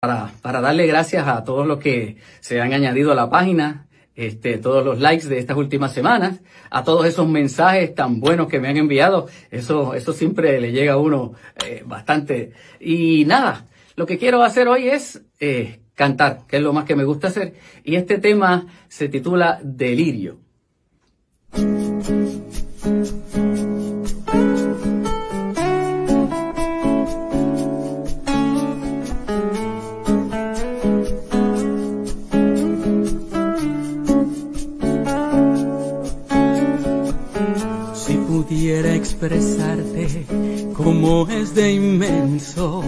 [0.00, 4.82] para, darle gracias a todos los que se han añadido a la página, este, todos
[4.82, 8.78] los likes de estas últimas semanas, a todos esos mensajes tan buenos que me han
[8.78, 9.28] enviado.
[9.50, 11.34] Eso, eso siempre le llega a uno
[11.66, 12.52] eh, bastante.
[12.80, 16.96] Y nada, lo que quiero hacer hoy es eh, cantar, que es lo más que
[16.96, 17.54] me gusta hacer.
[17.84, 20.38] Y este tema se titula Delirio.
[39.20, 40.24] Expresarte
[40.74, 42.82] como es de inmenso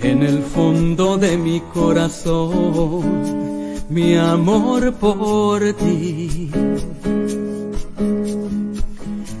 [0.00, 3.30] en el fondo de mi corazón
[3.88, 6.50] mi amor por ti.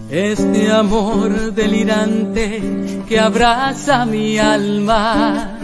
[0.08, 2.62] Este amor delirante
[3.08, 5.58] que abraza mi alma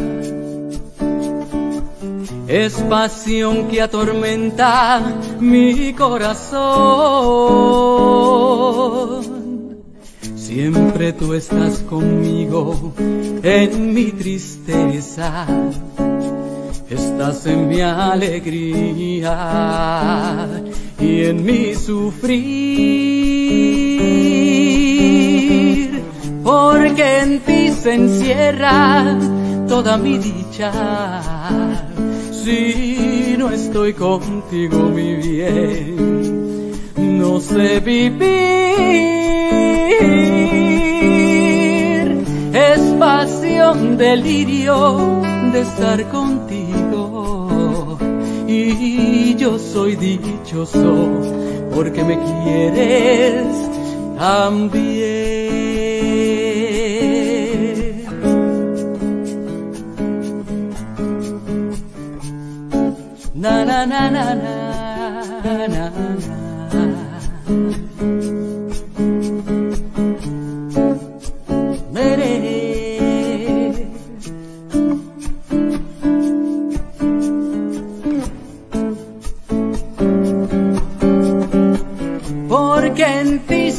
[2.48, 5.00] es pasión que atormenta
[5.40, 6.56] mi corazón.
[10.56, 12.94] Siempre tú estás conmigo
[13.42, 15.46] en mi tristeza,
[16.88, 19.36] estás en mi alegría
[20.98, 22.30] y en mi sufrir,
[26.42, 29.18] porque en ti se encierra
[29.68, 31.20] toda mi dicha.
[32.32, 36.25] Si no estoy contigo, mi bien,
[37.18, 38.26] no sé vivir.
[42.52, 45.22] Es pasión, delirio
[45.52, 47.98] de estar contigo.
[48.48, 51.08] Y yo soy dichoso
[51.74, 53.46] porque me quieres
[54.18, 55.56] también.
[63.46, 66.05] na na na na na na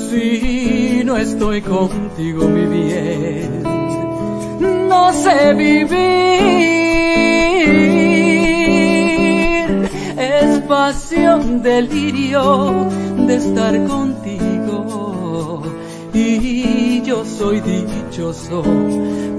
[0.09, 3.61] Si no estoy contigo, mi bien
[4.91, 5.91] no sé vivir.
[10.17, 12.87] Es pasión, delirio
[13.27, 15.63] de estar contigo.
[16.13, 18.63] Y yo soy dichoso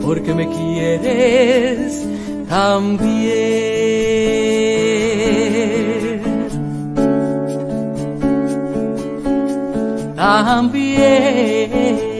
[0.04, 2.06] porque me quieres
[2.48, 4.02] también.
[10.22, 12.11] También.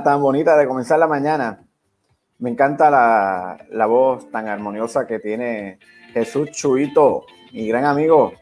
[0.00, 1.64] Tan bonita de comenzar la mañana.
[2.38, 5.78] Me encanta la, la, voz tan armoniosa que tiene
[6.12, 8.32] Jesús Chuito, mi gran amigo.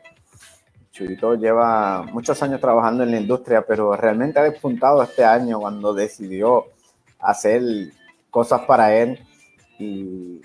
[0.93, 5.95] Chuito lleva muchos años trabajando en la industria, pero realmente ha despuntado este año cuando
[5.95, 6.67] decidió
[7.19, 7.63] hacer
[8.31, 9.19] cosas para él
[9.79, 10.41] y,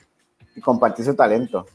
[0.56, 1.68] y compartir su talento.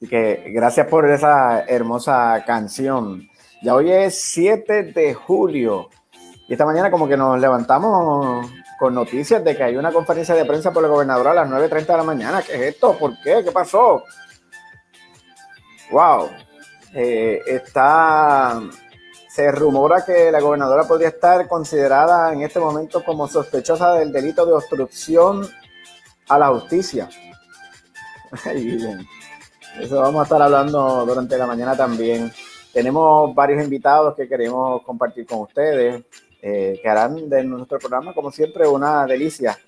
[0.00, 3.28] Y que gracias por esa hermosa canción.
[3.62, 5.90] Ya hoy es 7 de julio
[6.48, 10.46] y esta mañana como que nos levantamos con noticias de que hay una conferencia de
[10.46, 12.42] prensa por el gobernador a las 9.30 de la mañana.
[12.42, 12.96] ¿Qué es esto?
[12.96, 13.44] ¿Por qué?
[13.44, 14.02] ¿Qué pasó?
[15.90, 16.30] Wow.
[16.94, 18.62] Eh, está...
[19.28, 24.46] Se rumora que la gobernadora podría estar considerada en este momento como sospechosa del delito
[24.46, 25.46] de obstrucción
[26.28, 27.10] a la justicia.
[29.78, 32.32] Eso vamos a estar hablando durante la mañana también.
[32.72, 36.02] Tenemos varios invitados que queremos compartir con ustedes
[36.48, 39.58] eh, que harán de nuestro programa, como siempre, una delicia.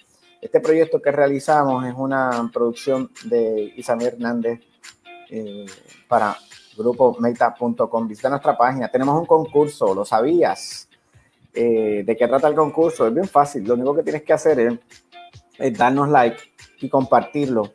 [0.40, 4.60] Este proyecto que realizamos es una producción de Isabel Hernández
[5.28, 5.66] eh,
[6.08, 6.36] para
[6.76, 8.08] grupo meta.com.
[8.08, 8.88] Visita nuestra página.
[8.88, 10.88] Tenemos un concurso, ¿lo sabías?
[11.52, 13.06] Eh, ¿De qué trata el concurso?
[13.06, 13.64] Es bien fácil.
[13.64, 14.74] Lo único que tienes que hacer es,
[15.58, 16.38] es darnos like
[16.80, 17.74] y compartirlo.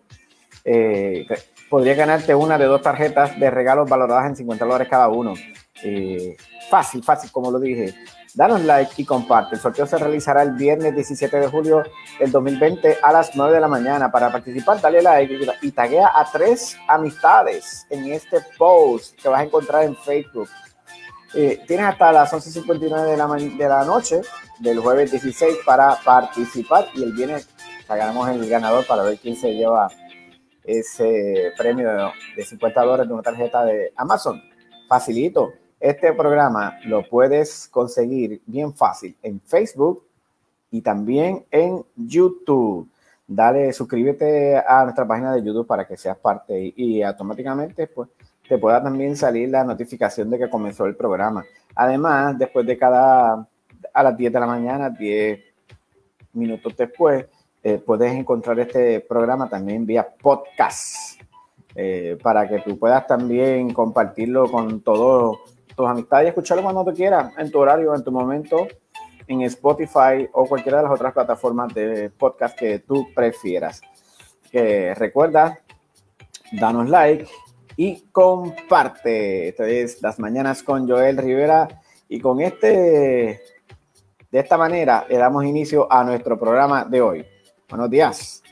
[0.63, 1.27] Eh,
[1.69, 5.33] ganarte una de dos tarjetas de regalos valoradas en 50 dólares cada uno.
[5.83, 6.35] Eh,
[6.69, 7.93] fácil, fácil, como lo dije.
[8.35, 9.55] Danos like y comparte.
[9.55, 11.83] El sorteo se realizará el viernes 17 de julio
[12.19, 14.11] del 2020 a las 9 de la mañana.
[14.11, 19.43] Para participar, dale like y taguea a tres amistades en este post que vas a
[19.43, 20.49] encontrar en Facebook.
[21.33, 24.21] Eh, tienes hasta las 11.59 de la, de la noche
[24.59, 27.47] del jueves 16 para participar y el viernes
[27.88, 29.89] sacaremos el ganador para ver quién se lleva
[30.65, 34.41] ese premio de 50 dólares de una tarjeta de Amazon.
[34.89, 35.53] Facilito.
[35.80, 40.04] Este programa lo puedes conseguir bien fácil en Facebook
[40.72, 42.89] y también en YouTube.
[43.27, 48.10] Dale, suscríbete a nuestra página de YouTube para que seas parte y, automáticamente pues
[48.48, 51.44] te pueda también salir la notificación de que comenzó el programa.
[51.75, 53.48] Además, después de cada,
[53.94, 55.39] a las 10 de la mañana, 10
[56.33, 57.25] minutos después,
[57.63, 61.19] eh, puedes encontrar este programa también vía podcast
[61.74, 66.94] eh, para que tú puedas también compartirlo con todos tus amistades y escucharlo cuando tú
[66.94, 68.68] quieras, en tu horario, en tu momento,
[69.27, 73.81] en Spotify o cualquiera de las otras plataformas de podcast que tú prefieras.
[74.51, 75.60] Que recuerda,
[76.51, 77.27] danos like
[77.75, 79.50] y comparte.
[79.50, 81.68] Esto es Las Mañanas con Joel Rivera
[82.07, 83.42] y con este,
[84.31, 87.25] de esta manera, le damos inicio a nuestro programa de hoy.
[87.68, 88.44] Buenos días.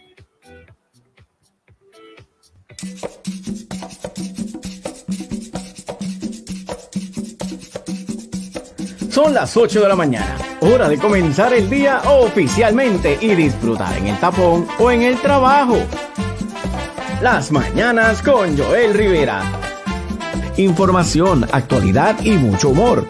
[9.13, 14.07] Son las 8 de la mañana, hora de comenzar el día oficialmente y disfrutar en
[14.07, 15.77] el tapón o en el trabajo.
[17.21, 19.43] Las mañanas con Joel Rivera.
[20.57, 23.07] Información, actualidad y mucho humor.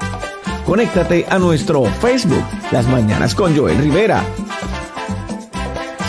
[0.65, 4.25] Conéctate a nuestro Facebook, Las Mañanas con Joel Rivera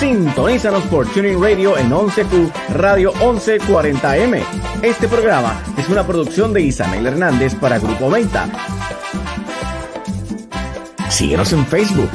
[0.04, 4.42] Sintonízanos por Tuning Radio en 11Q Radio 1140M.
[4.82, 8.46] Este programa es una producción de Isabel Hernández para Grupo Menta.
[11.14, 12.10] Síguenos en Facebook.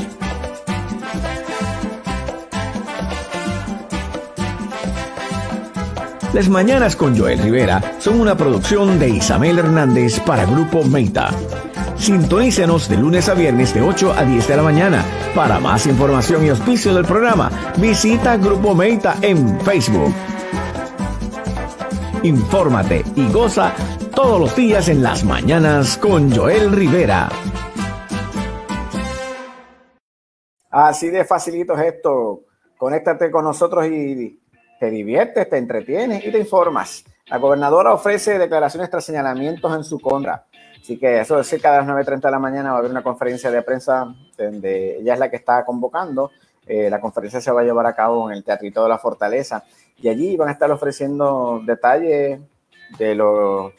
[6.34, 11.30] Las Mañanas con Joel Rivera son una producción de Isabel Hernández para Grupo Meta.
[11.98, 15.06] Sintonícenos de lunes a viernes de 8 a 10 de la mañana.
[15.34, 20.14] Para más información y auspicio del programa, visita Grupo Meita en Facebook.
[22.24, 23.72] Infórmate y goza
[24.14, 27.30] todos los días en las mañanas con Joel Rivera.
[30.70, 32.42] Así de facilito es esto.
[32.78, 34.40] Conéctate con nosotros y
[34.80, 37.04] te diviertes, te entretienes y te informas.
[37.28, 40.46] La gobernadora ofrece declaraciones tras señalamientos en su contra.
[40.82, 43.04] Así que eso es cerca de las 9.30 de la mañana va a haber una
[43.04, 46.32] conferencia de prensa donde ella es la que está convocando.
[46.66, 49.64] Eh, la conferencia se va a llevar a cabo en el Teatrito de la Fortaleza
[49.98, 52.40] y allí van a estar ofreciendo detalles
[52.98, 53.74] de lo,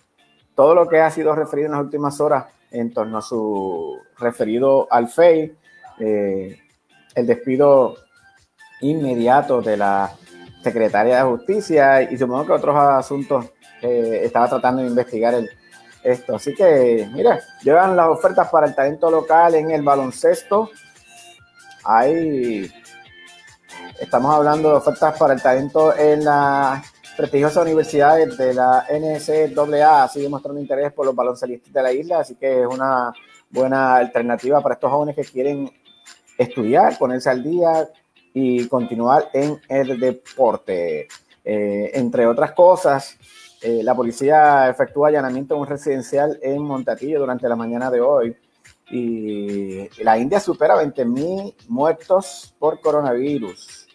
[0.55, 4.87] todo lo que ha sido referido en las últimas horas en torno a su referido
[4.91, 5.57] al FEI,
[5.99, 6.59] eh,
[7.15, 7.97] el despido
[8.81, 10.13] inmediato de la
[10.63, 13.47] secretaria de Justicia y supongo que otros asuntos
[13.81, 15.49] que estaba tratando de investigar el,
[16.03, 16.37] esto.
[16.37, 20.71] Así que, mira, llevan las ofertas para el talento local en el baloncesto.
[21.85, 22.71] Hay,
[23.99, 26.85] estamos hablando de ofertas para el talento en las
[27.17, 32.35] prestigiosas universidades de la NCAA, sigue mostrando interés por los baloncelistas de la isla, así
[32.37, 33.13] que es una
[33.51, 35.71] buena alternativa para estos jóvenes que quieren
[36.43, 37.89] estudiar, ponerse al día
[38.33, 41.09] y continuar en el deporte.
[41.45, 43.17] Eh, entre otras cosas,
[43.61, 48.37] eh, la policía efectúa allanamiento en un residencial en Montatillo durante la mañana de hoy
[48.91, 53.87] y la India supera 20.000 muertos por coronavirus.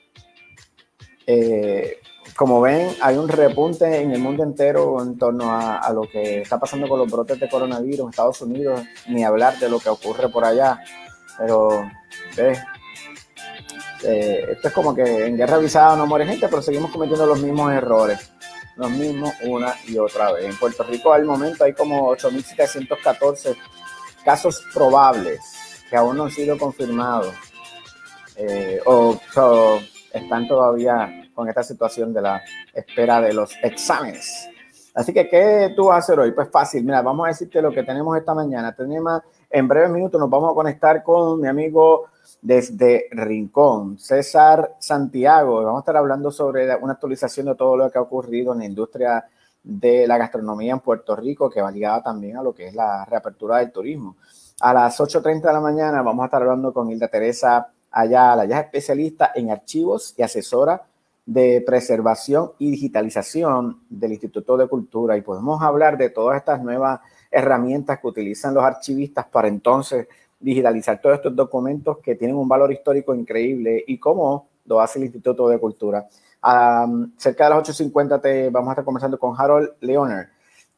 [1.25, 1.97] Eh,
[2.35, 6.59] como ven, hay un repunte en el mundo entero en torno a, lo que está
[6.59, 10.29] pasando con los brotes de coronavirus en Estados Unidos, ni hablar de lo que ocurre
[10.29, 10.79] por allá.
[11.37, 11.89] Pero,
[12.37, 12.55] eh,
[14.51, 17.73] esto es como que en guerra avisada no muere gente, pero seguimos cometiendo los mismos
[17.73, 18.31] errores
[18.75, 20.45] los mismos una y otra vez.
[20.45, 23.55] En Puerto Rico al momento hay como 8.714
[24.23, 25.39] casos probables
[25.89, 27.33] que aún no han sido confirmados
[28.35, 29.17] eh, o,
[30.13, 32.41] están todavía con esta situación de la
[32.73, 34.49] espera de los exámenes.
[34.93, 36.31] Así que, ¿qué tú vas a hacer hoy?
[36.31, 38.73] Pues fácil, mira, vamos a decirte lo que tenemos esta mañana.
[38.73, 42.05] Tenemos, en breves minutos nos vamos a conectar con mi amigo
[42.45, 45.63] desde Rincón, César Santiago.
[45.63, 48.65] Vamos a estar hablando sobre una actualización de todo lo que ha ocurrido en la
[48.65, 49.25] industria
[49.63, 53.03] de la gastronomía en Puerto Rico, que va ligada también a lo que es la
[53.05, 54.17] reapertura del turismo.
[54.59, 58.59] A las 8.30 de la mañana vamos a estar hablando con Hilda Teresa Ayala, ella
[58.59, 60.83] es especialista en archivos y asesora
[61.25, 66.99] de preservación y digitalización del Instituto de Cultura y podemos hablar de todas estas nuevas
[67.31, 70.07] herramientas que utilizan los archivistas para entonces
[70.39, 75.05] digitalizar todos estos documentos que tienen un valor histórico increíble y cómo lo hace el
[75.05, 76.07] Instituto de Cultura.
[77.17, 80.29] cerca de las 8.50 te vamos a estar conversando con Harold Leoner.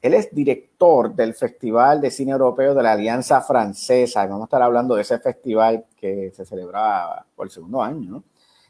[0.01, 4.25] Él es director del Festival de Cine Europeo de la Alianza Francesa.
[4.25, 8.23] vamos a estar hablando de ese festival que se celebraba por el segundo año.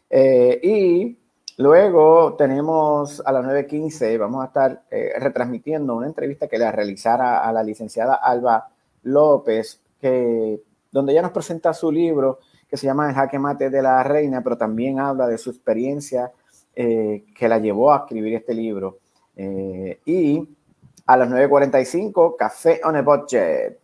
[0.10, 1.18] Eh, y
[1.58, 7.40] luego tenemos a las 9.15, vamos a estar eh, retransmitiendo una entrevista que le realizara
[7.46, 8.70] a la licenciada Alba
[9.04, 10.62] López, que,
[10.98, 14.42] donde ella nos presenta su libro que se llama El jaque mate de la reina,
[14.44, 16.32] pero también habla de su experiencia
[16.76, 19.00] eh, que la llevó a escribir este libro.
[19.36, 20.48] y
[21.06, 23.80] a las 9.45, Café on a Budget.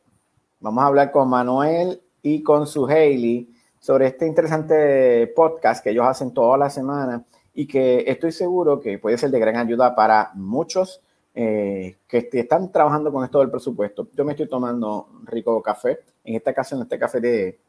[0.59, 6.05] Vamos a hablar con Manuel y con su Hailey sobre este interesante podcast que ellos
[6.05, 10.31] hacen toda la semana y que estoy seguro que puede ser de gran ayuda para
[10.35, 11.01] muchos
[11.35, 14.07] eh, que están trabajando con esto del presupuesto.
[14.13, 17.59] Yo me estoy tomando rico café, en esta ocasión este café de,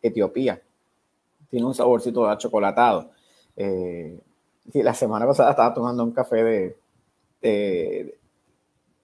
[0.00, 0.60] Etiopía.
[1.50, 3.10] Tiene un saborcito achocolatado.
[3.56, 4.18] Eh,
[4.74, 6.76] la semana pasada estaba tomando un café
[7.40, 8.14] de,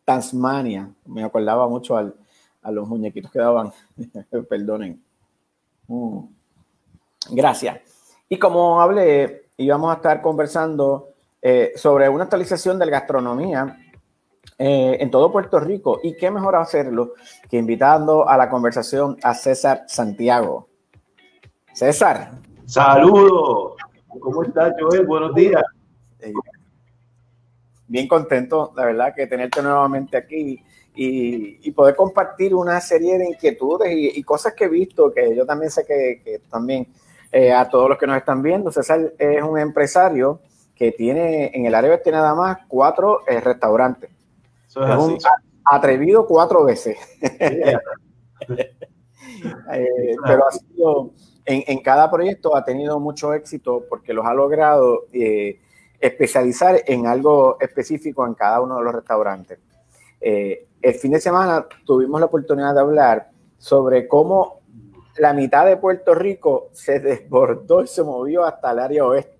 [0.05, 0.93] Tasmania.
[1.07, 3.73] Me acordaba mucho a los muñequitos que daban.
[4.49, 5.03] Perdonen.
[5.89, 6.21] Mm.
[7.31, 7.81] Gracias.
[8.29, 11.14] Y como hablé, íbamos a estar conversando
[11.47, 13.77] eh, sobre una actualización de la gastronomía
[14.57, 16.01] eh, en todo Puerto Rico.
[16.03, 17.13] Y qué mejor hacerlo
[17.51, 20.69] que invitando a la conversación a César Santiago.
[21.75, 22.31] César.
[22.65, 23.75] Saludos.
[24.21, 25.05] ¿Cómo estás, Joel?
[25.05, 25.63] Buenos días.
[26.21, 26.33] Eh,
[27.89, 33.91] bien contento, la verdad, que tenerte nuevamente aquí y, poder compartir una serie de inquietudes
[33.93, 36.87] y, cosas que he visto, que yo también sé que, también
[37.31, 40.41] eh, a todos los que nos están viendo, César es un empresario
[40.75, 44.11] que tiene en el área oeste nada más cuatro eh, restaurantes.
[44.69, 45.19] es, un
[45.65, 46.97] atrevido cuatro veces.
[49.73, 51.11] Eh, pero ha sido,
[51.45, 55.07] en, en, cada proyecto ha tenido mucho éxito porque los ha logrado
[56.01, 59.59] especializar en algo específico en cada uno de los restaurantes.
[60.21, 64.61] Eh, el fin de semana tuvimos la oportunidad de hablar sobre cómo
[65.17, 69.34] la mitad de Puerto Rico se desbordó y se movió hasta el área oeste.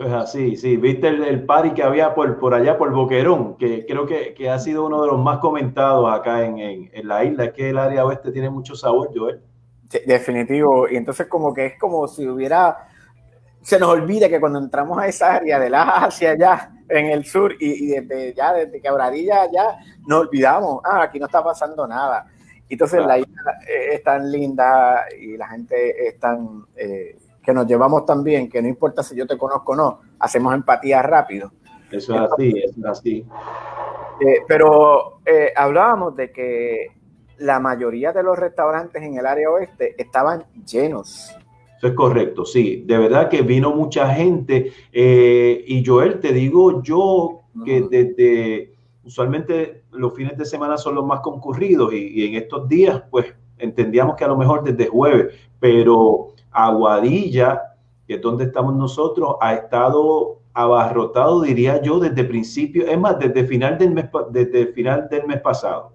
[0.00, 0.78] Eso es así, sí.
[0.78, 4.48] Viste el, el party que había por, por allá, por Boquerón, que creo que, que
[4.48, 7.44] ha sido uno de los más comentados acá en, en, en, la isla.
[7.44, 9.42] Es que el área oeste tiene mucho sabor, Joel.
[9.90, 10.88] Sí, definitivo.
[10.88, 12.88] Y entonces como que es como si hubiera
[13.60, 17.26] se nos olvida que cuando entramos a esa área de la hacia allá en el
[17.26, 19.76] sur y, desde ya, desde Quebradilla ya
[20.06, 22.26] nos olvidamos, ah, aquí no está pasando nada.
[22.70, 28.04] Entonces la isla es tan linda y la gente es tan, eh, que nos llevamos
[28.04, 31.52] tan bien, que no importa si yo te conozco o no, hacemos empatía rápido.
[31.90, 33.26] Eso es así, eso es así.
[34.20, 36.88] Eh, pero eh, hablábamos de que
[37.38, 41.34] la mayoría de los restaurantes en el área oeste estaban llenos
[41.80, 42.84] eso es correcto, sí.
[42.86, 44.70] De verdad que vino mucha gente.
[44.92, 51.06] Eh, y Joel, te digo yo que desde usualmente los fines de semana son los
[51.06, 56.34] más concurridos y, en estos días, pues entendíamos que a lo mejor desde jueves, pero
[56.50, 57.62] Aguadilla,
[58.06, 63.46] que es donde estamos nosotros, ha estado abarrotado, diría yo, desde principio, es más, desde
[63.46, 65.92] final del mes, desde final del mes pasado.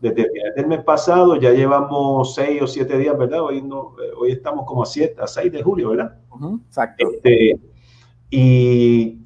[0.00, 3.42] Desde final del mes pasado ya llevamos seis o siete días, ¿verdad?
[3.42, 6.16] Hoy, no, eh, hoy estamos como a, siete, a 6 de julio, ¿verdad?
[6.66, 7.06] Exacto.
[7.10, 7.58] Este,
[8.30, 9.18] y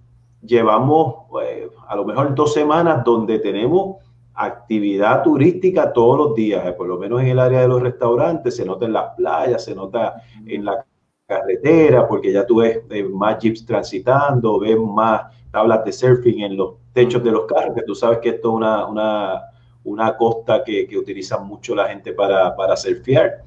[0.42, 3.96] llevamos eh, a lo mejor dos semanas donde tenemos
[4.38, 8.56] actividad turística todos los días, eh, por lo menos en el área de los restaurantes,
[8.56, 10.84] se nota en las playas, se nota en la
[11.26, 16.56] carretera, porque ya tú ves eh, más jeeps transitando, ves más tablas de surfing en
[16.56, 19.42] los techos de los carros, que tú sabes que esto es una, una,
[19.84, 23.42] una costa que, que, utiliza mucho la gente para, para surfear.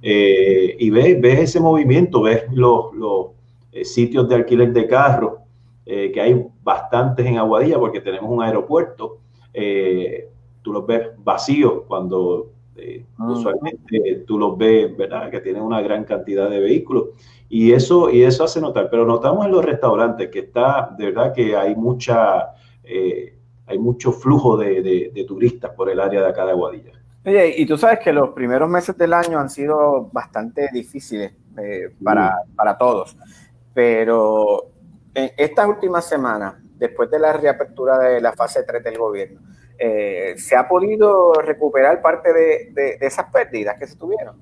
[0.00, 3.26] Eh, y ves, ves ese movimiento, ves los, los
[3.72, 5.40] eh, sitios de alquiler de carros,
[5.84, 9.18] que hay bastantes en Aguadilla porque tenemos un aeropuerto.
[10.66, 12.56] Tú los ves vacíos cuando
[13.18, 13.30] Ah.
[13.30, 15.30] usualmente tú los ves, ¿verdad?
[15.30, 17.08] Que tienen una gran cantidad de vehículos
[17.48, 18.88] y eso, y eso hace notar.
[18.90, 22.52] Pero notamos en los restaurantes que está, de verdad que hay mucha,
[22.84, 23.34] eh,
[23.66, 26.92] hay mucho flujo de, de, turistas por el área de acá de Aguadilla.
[27.24, 31.90] Oye, y tú sabes que los primeros meses del año han sido bastante difíciles eh,
[32.02, 33.16] para, para todos,
[33.74, 34.66] pero
[35.14, 39.40] en estas últimas semanas, después de la reapertura de la fase 3 del gobierno,
[39.78, 44.36] eh, ¿se ha podido recuperar parte de, esas pérdidas que se tuvieron?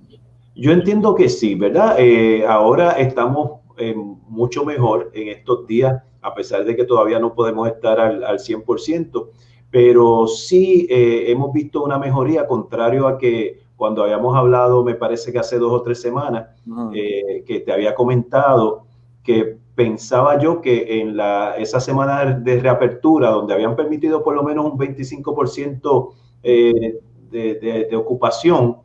[0.54, 1.96] Yo entiendo que sí, ¿verdad?
[1.98, 7.34] Eh, ahora estamos eh, mucho mejor en estos días, a pesar de que todavía no
[7.34, 9.28] podemos estar al, al 100%,
[9.70, 15.40] pero sí hemos visto una mejoría, contrario a que cuando habíamos hablado, me parece que
[15.40, 16.46] hace dos o tres semanas,
[16.94, 18.84] que te había comentado
[19.24, 24.42] que pensaba yo que en la, esa semana de reapertura, donde habían permitido por lo
[24.42, 27.00] menos un 25% eh,
[27.30, 27.54] de,
[27.90, 28.78] de, ocupación,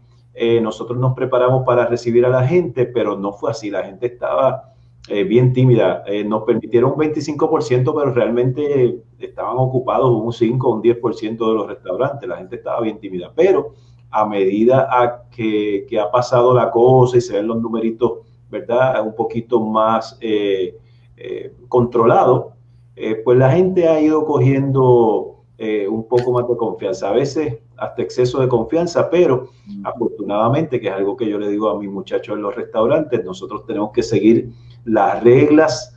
[0.62, 4.70] nosotros nos preparamos para recibir a la gente, pero no fue así, la gente estaba
[5.08, 6.04] eh, bien tímida.
[6.06, 11.54] Eh, nos permitieron un 25%, pero realmente estaban ocupados un 5 o un 10% de
[11.54, 12.30] los restaurantes.
[12.30, 13.32] La gente estaba bien tímida.
[13.36, 13.74] Pero
[14.12, 19.06] a medida a que, que, ha pasado la cosa y se ven los numeritos, ¿verdad?
[19.06, 20.76] Un poquito más eh,
[21.18, 22.54] eh controlado,
[22.96, 25.36] eh, pues la gente ha ido cogiendo
[25.90, 27.10] un poco más de confianza.
[27.10, 29.50] A veces hasta exceso de confianza, pero
[29.84, 33.66] afortunadamente, que es algo que yo le digo a mis muchachos en los restaurantes, nosotros
[33.66, 34.52] tenemos que seguir
[34.86, 35.94] las reglas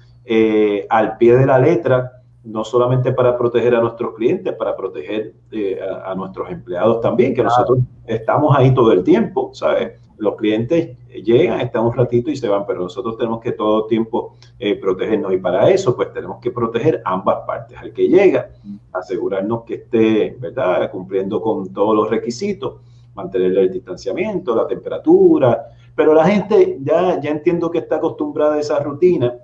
[0.88, 5.32] al pie de la letra, no solamente para proteger a nuestros clientes, para proteger
[5.80, 9.92] a, a, nuestros empleados también, que nosotros estamos ahí todo el tiempo, ¿sabes?
[10.22, 13.88] Los clientes llegan, están un ratito y se van, pero nosotros tenemos que todo el
[13.88, 17.76] tiempo eh, protegernos y para eso pues tenemos que proteger ambas partes.
[17.76, 18.50] Al que llega,
[18.92, 22.80] asegurarnos que esté, ¿verdad?, cumpliendo con todos los requisitos,
[23.16, 28.60] mantener el distanciamiento, la temperatura, pero la gente ya, ya entiendo que está acostumbrada a
[28.60, 29.34] esa rutina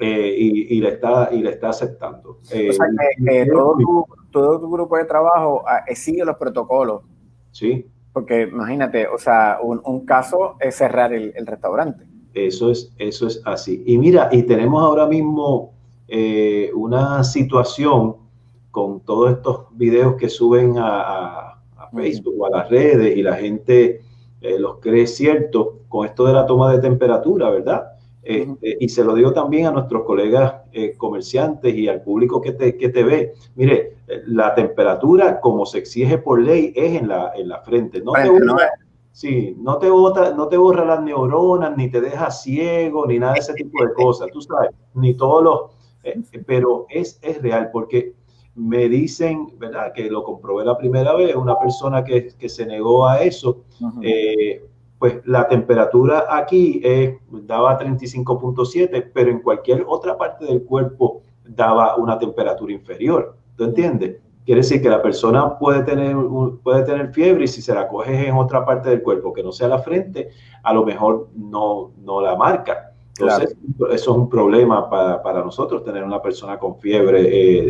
[0.00, 2.38] eh, y, y, le está, y le está aceptando.
[2.50, 2.86] Eh, o sea,
[3.18, 7.02] que, que todo, tu, todo, tu, grupo de trabajo eh, sigue los protocolos.
[7.50, 7.91] Sí.
[8.12, 12.04] Porque imagínate, o sea, un, un caso es cerrar el, el, restaurante.
[12.34, 13.82] Eso es, eso es así.
[13.86, 15.72] Y mira, y tenemos ahora mismo
[16.08, 18.16] eh, una situación
[18.70, 21.48] con todos estos videos que suben a,
[21.94, 24.00] Facebook o a las redes y la gente
[24.40, 27.92] eh, los cree ciertos con esto de la toma de temperatura, ¿verdad?
[28.22, 28.58] Uh -huh.
[28.62, 32.52] eh, y se lo digo también a nuestros colegas eh, comerciantes y al público que
[32.52, 33.34] te, que te ve.
[33.54, 38.00] Mire, la temperatura, como se exige por ley, es en la, en la frente.
[38.00, 38.56] No bueno, te borra, no
[39.12, 43.34] sí, no te, bota, no te borra las neuronas, ni te deja ciego, ni nada
[43.34, 44.28] de ese tipo de cosas.
[44.32, 45.60] Tú sabes, ni todos los.
[46.04, 48.14] Eh, pero es, es real, porque
[48.54, 49.92] me dicen, ¿verdad?
[49.94, 53.64] Que lo comprobé la primera vez, una persona que, que se negó a eso,
[54.02, 54.62] eh,
[55.02, 61.96] pues la temperatura aquí eh, daba 35.7, pero en cualquier otra parte del cuerpo daba
[61.96, 63.34] una temperatura inferior.
[63.56, 64.18] ¿Tú entiendes?
[64.44, 66.14] Quiere decir que la persona puede tener,
[66.62, 69.50] puede tener fiebre y si se la coges en otra parte del cuerpo que no
[69.50, 70.28] sea la frente,
[70.62, 72.92] a lo mejor no, no la marca.
[73.18, 73.92] Entonces, claro.
[73.92, 77.22] eso es un problema para, para, nosotros, tener una persona con fiebre,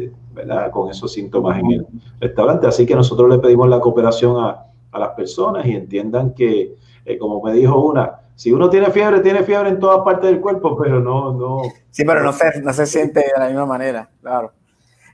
[0.05, 0.71] eh, ¿verdad?
[0.71, 1.87] Con esos síntomas en el
[2.21, 2.67] restaurante.
[2.67, 7.19] Así que nosotros le pedimos la cooperación a, a las personas y entiendan que, eh,
[7.19, 10.77] como me dijo una, si uno tiene fiebre, tiene fiebre en todas partes del cuerpo,
[10.83, 11.63] pero no, no.
[11.91, 14.53] Sí, pero no se, no se siente de la misma manera, claro.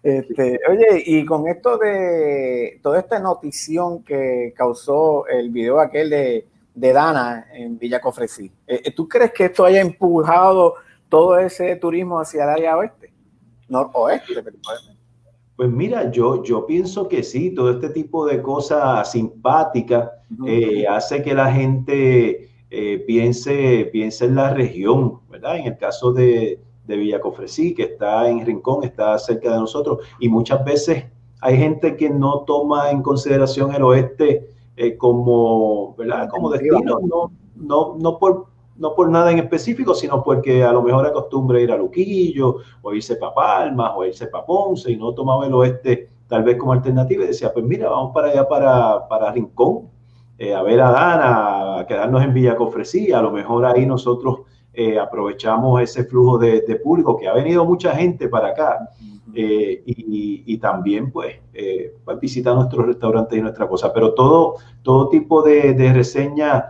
[0.03, 6.47] Este, oye, y con esto de toda esta notición que causó el video aquel de,
[6.73, 10.75] de Dana en Villa Cofresí, eh, ¿tú crees que esto haya empujado
[11.09, 13.13] todo ese turismo hacia el área oeste?
[13.69, 14.43] Noroeste,
[15.59, 20.09] pues mira, yo, yo pienso que sí, todo este tipo de cosas simpáticas
[20.47, 25.57] eh, hace que la gente eh, piense, piense en la región, ¿verdad?
[25.59, 30.29] En el caso de, de Villacofresí, que está en Rincón, está cerca de nosotros, y
[30.29, 31.07] muchas veces
[31.41, 36.29] hay gente que no toma en consideración el oeste eh, como, ¿verdad?
[36.29, 38.47] Como destino, no, no, no por
[38.79, 42.95] no por nada en específico, sino porque a lo mejor acostumbra ir a Luquillo, o
[42.95, 46.73] irse para Palmas, o irse para Ponce, y no tomaba el oeste tal vez como
[46.73, 49.89] alternativa, y decía, pues mira, vamos para allá, para, para Rincón,
[50.39, 54.41] eh, a ver a Dana, a quedarnos en Villa Cofresí, a lo mejor ahí nosotros
[54.73, 58.91] eh, aprovechamos ese flujo de, de, público, que ha venido mucha gente para acá,
[59.35, 65.09] eh, y, y, también pues eh, visitar nuestros restaurantes y nuestra cosa, pero todo, todo
[65.09, 66.65] tipo de, de reseñas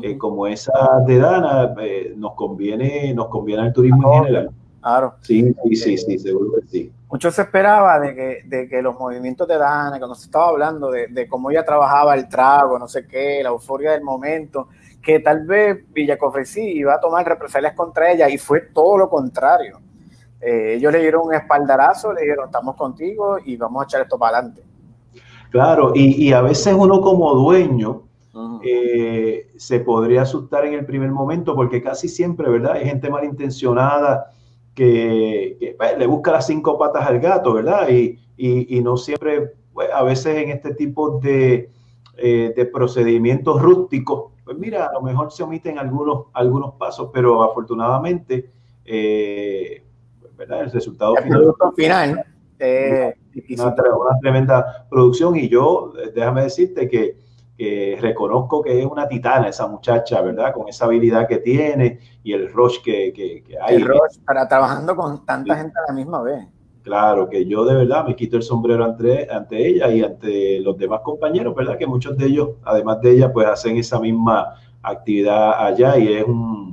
[0.00, 0.72] eh, eh, como esa
[1.06, 4.50] de Dana, eh, nos conviene, nos conviene al turismo en general.
[4.80, 5.14] Claro.
[5.20, 6.92] Sí, sí, sí, sí, seguro que sí.
[7.10, 10.90] Mucho se esperaba de que, de que los movimientos de Dana, cuando se estaba hablando
[10.90, 14.68] de, de, cómo ella trabajaba el trago, no sé qué, la euforia del momento,
[15.02, 19.80] que tal vez Villacofresí iba a tomar represalias contra ella y fue todo lo contrario.
[20.40, 24.18] Eh, ellos le dieron un espaldarazo, le dijeron, estamos contigo y vamos a echar esto
[24.18, 24.62] para adelante.
[25.50, 28.02] Claro, y, y a veces uno como dueño,
[28.64, 32.72] eh, se podría asustar en el primer momento porque casi siempre, ¿verdad?
[32.72, 34.32] Hay gente malintencionada
[34.74, 37.88] que, que pues, le busca las cinco patas al gato, ¿verdad?
[37.90, 41.70] Y, y, y no siempre, pues, a veces en este tipo de,
[42.16, 47.42] eh, de, procedimientos rústicos, pues mira, a lo mejor se omiten algunos, algunos pasos, pero
[47.42, 48.50] afortunadamente,
[48.84, 49.82] eh,
[50.36, 50.62] ¿verdad?
[50.62, 52.24] El resultado el final, final
[53.58, 57.16] una, una, tremenda producción y yo, déjame decirte que,
[57.62, 60.52] que, reconozco que es una titana esa muchacha, ¿verdad?
[60.52, 63.76] Con esa habilidad que tiene y el rush que, que, hay.
[63.76, 66.46] El rush para trabajando con tanta gente a la misma vez.
[66.82, 70.76] Claro, que yo de verdad me quito el sombrero ante, ante ella y ante los
[70.76, 71.78] demás compañeros, ¿verdad?
[71.78, 76.24] Que muchos de ellos, además de ella, pues hacen esa misma actividad allá y es
[76.24, 76.71] un,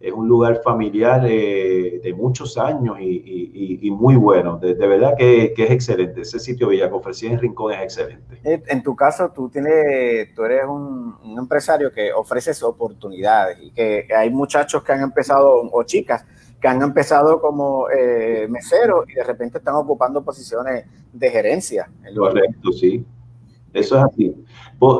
[0.00, 4.56] es un lugar familiar eh, de muchos años y, y, muy bueno.
[4.58, 6.20] De, verdad que, que, es excelente.
[6.20, 8.40] Ese sitio Villacofresí en Rincón es excelente.
[8.44, 13.72] Eh, en tu caso, tú, tienes, tú eres un, un empresario que ofreces oportunidades y
[13.72, 16.24] que hay muchachos que han empezado, o chicas,
[16.60, 21.90] que han empezado como eh, meseros y de repente están ocupando posiciones de gerencia.
[22.16, 23.04] Correcto, sí.
[23.72, 24.44] Eso es así.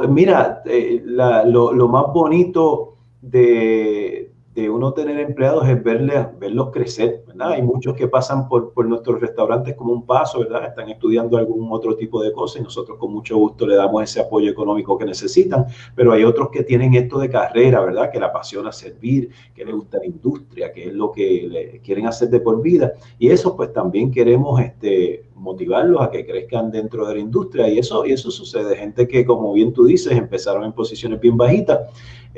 [0.09, 4.28] Mira, eh, lo, lo, más bonito de,
[4.67, 7.53] uno tener empleados es verle, verlos crecer, ¿verdad?
[7.53, 10.69] Hay muchos que pasan por, por, nuestros restaurantes como un paso, ¿verdad?
[10.69, 14.21] Están estudiando algún otro tipo de cosas y nosotros con mucho gusto le damos ese
[14.21, 18.11] apoyo económico que necesitan, pero hay otros que tienen esto de carrera, ¿verdad?
[18.11, 22.31] Que le apasiona servir, que les gusta la industria, que es lo que quieren hacer
[22.31, 27.15] de por vida y eso pues también queremos este, motivarlos a que crezcan dentro de
[27.15, 30.73] la industria y eso, y eso sucede, gente que como bien tú dices empezaron en
[30.73, 31.81] posiciones bien bajitas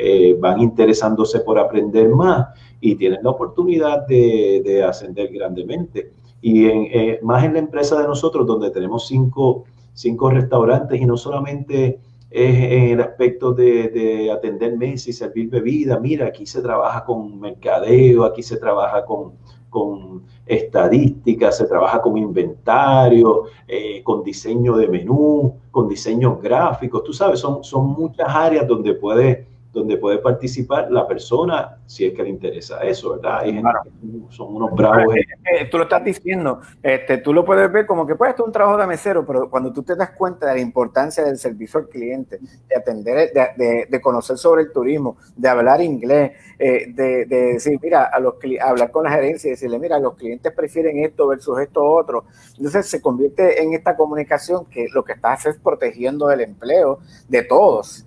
[0.03, 2.49] eh, van interesándose por aprender más
[2.81, 6.13] y tienen la oportunidad de, ascender grandemente.
[6.41, 11.05] Y en, eh, más en la empresa de nosotros, donde tenemos cinco, cinco restaurantes y
[11.05, 15.99] no solamente es en el aspecto de, de, atender mesas y servir bebida.
[15.99, 19.33] Mira, aquí se trabaja con mercadeo, aquí se trabaja con,
[19.71, 27.05] con estadísticas, se trabaja con inventario, eh, con diseño de menú, con diseños gráficos.
[27.05, 32.15] Tú sabes, son, son muchas áreas donde puede donde puede participar la persona si es
[32.15, 33.41] que le interesa eso, ¿verdad?
[33.41, 33.63] Hay
[34.31, 35.15] son unos bravos.
[35.15, 38.53] Eh, tú lo estás diciendo, este, tú lo puedes ver como que esto es un
[38.53, 41.89] trabajo de mesero, pero cuando tú te das cuenta de la importancia del servicio al
[41.89, 47.53] cliente, de atender, de, de, conocer sobre el turismo, de hablar inglés, eh, de, de,
[47.55, 51.29] decir, mira, a los hablar con la gerencia y decirle, mira, los clientes prefieren esto
[51.29, 52.25] versus esto otro.
[52.57, 57.43] Entonces se convierte en esta comunicación que lo que estás es protegiendo el empleo de
[57.43, 58.07] todos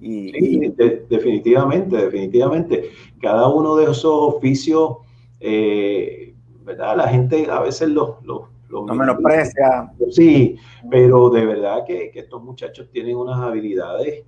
[0.00, 0.68] y,
[1.08, 2.90] definitivamente, definitivamente.
[3.20, 4.98] Cada uno de esos oficios,
[5.40, 6.96] eh, ¿verdad?
[6.96, 8.22] La gente a veces los...
[8.24, 9.92] los, no menosprecia.
[10.10, 10.56] Sí,
[10.90, 14.24] pero de verdad que, que estos muchachos tienen unas habilidades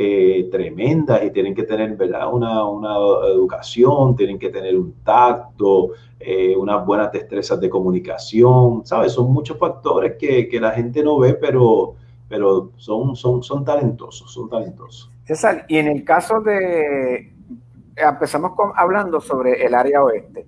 [0.00, 2.32] eh, tremendas y tienen que tener ¿verdad?
[2.32, 2.94] Una, una,
[3.26, 9.10] educación, tienen que tener un tacto, eh, unas buenas destrezas de comunicación, ¿sabes?
[9.10, 11.96] Son muchos factores que, que la gente no ve, pero
[12.28, 15.10] pero son, son, son talentosos, son talentosos.
[15.24, 17.34] César, y en el caso de,
[17.96, 20.46] empezamos con, hablando sobre el área oeste,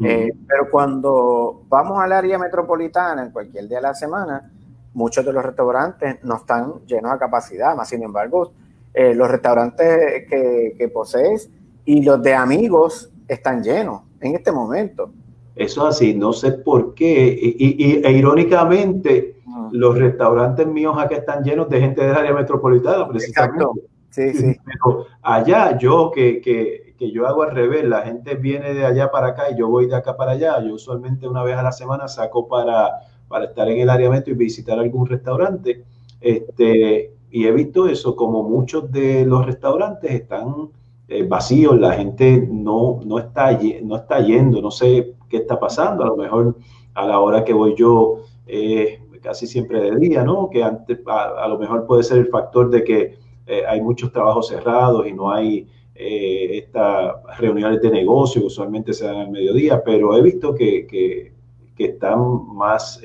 [0.00, 4.50] eh, pero cuando vamos al área metropolitana, en cualquier día de la semana,
[4.94, 8.52] muchos de los restaurantes no están llenos a capacidad, más sin embargo,
[8.94, 11.50] eh, los restaurantes que, que posees
[11.84, 15.10] y los de amigos están llenos en este momento.
[15.58, 17.36] Eso es así, no sé por qué.
[17.40, 19.37] Y, e irónicamente,
[19.72, 23.64] los restaurantes míos acá están llenos de gente del área metropolitana, precisamente.
[24.10, 24.56] Sí, sí.
[24.64, 29.10] Pero allá yo, que, que, que, yo hago al revés, la gente viene de allá
[29.10, 30.60] para acá y yo voy de acá para allá.
[30.62, 34.32] Yo usualmente una vez a la semana saco para, para estar en el área metro
[34.32, 35.84] y visitar algún restaurante.
[36.20, 40.70] Este, y he visto eso, como muchos de los restaurantes están
[41.08, 46.04] eh, vacíos, la gente no, no, está, no está yendo, no sé qué está pasando,
[46.04, 46.56] a lo mejor
[46.94, 50.48] a la hora que voy yo eh, casi siempre de día, ¿no?
[50.50, 54.48] Que antes, a, lo mejor puede ser el factor de que eh, hay muchos trabajos
[54.48, 55.66] cerrados y no hay
[56.00, 61.32] estas reuniones de negocio que usualmente se dan al mediodía, pero he visto que, que,
[61.76, 62.20] están
[62.54, 63.02] más,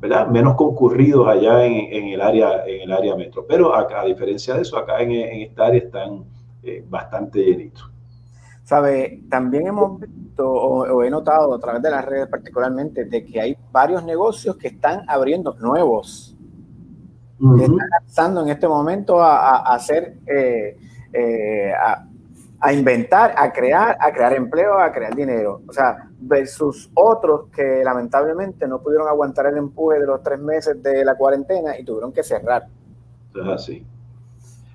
[0.00, 0.26] ¿verdad?
[0.30, 3.46] Menos concurridos allá en, en, el área, en el área metro.
[3.46, 6.24] Pero a diferencia de eso, acá en, en esta área están
[6.62, 7.82] eh, bastante llenito.
[8.68, 13.40] Sabe, también hemos visto o, he notado a través de las redes particularmente de que
[13.40, 16.36] hay varios negocios que están abriendo nuevos.
[17.40, 20.76] Están lanzando en este momento a, hacer, eh,
[21.14, 21.72] eh,
[22.60, 25.62] a, inventar, a crear, a crear empleo, a crear dinero.
[25.66, 30.82] O sea, versus otros que lamentablemente no pudieron aguantar el empuje de los tres meses
[30.82, 32.66] de la cuarentena y tuvieron que cerrar.
[33.34, 33.86] Es así.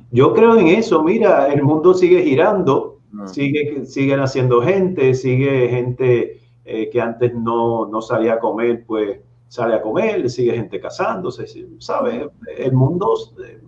[0.09, 2.92] Yo creo en eso, mira, el mundo sigue girando,
[3.25, 9.19] sigue, siguen haciendo gente, sigue gente eh, que antes no, no, salía a comer, pues
[9.47, 11.45] sale a comer, sigue gente casándose,
[11.79, 12.27] ¿sabes?
[12.57, 13.13] El mundo,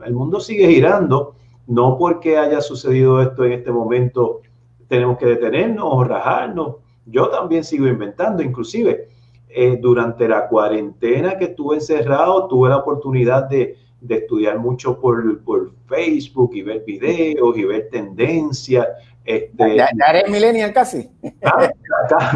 [0.03, 1.35] el mundo sigue girando,
[1.67, 4.41] no porque haya sucedido esto en este momento
[4.87, 6.75] tenemos que detenernos o rajarnos.
[7.05, 9.09] Yo también sigo inventando, inclusive
[9.49, 15.41] eh, durante la cuarentena que estuve encerrado, tuve la oportunidad de, de estudiar mucho por,
[15.43, 18.87] por, Facebook y ver videos y ver tendencias.
[19.25, 21.09] ¿Ya, eres millennial casi?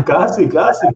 [0.05, 0.87] casi, casi.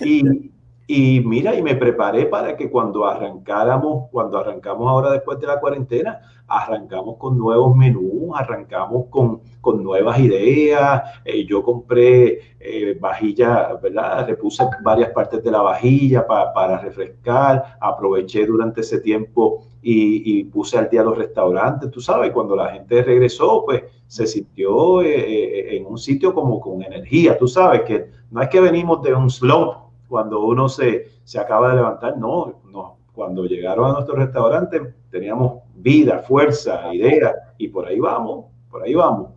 [0.00, 0.52] Y,
[0.86, 5.58] y mira, y me preparé para que cuando arrancáramos, cuando arrancamos ahora después de la
[5.60, 11.02] cuarentena, arrancamos con nuevos menús, arrancamos con, con nuevas ideas.
[11.24, 14.26] Eh, yo compré eh, vajilla, ¿verdad?
[14.26, 17.78] Repuse varias partes de la vajilla para refrescar.
[17.80, 21.90] Aproveché durante ese tiempo y, y, puse al día los restaurantes.
[21.90, 26.82] Tú sabes, cuando la gente regresó, pues se sintió eh, en un sitio como con
[26.82, 27.36] energía.
[27.36, 29.74] Tú sabes que no es que venimos de un slow
[30.08, 32.96] cuando uno se, se acaba de levantar, no, no.
[33.12, 38.94] Cuando llegaron a nuestro restaurante teníamos vida, fuerza, idea, y por ahí vamos, por ahí
[38.94, 39.30] vamos.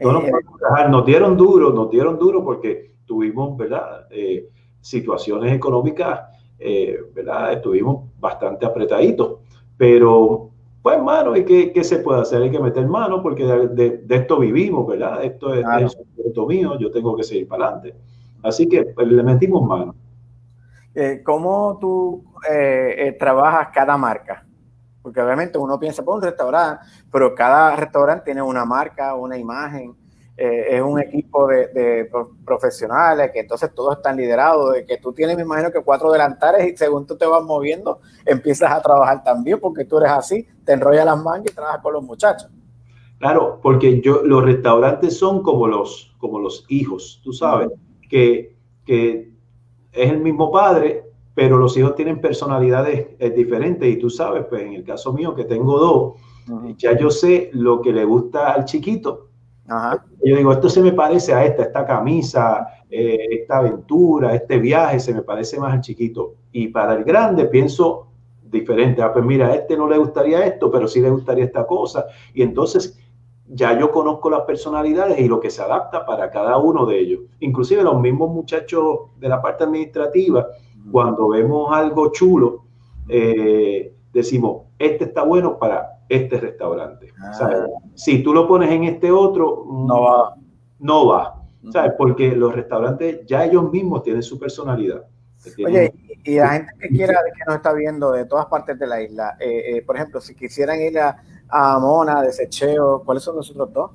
[0.00, 0.32] No nos, eh,
[0.88, 4.06] nos dieron duro, nos dieron duro porque tuvimos, ¿verdad?
[4.10, 4.48] Eh,
[4.80, 6.20] situaciones económicas,
[6.58, 7.54] eh, ¿verdad?
[7.54, 9.38] Estuvimos bastante apretaditos,
[9.78, 10.50] pero
[10.82, 12.42] pues mano, ¿y qué, qué, se puede hacer?
[12.42, 15.24] Hay que meter mano porque de, de, esto vivimos, ¿verdad?
[15.24, 15.86] Esto es, claro.
[15.86, 17.94] es mío, yo tengo que seguir para adelante.
[18.42, 19.94] Así que pues, le metimos mano.
[20.94, 24.44] Eh, ¿Cómo tú eh, eh, trabajas cada marca?
[25.02, 29.94] Porque obviamente uno piensa por un restaurante, pero cada restaurante tiene una marca, una imagen,
[30.38, 32.10] es un equipo de, de,
[32.44, 36.72] profesionales que entonces todos están liderados, de que tú tienes, me imagino que cuatro delantares
[36.72, 40.74] y según tú te vas moviendo, empiezas a trabajar también porque tú eres así, te
[40.74, 42.50] enrollas las mangas y trabajas con los muchachos.
[43.18, 47.70] Claro, porque yo, los restaurantes son como los, como los hijos, tú sabes,
[48.08, 49.32] que, que
[49.90, 54.62] es el mismo padre, pero los hijos tienen personalidades eh, diferentes y tú sabes, pues
[54.62, 56.14] en el caso mío que tengo dos,
[56.78, 59.27] ya yo sé lo que le gusta al chiquito.
[60.24, 64.98] Yo digo, esto se me parece a esta, esta camisa, eh, esta aventura, este viaje,
[64.98, 66.34] se me parece más al chiquito.
[66.52, 68.08] Y para el grande pienso
[68.42, 69.02] diferente.
[69.02, 72.06] Ah, pues mira, a este no le gustaría esto, pero sí le gustaría esta cosa.
[72.32, 72.98] Y entonces
[73.46, 77.20] ya yo conozco las personalidades y lo que se adapta para cada uno de ellos.
[77.40, 80.46] Inclusive los mismos muchachos de la parte administrativa,
[80.90, 82.64] cuando vemos algo chulo,
[83.08, 87.12] eh, decimos, este está bueno para este restaurante.
[87.22, 87.66] Ah.
[87.94, 90.34] Si tú lo pones en este otro, no va.
[90.78, 91.34] No va.
[91.72, 91.92] ¿Sabes?
[91.98, 95.04] Porque los restaurantes ya ellos mismos tienen su personalidad.
[95.64, 95.92] Oye,
[96.24, 99.36] y la gente que quiera, que nos está viendo de todas partes de la isla,
[99.38, 103.72] eh, eh, por ejemplo, si quisieran ir a, a Mona, Desecheo, ¿cuáles son los otros
[103.72, 103.90] dos?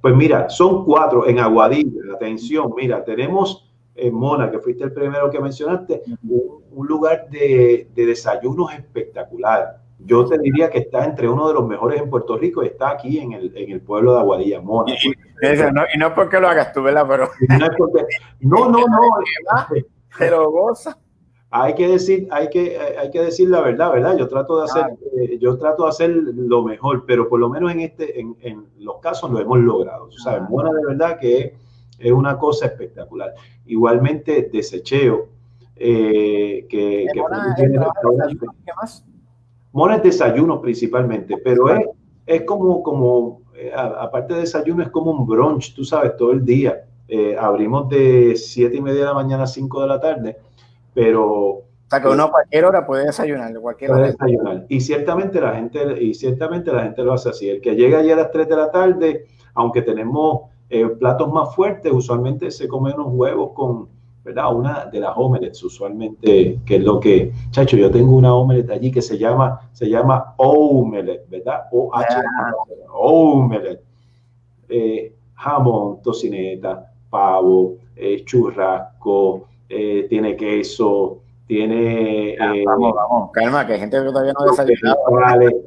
[0.00, 2.14] Pues mira, son cuatro en Aguadilla.
[2.14, 7.88] Atención, mira, tenemos en Mona, que fuiste el primero que mencionaste, un, un lugar de,
[7.94, 9.80] de, desayunos espectacular.
[9.98, 12.90] Yo te diría que está entre uno de los mejores en Puerto Rico y está
[12.90, 14.92] aquí en el, en el pueblo de Aguadilla, Mona.
[14.92, 15.12] Y,
[15.72, 17.06] no, y no porque lo hagas tú, ¿verdad?
[17.08, 17.28] Pero...
[17.48, 18.04] No, es porque,
[18.40, 18.86] no, no, no.
[20.18, 20.96] Pero goza
[21.50, 24.16] hay que decir, hay que, hay que decir la verdad, ¿verdad?
[24.18, 24.84] Yo trato de hacer,
[25.16, 28.66] eh, yo trato de hacer lo mejor, pero por lo menos en este, en, en
[28.78, 30.08] los casos lo hemos logrado.
[30.08, 31.54] Tú sabes, Mona de verdad que
[31.98, 33.34] es una cosa espectacular.
[33.64, 35.28] Igualmente, desecheo,
[35.76, 37.22] eh, que, que
[37.56, 39.06] tiene ¿Qué más?
[39.78, 41.86] Mona es desayuno principalmente, pero es,
[42.26, 46.44] es como, como eh, aparte de desayuno, es como un brunch, tú sabes, todo el
[46.44, 46.84] día.
[47.06, 50.36] Eh, abrimos de siete y media de la mañana a 5 de la tarde
[50.98, 51.24] pero...
[51.24, 54.66] O sea, que uno a cualquier hora puede desayunar, cualquier puede desayunar.
[54.68, 57.48] Y ciertamente la gente, y ciertamente la gente lo hace así.
[57.48, 61.54] El que llega allí a las 3 de la tarde, aunque tenemos eh, platos más
[61.54, 63.88] fuertes, usualmente se come unos huevos con,
[64.28, 64.54] ¿verdad?
[64.54, 68.90] Una de las omelets, usualmente, que es lo que, chacho, yo tengo una omelette allí
[68.90, 71.62] que se llama, se llama omelette, ¿verdad?
[71.72, 72.14] O H,
[72.92, 73.82] omelette.
[74.68, 82.34] Eh, jamón, tocineta, pavo, eh, churrasco, eh, tiene queso, tiene...
[82.34, 84.98] Eh, vamos, vamos, calma, que hay gente que todavía no desayunado.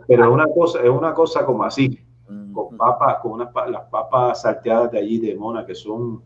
[0.08, 2.54] Pero es una cosa, es una cosa como así, mm.
[2.54, 6.22] con papas, con unas las papas salteadas de allí de Mona, que son,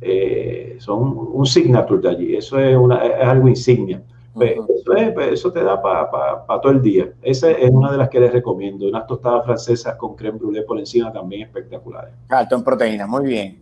[0.00, 4.02] eh, son un signature de allí, eso es, una, es algo insignia.
[4.40, 7.12] Eso, es, eso, te da para pa, pa todo el día.
[7.20, 8.86] Esa es una de las que les recomiendo.
[8.86, 12.14] Unas tostadas francesas con creme brûlée por encima también espectaculares.
[12.28, 13.58] Alto en proteína, muy bien.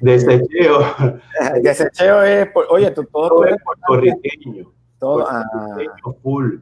[0.00, 0.80] Desecheo.
[1.62, 4.72] Desecheo es, oye, tú todo, todo es puertorriqueño.
[4.98, 5.44] Todo, ah.
[6.22, 6.58] full.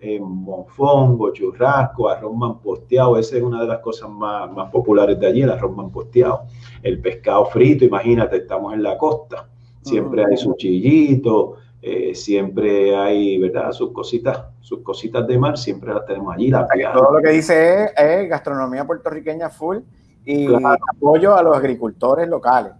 [0.00, 5.26] Eh, mofongo, churrasco, arroz manposteado, esa es una de las cosas más, más populares de
[5.26, 6.42] allí, el arroz manposteado.
[6.82, 9.48] El pescado frito, imagínate, estamos en la costa,
[9.82, 13.72] siempre hay su chillito, eh, siempre hay, ¿verdad?
[13.72, 16.48] Sus cositas, sus cositas de mar, siempre las tenemos allí.
[16.48, 19.78] La Todo lo que dice es, es gastronomía puertorriqueña full
[20.24, 20.46] y
[20.94, 22.72] apoyo a los agricultores locales.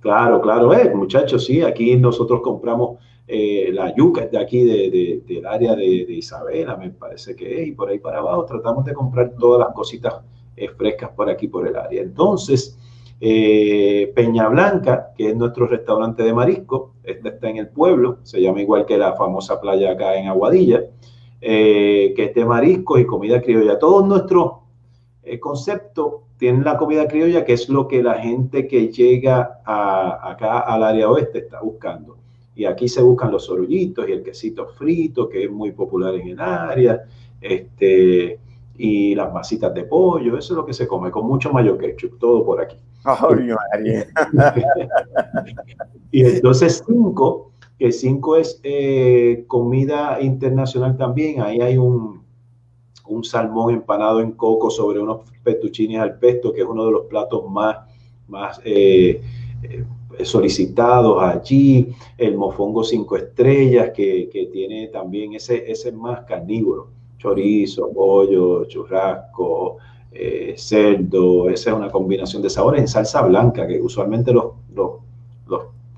[0.00, 5.22] Claro, claro, eh, muchachos, sí, aquí nosotros compramos eh, la yuca es de aquí, de,
[5.26, 8.92] del área de, Isabela, me parece que es, y por ahí para abajo tratamos de
[8.92, 10.16] comprar todas las cositas
[10.56, 12.02] eh, frescas por aquí, por el área.
[12.02, 12.78] Entonces,
[13.20, 18.42] eh, Peña Blanca, que es nuestro restaurante de marisco, este está en el pueblo, se
[18.42, 20.82] llama igual que la famosa playa acá en Aguadilla,
[21.40, 23.78] que es de mariscos y comida criolla.
[23.78, 24.52] Todos nuestros
[25.40, 30.82] conceptos tienen la comida criolla, que es lo que la gente que llega acá al
[30.82, 32.13] área oeste está buscando.
[32.54, 36.28] Y aquí se buscan los sorullitos y el quesito frito, que es muy popular en
[36.28, 37.02] el área,
[37.40, 38.38] este,
[38.76, 42.18] y las masitas de pollo, eso es lo que se come, con mucho mayo ketchup,
[42.18, 42.76] todo por aquí.
[46.10, 52.24] y entonces cinco, que cinco es eh, comida internacional también, ahí hay un,
[53.06, 57.06] un salmón empanado en coco sobre unos petuchines al pesto, que es uno de los
[57.06, 57.78] platos más,
[58.26, 59.20] más eh,
[59.62, 59.84] eh,
[60.22, 68.64] solicitados allí, el mofongo cinco estrellas, que, tiene también ese, ese más carnívoro, chorizo, pollo,
[68.66, 69.78] churrasco,
[70.12, 74.92] eh, cerdo, esa es una combinación de sabores en salsa blanca, que usualmente los, los,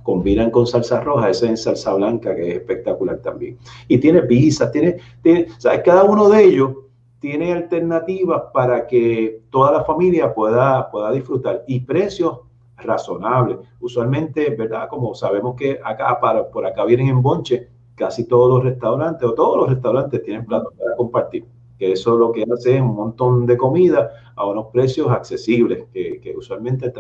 [0.02, 3.58] combinan con salsa roja, ese es en salsa blanca, que es espectacular también.
[3.88, 5.48] Y tiene pizza, tiene, tiene,
[5.84, 6.70] cada uno de ellos
[7.18, 12.38] tiene alternativas para que toda la familia pueda, pueda disfrutar y precios
[12.76, 13.58] razonable.
[13.80, 14.88] Usualmente, ¿verdad?
[14.88, 19.34] Como sabemos que acá, para, por acá vienen en bonche, casi todos los restaurantes o
[19.34, 21.44] todos los restaurantes tienen platos para compartir.
[21.78, 26.34] Que eso lo que hace es un montón de comida a unos precios accesibles, que,
[26.36, 26.92] usualmente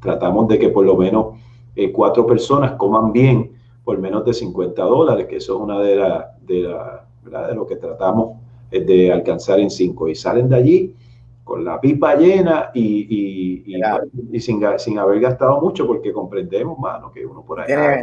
[0.00, 1.36] tratamos de que por lo menos
[1.76, 3.52] eh, cuatro personas coman bien
[3.84, 7.66] por menos de 50 dólares, que eso es una de las de, la, de lo
[7.66, 8.38] que tratamos
[8.70, 10.08] eh, de alcanzar en cinco.
[10.08, 10.94] Y salen de allí
[11.44, 13.62] con la pipa llena y,
[14.32, 18.00] y, sin, sin, haber gastado mucho, porque comprendemos, mano, que uno por ahí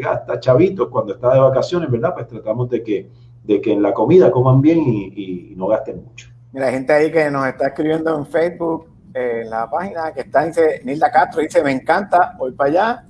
[0.00, 2.12] gasta, chavitos cuando está de vacaciones, ¿verdad?
[2.14, 3.10] Pues tratamos de que,
[3.44, 6.28] de que en la comida coman bien y, no gasten mucho.
[6.52, 10.82] Mira, gente ahí que nos está escribiendo en Facebook, en la página, que está, dice,
[10.84, 13.06] Nilda Castro, dice, me encanta, voy para allá.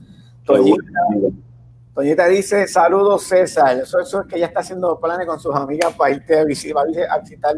[1.93, 5.93] Toñita, dice, saludos César, eso, eso es que ya está haciendo planes con sus amigas
[5.95, 7.57] para irte a visitar, a visitar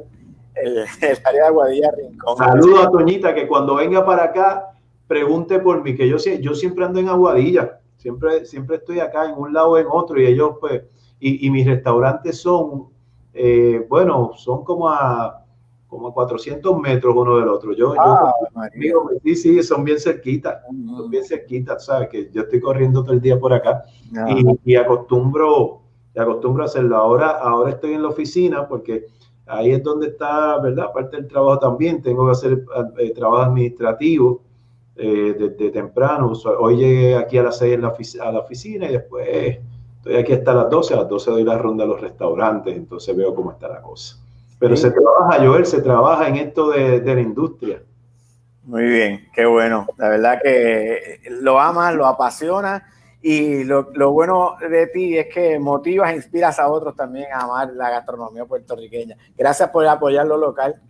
[0.63, 0.79] el,
[1.25, 2.37] área de Aguadilla Rincón.
[2.37, 4.71] Saludos a Toñita, que cuando venga para acá,
[5.07, 9.39] pregunte por mí, que yo, yo siempre ando en Aguadilla, siempre, siempre estoy acá en
[9.39, 10.83] un lado o en otro, y ellos, pues,
[11.21, 12.89] y, mis restaurantes son,
[13.35, 15.45] eh, bueno, son como a
[15.89, 17.73] como a 400 metros uno del otro.
[17.73, 18.31] Yo, ah,
[18.79, 22.11] yo sí, sí, son bien cerquitas, son bien cerquitas, ¿sabes?
[22.11, 23.85] Que yo estoy corriendo todo el día por acá
[24.29, 25.81] y, y, acostumbro,
[26.15, 26.97] acostumbro a hacerlo.
[26.97, 29.07] Ahora, ahora estoy en la oficina porque
[29.49, 30.93] ahí es donde está, ¿verdad?
[30.93, 32.65] Parte del trabajo también, tengo que hacer
[32.99, 34.43] eh, trabajo administrativo
[34.97, 36.33] eh, desde temprano.
[36.59, 39.59] Hoy llegué aquí a las 6 la a la oficina y después
[39.97, 43.17] estoy aquí hasta las 12, a las 12 doy la ronda a los restaurantes, entonces
[43.17, 44.17] veo cómo está la cosa.
[44.59, 47.81] Pero se trabaja, Joel, se trabaja en esto de, de la industria.
[48.65, 49.87] Muy bien, qué bueno.
[49.97, 52.85] La verdad que lo amas, lo apasiona
[53.21, 57.41] y lo, lo, bueno de ti es que motivas e inspiras a otros también a
[57.41, 59.17] amar la gastronomía puertorriqueña.
[59.37, 60.81] Gracias por apoyar lo local.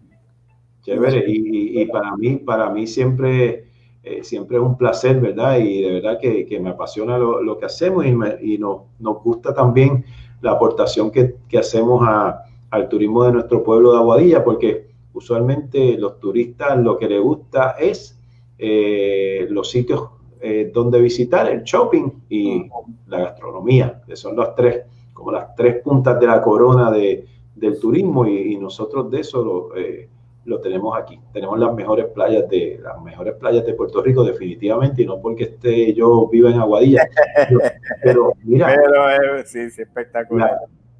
[0.82, 3.64] Chévere, y, y, para mí, para mí siempre,
[4.02, 5.58] eh, siempre es un placer, ¿verdad?
[5.58, 8.82] Y de verdad que, que me apasiona lo, lo, que hacemos y, me, y nos,
[8.98, 10.04] nos, gusta también
[10.40, 15.96] la aportación que, que hacemos a, al turismo de nuestro pueblo de Aguadilla, porque usualmente
[15.98, 18.18] los turistas lo que les gusta es
[18.58, 20.10] eh, los sitios
[20.40, 22.68] eh, donde visitar, el shopping y
[23.06, 27.78] la gastronomía, que son las tres, como las tres puntas de la corona de, del
[27.80, 30.08] turismo y, nosotros de eso lo, eh,
[30.44, 31.18] lo, tenemos aquí.
[31.32, 35.44] Tenemos las mejores playas de las mejores playas de Puerto Rico definitivamente y no porque
[35.44, 37.08] esté yo viva en Aguadilla,
[38.02, 40.58] pero, mira, pero, eh, sí, sí, espectacular.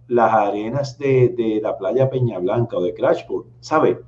[0.08, 3.98] las arenas de, de, la playa Peña Blanca o de Crashford, ¿sabe?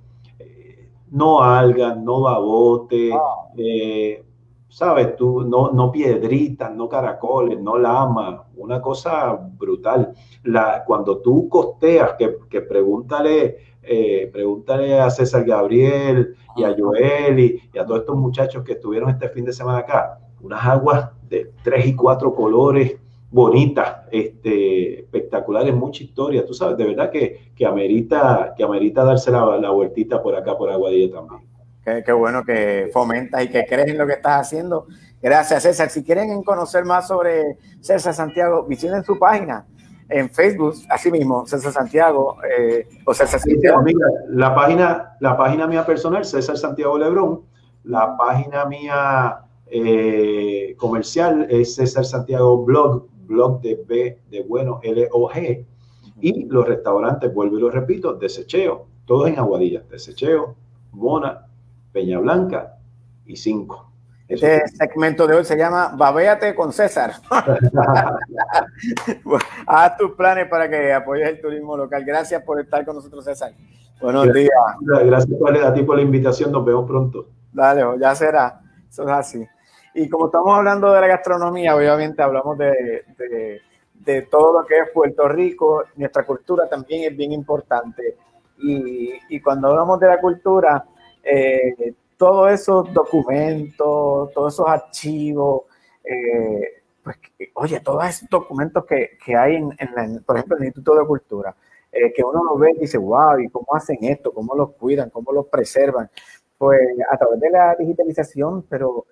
[1.10, 3.48] no algas, no babote, ah.
[3.56, 4.22] eh,
[4.70, 5.16] ¿sabes?
[5.16, 10.14] Tú, no, no piedritas, no caracoles, no lama, una cosa brutal.
[10.44, 17.40] La, cuando tú costeas, que, que pregúntale, eh, pregúntale a César Gabriel y a Joel
[17.40, 21.52] y, a todos estos muchachos que estuvieron este fin de semana acá, unas aguas de
[21.62, 22.96] tres y cuatro colores
[23.30, 29.30] bonitas, este, espectaculares, mucha historia, tú sabes, de verdad que, que amerita, que amerita darse
[29.30, 31.49] la, la vueltita por acá, por Aguadilla también.
[31.84, 34.86] Qué, bueno que fomentas y que crees en lo que estás haciendo.
[35.22, 35.90] Gracias, César.
[35.90, 39.66] Si quieren conocer más sobre César Santiago, visiten su página
[40.10, 43.82] en Facebook, así mismo, César Santiago eh, o César Santiago.
[44.28, 47.42] la página, la página mía personal, César Santiago Lebrón,
[47.84, 55.64] la página mía eh, comercial es César Santiago Blog, blog de B de bueno, L-O-G,
[56.20, 60.56] y los restaurantes, vuelvo y lo repito, Desecheo, todos en Aguadilla, Desecheo,
[60.92, 61.46] Bona,
[61.92, 62.78] Peña Blanca
[63.26, 63.90] y Cinco.
[64.30, 67.14] Este segmento de hoy se llama Babéate con César.
[69.66, 72.04] Haz tus planes para que apoyes el turismo local.
[72.04, 73.50] Gracias por estar con nosotros, César.
[74.00, 74.52] Buenos días.
[74.80, 76.52] Gracias a ti por la invitación.
[76.52, 77.26] Nos vemos pronto.
[77.52, 78.60] Dale, ya será.
[78.88, 79.44] Eso es así.
[79.94, 83.04] Y como estamos hablando de la gastronomía, obviamente hablamos de,
[83.94, 85.82] de, todo lo que es Puerto Rico.
[85.96, 88.16] Nuestra cultura también es bien importante.
[88.58, 90.84] Y, y cuando hablamos de la cultura,
[91.22, 95.62] eh, todos esos documentos, todos esos archivos,
[96.04, 97.16] eh, pues,
[97.54, 101.06] oye, todos esos documentos que, que hay, en, en, por ejemplo, en el Instituto de
[101.06, 101.56] Cultura,
[101.92, 104.32] eh, que uno lo ve y dice, wow, ¿y cómo hacen esto?
[104.32, 105.10] ¿Cómo los cuidan?
[105.10, 106.10] ¿Cómo los preservan?
[106.58, 109.06] Pues a través de la digitalización, pero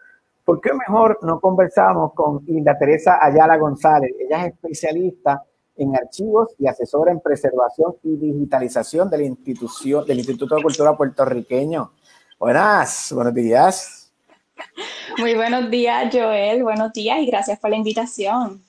[0.44, 4.12] ¿por qué mejor no conversamos con Linda Teresa Ayala González?
[4.20, 5.42] Ella es especialista
[5.78, 10.96] en archivos y asesora en preservación y digitalización de la institución, del Instituto de Cultura
[10.96, 11.92] puertorriqueño.
[12.38, 14.12] Buenas, buenos días.
[15.18, 16.62] Muy buenos días, Joel.
[16.62, 18.62] Buenos días y gracias por la invitación.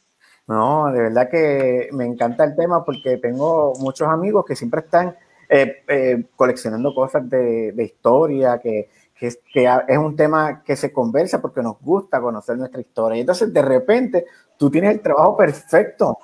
[0.48, 5.16] No, de verdad que me encanta el tema porque tengo muchos amigos que siempre están
[5.48, 10.92] eh, eh, coleccionando cosas de, historia, que, que, es, que es un tema que se
[10.92, 13.18] conversa porque nos gusta conocer nuestra historia.
[13.18, 14.26] Y entonces, de repente,
[14.58, 16.18] tú tienes el trabajo perfecto.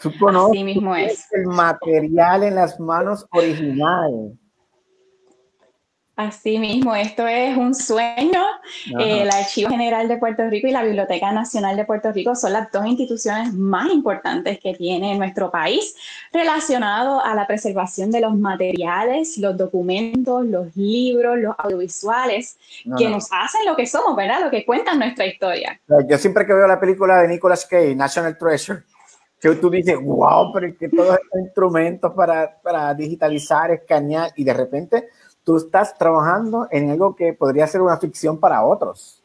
[0.00, 1.26] Tú conoces Así mismo es.
[1.32, 4.32] el material en las manos originales.
[6.18, 8.42] Así mismo, esto es un sueño.
[8.98, 12.72] el Archivo General de Puerto Rico y la Biblioteca Nacional de Puerto Rico son las
[12.72, 15.94] dos instituciones más importantes que tiene nuestro país
[16.32, 22.58] relacionado a la preservación de los materiales, los documentos, los libros, los audiovisuales
[22.98, 24.40] que nos hacen lo que somos, ¿verdad?
[24.40, 25.80] Lo que cuentan nuestra historia.
[26.08, 28.82] Yo siempre que veo la película de Nicolas Cage, National Treasure,
[29.40, 34.44] que tú dices, wow, pero es que todos estos instrumentos para, para digitalizar, escanear, y
[34.44, 35.08] de repente
[35.44, 39.22] tú estás trabajando en algo que podría ser una ficción para otros.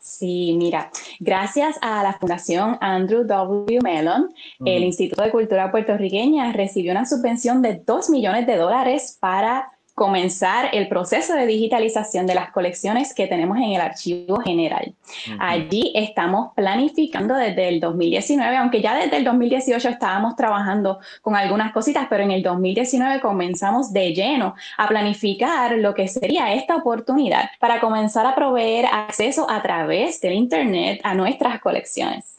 [0.00, 3.80] Sí, mira, gracias a la Fundación Andrew W.
[3.82, 4.32] Mellon,
[4.64, 10.70] el Instituto de Cultura Puertorriqueña recibió una subvención de 2 millones de dólares para comenzar
[10.72, 14.94] el proceso de digitalización de las colecciones que tenemos en el archivo general.
[15.40, 21.72] Allí estamos planificando desde el 2019, aunque ya desde el 2018 estábamos trabajando con algunas
[21.72, 27.50] cositas, pero en el 2019 comenzamos de lleno a planificar lo que sería esta oportunidad
[27.58, 32.38] para comenzar a proveer acceso a través del Internet a nuestras colecciones.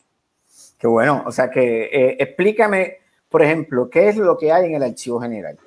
[0.80, 4.76] Qué bueno, o sea que eh, explícame, por ejemplo, qué es lo que hay en
[4.76, 5.58] el archivo general.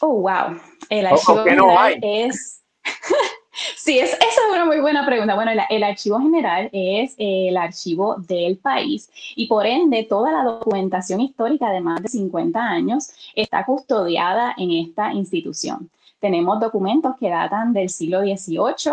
[0.00, 0.58] Oh, wow.
[0.88, 2.62] El archivo general es...
[3.76, 5.34] sí, es, esa es una muy buena pregunta.
[5.34, 11.20] Bueno, el, archivo general es el archivo del país y por ende toda la documentación
[11.20, 15.90] histórica de más de 50 años está custodiada en esta institución.
[16.20, 18.92] Tenemos documentos que datan del siglo XVIII,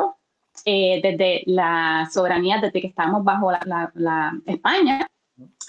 [0.65, 5.07] eh, desde la soberanía, desde que estamos bajo la España,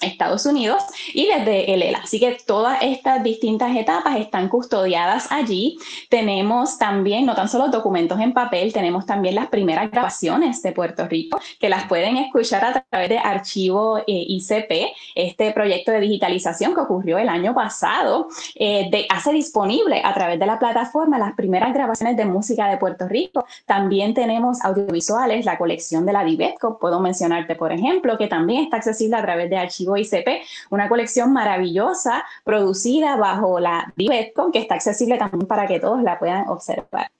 [0.01, 0.83] Estados Unidos
[1.13, 1.99] y desde el ELA.
[2.03, 5.77] Así que todas estas distintas etapas están custodiadas allí.
[6.09, 11.07] Tenemos también, no tan solo documentos en papel, tenemos también las primeras grabaciones de Puerto
[11.07, 16.73] Rico que las pueden escuchar a través de archivo eh, ICP, este proyecto de digitalización
[16.73, 21.33] que ocurrió el año pasado, eh, de, hace disponible a través de la plataforma las
[21.33, 23.45] primeras grabaciones de música de Puerto Rico.
[23.65, 28.77] También tenemos audiovisuales, la colección de la Divetco, puedo mencionarte, por ejemplo, que también está
[28.77, 30.27] accesible a través de archivo ICP,
[30.71, 36.19] una colección maravillosa producida bajo la Divetcom que está accesible también para que todos la
[36.19, 37.11] puedan observar.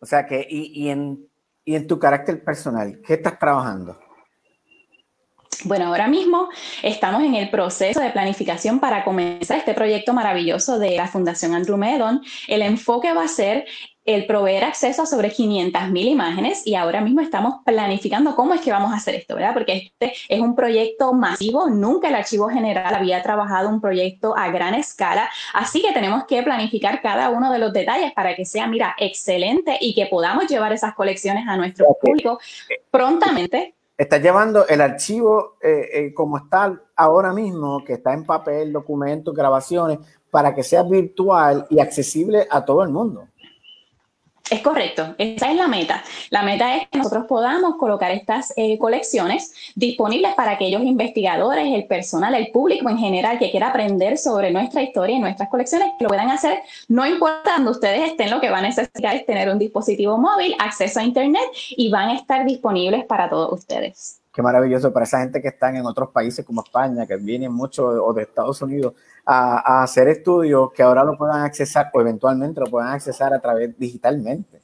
[0.00, 1.28] O sea que, y, en,
[1.64, 3.98] y en tu carácter personal, ¿qué estás trabajando?
[5.64, 6.48] Bueno, ahora mismo
[6.82, 11.76] estamos en el proceso de planificación para comenzar este proyecto maravilloso de la Fundación Andrew
[11.76, 12.22] Medon.
[12.46, 13.64] El enfoque va a ser
[14.06, 18.70] el proveer acceso a sobre 500.000 imágenes y ahora mismo estamos planificando cómo es que
[18.70, 19.52] vamos a hacer esto, ¿verdad?
[19.52, 24.50] Porque este es un proyecto masivo, nunca el Archivo General había trabajado un proyecto a
[24.50, 28.66] gran escala, así que tenemos que planificar cada uno de los detalles para que sea,
[28.66, 32.38] mira, excelente y que podamos llevar esas colecciones a nuestro público
[32.90, 33.74] prontamente.
[33.98, 39.34] Está llevando el archivo eh, eh, como está ahora mismo, que está en papel, documentos,
[39.34, 39.98] grabaciones,
[40.30, 43.26] para que sea virtual y accesible a todo el mundo.
[44.48, 46.04] Es correcto, esa es la meta.
[46.30, 51.86] La meta es que nosotros podamos colocar estas eh, colecciones disponibles para aquellos investigadores, el
[51.86, 56.04] personal, el público en general que quiera aprender sobre nuestra historia y nuestras colecciones, que
[56.04, 59.50] lo puedan hacer, no importa donde ustedes estén, lo que van a necesitar es tener
[59.50, 64.20] un dispositivo móvil, acceso a Internet y van a estar disponibles para todos ustedes.
[64.32, 67.84] qué maravilloso para esa gente que están en otros países como España, que vienen mucho
[67.84, 68.92] o de Estados Unidos
[69.26, 73.76] a, hacer estudios que ahora lo puedan accesar o eventualmente lo puedan accesar a través
[73.78, 74.62] digitalmente.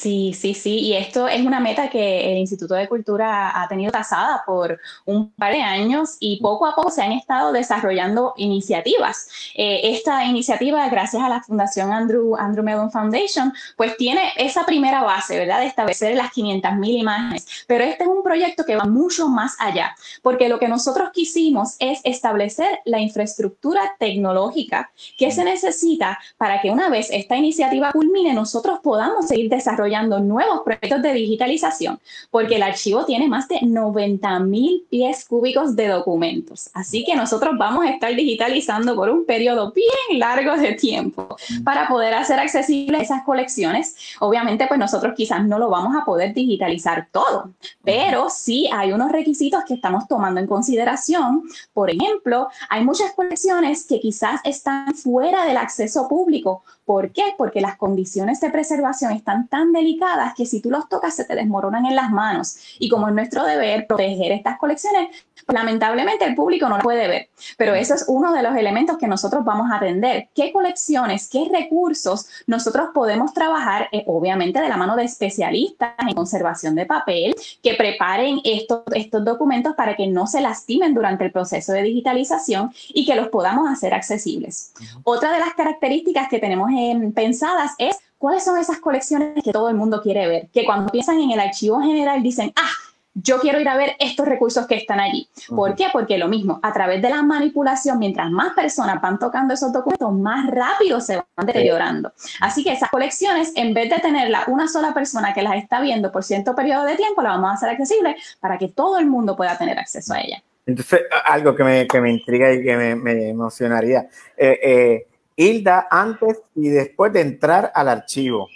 [0.00, 3.92] Sí, sí, sí, y esto es una meta que el Instituto de Cultura ha tenido
[3.92, 9.28] trazada por un par de años y poco a poco se han estado desarrollando iniciativas.
[9.54, 15.02] Eh, esta iniciativa, gracias a la Fundación Andrew, Andrew Mellon Foundation, pues tiene esa primera
[15.02, 19.28] base, ¿verdad?, de establecer las 500.000 imágenes, pero este es un proyecto que va mucho
[19.28, 26.18] más allá, porque lo que nosotros quisimos es establecer la infraestructura tecnológica que se necesita
[26.38, 29.89] para que una vez esta iniciativa culmine, nosotros podamos seguir desarrollando
[30.20, 31.98] nuevos proyectos de digitalización,
[32.30, 36.70] porque el archivo tiene más de 90 mil pies cúbicos de documentos.
[36.74, 41.88] Así que nosotros vamos a estar digitalizando por un periodo bien largo de tiempo para
[41.88, 43.96] poder hacer accesibles esas colecciones.
[44.20, 47.50] Obviamente, pues nosotros quizás no lo vamos a poder digitalizar todo,
[47.84, 51.42] pero sí hay unos requisitos que estamos tomando en consideración.
[51.72, 56.62] Por ejemplo, hay muchas colecciones que quizás están fuera del acceso público.
[56.90, 57.22] ¿Por qué?
[57.38, 61.36] Porque las condiciones de preservación están tan delicadas que si tú los tocas se te
[61.36, 62.56] desmoronan en las manos.
[62.80, 65.06] Y como es nuestro deber proteger estas colecciones,
[65.52, 67.28] lamentablemente el público no lo puede ver.
[67.56, 70.28] Pero eso es uno de los elementos que nosotros vamos a atender.
[70.34, 76.14] ¿Qué colecciones, qué recursos nosotros podemos trabajar, eh, obviamente de la mano de especialistas en
[76.14, 81.32] conservación de papel, que preparen estos, estos documentos para que no se lastimen durante el
[81.32, 84.72] proceso de digitalización y que los podamos hacer accesibles?
[85.04, 86.70] Otra de las características que tenemos
[87.14, 90.48] pensadas es ¿Cuáles son esas colecciones que todo el mundo quiere ver?
[90.52, 92.68] Que cuando piensan en el archivo general dicen, ah,
[93.14, 95.28] yo quiero ir a ver estos recursos que están allí.
[95.48, 95.86] ¿Por qué?
[95.92, 100.12] Porque lo mismo, a través de la manipulación, mientras más personas van tocando esos documentos,
[100.12, 102.12] más rápido se van deteriorando.
[102.40, 106.12] Así que esas colecciones, en vez de tenerla una sola persona que las está viendo
[106.12, 109.36] por cierto periodo de tiempo, la vamos a hacer accesible para que todo el mundo
[109.36, 110.42] pueda tener acceso a ella.
[110.66, 114.08] Entonces, algo que me, que me intriga y que me, me emocionaría.
[114.36, 118.48] Eh, eh, Hilda antes y después de entrar al archivo.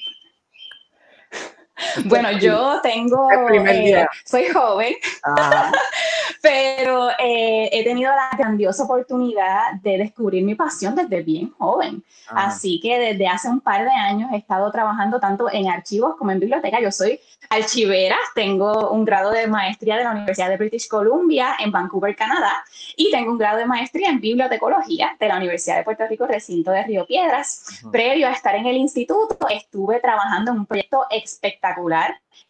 [2.04, 4.94] Bueno, yo tengo, eh, soy joven,
[6.42, 12.02] pero eh, he tenido la grandiosa oportunidad de descubrir mi pasión desde bien joven.
[12.28, 16.30] Así que desde hace un par de años he estado trabajando tanto en archivos como
[16.30, 16.80] en biblioteca.
[16.80, 17.20] Yo soy
[17.50, 22.64] archivera, tengo un grado de maestría de la Universidad de British Columbia en Vancouver, Canadá,
[22.96, 26.70] y tengo un grado de maestría en bibliotecología de la Universidad de Puerto Rico, recinto
[26.70, 27.82] de Río Piedras.
[27.92, 31.63] Previo a estar en el instituto, estuve trabajando en un proyecto espectacular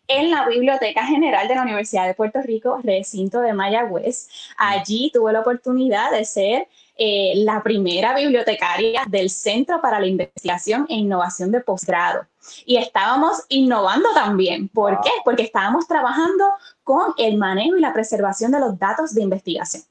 [0.06, 4.28] en la Biblioteca General de la Universidad de Puerto Rico, recinto de Mayagüez.
[4.56, 10.86] Allí tuve la oportunidad de ser eh, la primera bibliotecaria del Centro para la Investigación
[10.88, 12.26] e Innovación de Posgrado.
[12.66, 14.68] Y estábamos innovando también.
[14.68, 15.10] ¿Por qué?
[15.24, 16.44] Porque estábamos trabajando
[16.82, 19.82] con el manejo y la preservación de los datos de investigación.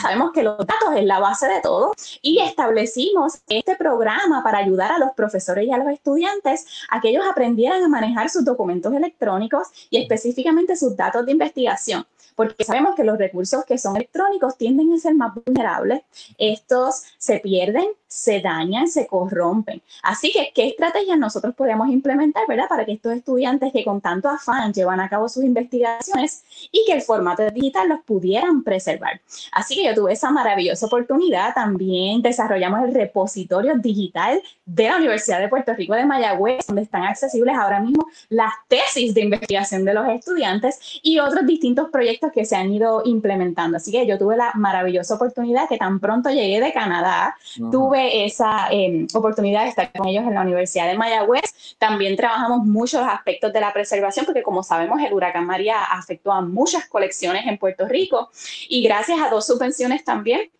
[0.00, 4.92] Sabemos que los datos es la base de todo y establecimos este programa para ayudar
[4.92, 8.92] a los profesores y a los estudiantes a que ellos aprendieran a manejar sus documentos
[8.92, 12.06] electrónicos y específicamente sus datos de investigación
[12.40, 16.00] porque sabemos que los recursos que son electrónicos tienden a ser más vulnerables.
[16.38, 19.82] Estos se pierden, se dañan, se corrompen.
[20.02, 22.66] Así que, ¿qué estrategias nosotros podemos implementar, verdad?
[22.66, 26.94] Para que estos estudiantes que con tanto afán llevan a cabo sus investigaciones y que
[26.94, 29.20] el formato digital los pudieran preservar.
[29.52, 31.54] Así que yo tuve esa maravillosa oportunidad.
[31.54, 37.02] También desarrollamos el repositorio digital de la Universidad de Puerto Rico de Mayagüez, donde están
[37.02, 42.44] accesibles ahora mismo las tesis de investigación de los estudiantes y otros distintos proyectos que
[42.44, 43.76] se han ido implementando.
[43.76, 47.36] Así que yo tuve la maravillosa oportunidad que tan pronto llegué de Canadá,
[47.70, 51.76] tuve esa em, oportunidad de estar con ellos en la Universidad de Mayagüez.
[51.78, 56.40] También trabajamos muchos aspectos de la preservación porque como sabemos el huracán María afectó a
[56.40, 58.30] muchas colecciones en Puerto Rico
[58.68, 60.50] y gracias a dos subvenciones también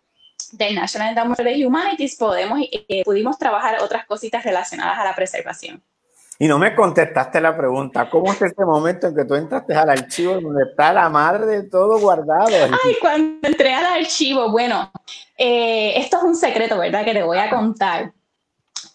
[0.51, 5.15] del National Endowment for the Humanities podemos, eh, pudimos trabajar otras cositas relacionadas a la
[5.15, 5.81] preservación.
[6.37, 9.91] Y no me contestaste la pregunta, ¿cómo es ese momento en que tú entraste al
[9.91, 12.47] archivo donde está la madre de todo guardado?
[12.83, 14.91] Ay, cuando entré al archivo, bueno,
[15.37, 17.05] eh, esto es un secreto, ¿verdad?
[17.05, 18.13] Que te voy a contar.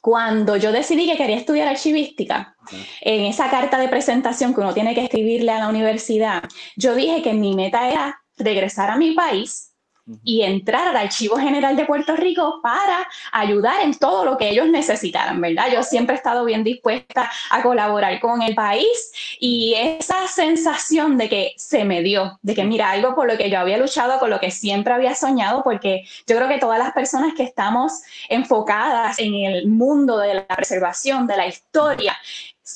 [0.00, 2.56] Cuando yo decidí que quería estudiar archivística,
[3.00, 6.42] en esa carta de presentación que uno tiene que escribirle a la universidad,
[6.76, 9.75] yo dije que mi meta era regresar a mi país
[10.22, 14.68] y entrar al Archivo General de Puerto Rico para ayudar en todo lo que ellos
[14.68, 15.66] necesitaran, ¿verdad?
[15.72, 21.28] Yo siempre he estado bien dispuesta a colaborar con el país y esa sensación de
[21.28, 24.30] que se me dio, de que mira, algo por lo que yo había luchado, con
[24.30, 29.18] lo que siempre había soñado, porque yo creo que todas las personas que estamos enfocadas
[29.18, 32.16] en el mundo de la preservación, de la historia,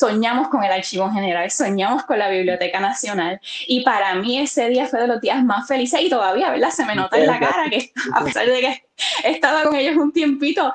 [0.00, 4.86] soñamos con el Archivo General, soñamos con la Biblioteca Nacional y para mí ese día
[4.86, 6.70] fue de los días más felices y todavía, ¿verdad?
[6.70, 8.84] Se me nota en la cara que a pesar de que
[9.24, 10.72] he estado con ellos un tiempito,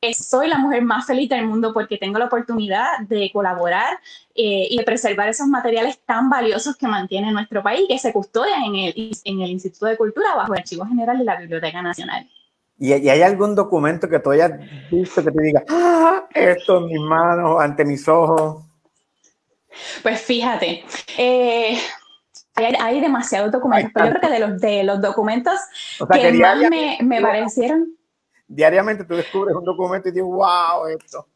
[0.00, 3.98] eh, soy la mujer más feliz del mundo porque tengo la oportunidad de colaborar
[4.36, 8.12] eh, y de preservar esos materiales tan valiosos que mantiene nuestro país y que se
[8.12, 11.82] custodian en el, en el Instituto de Cultura bajo el Archivo General de la Biblioteca
[11.82, 12.28] Nacional.
[12.78, 14.52] ¿Y, hay algún documento que tú hayas
[14.88, 18.67] visto que te diga, ah, esto en mis manos, ante mis ojos?
[20.02, 20.84] Pues fíjate,
[21.16, 21.78] eh,
[22.54, 25.54] hay, demasiados documentos, pero yo creo que de los, de los documentos
[26.12, 27.96] que, más me, me parecieron...
[28.46, 31.26] Diariamente tú descubres un documento y dices, wow, esto.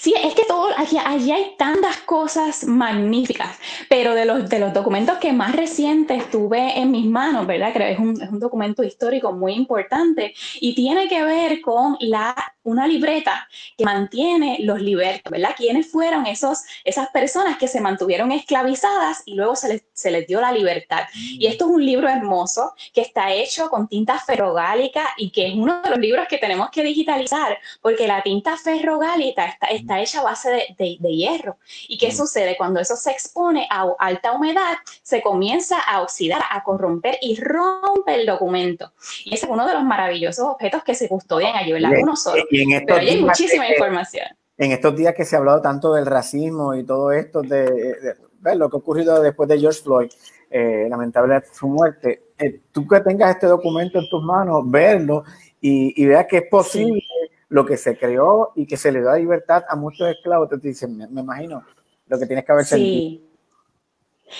[0.00, 4.72] Sí, es que todo, allí, allí, hay tantas cosas magníficas, pero de los, de los
[4.72, 7.72] documentos que más recientes tuve en mis manos, ¿verdad?
[7.74, 11.98] Creo que es un, es un documento histórico muy importante y tiene que ver con
[12.00, 12.34] la
[12.70, 15.54] una libreta que mantiene los libertos, ¿verdad?
[15.56, 20.26] ¿Quiénes fueron esos, esas personas que se mantuvieron esclavizadas y luego se les, se les
[20.26, 21.04] dio la libertad?
[21.14, 25.54] Y esto es un libro hermoso que está hecho con tinta ferrogálica y que es
[25.54, 30.20] uno de los libros que tenemos que digitalizar porque la tinta ferrogálica está, está hecha
[30.20, 31.58] a base de, de, hierro.
[31.88, 32.56] ¿Y qué sucede?
[32.56, 38.14] Cuando eso se expone a alta humedad, se comienza a oxidar, a corromper y rompe
[38.14, 38.92] el documento.
[39.24, 41.92] Y ese es uno de los maravillosos objetos que se custodian allí, ¿verdad?
[42.00, 44.26] Uno solo en estos Pero hay muchísima información.
[44.56, 48.56] En estos días que se ha hablado tanto del racismo y todo esto, de, ver
[48.56, 50.10] lo que ha ocurrido después de George Floyd,
[50.50, 55.24] eh, lamentable su muerte, eh, tú que tengas este documento en tus manos, verlo
[55.60, 57.02] y, y veas que es posible
[57.48, 60.96] lo que se creó y que se le da libertad a muchos esclavos, te dicen,
[60.96, 61.64] me, me imagino
[62.06, 63.29] lo que tienes que haber sentido.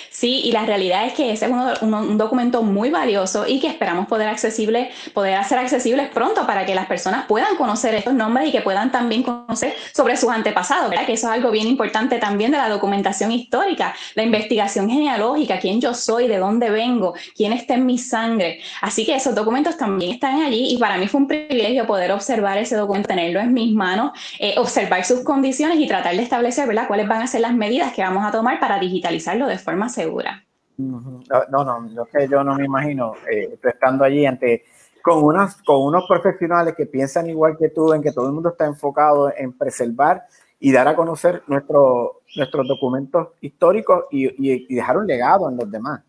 [0.09, 4.07] Sí, y la realidad es que ese es un, documento muy valioso y que esperamos
[4.07, 8.51] poder, accesible, poder hacer accesibles pronto para que las personas puedan conocer estos nombres y
[8.51, 11.05] que puedan también conocer sobre sus antepasados, ¿verdad?
[11.05, 15.81] Que eso es algo bien importante también de la documentación histórica, la investigación genealógica, quién
[15.81, 18.59] yo soy, de dónde vengo, quién está en mi sangre.
[18.81, 22.57] Así que esos documentos también están allí y para mí fue un privilegio poder observar
[22.57, 26.87] ese documento, tenerlo en mis manos, eh, observar sus condiciones y tratar de establecer, ¿verdad?
[26.87, 30.43] Cuáles van a ser las medidas que vamos a tomar para digitalizarlo de forma segura.
[30.77, 34.65] No, no, yo que yo no me imagino eh, estando allí ante
[35.01, 38.49] con unos, con unos profesionales que piensan igual que tú, en que todo el mundo
[38.49, 40.23] está enfocado en preservar
[40.59, 46.01] y dar a conocer nuestro, nuestros documentos históricos y, dejar un legado en los demás.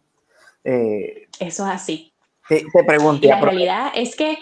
[0.62, 2.12] Eh, Eso es así.
[2.48, 3.26] Te, te pregunto.
[3.26, 4.36] la realidad es que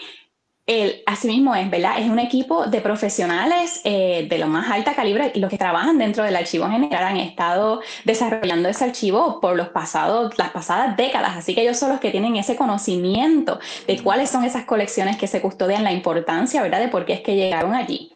[0.71, 1.99] el, asimismo es, ¿verdad?
[1.99, 5.97] Es un equipo de profesionales eh, de lo más alta calibre y los que trabajan
[5.97, 11.35] dentro del archivo general han estado desarrollando ese archivo por los pasados, las pasadas décadas,
[11.35, 15.27] así que ellos son los que tienen ese conocimiento de cuáles son esas colecciones que
[15.27, 16.79] se custodian, la importancia, ¿verdad?
[16.79, 18.15] De por qué es que llegaron allí.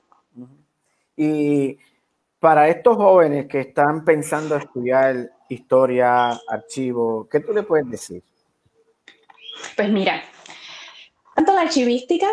[1.17, 1.77] Y
[2.39, 8.23] para estos jóvenes que están pensando estudiar historia, archivo, ¿qué tú le puedes decir?
[9.75, 10.21] Pues mira,
[11.35, 12.27] tanto la archivística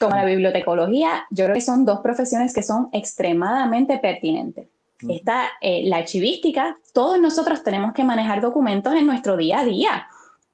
[0.00, 4.68] como la bibliotecología, yo creo que son dos profesiones que son extremadamente pertinentes.
[5.06, 10.06] Está eh, la archivística, todos nosotros tenemos que manejar documentos en nuestro día a día,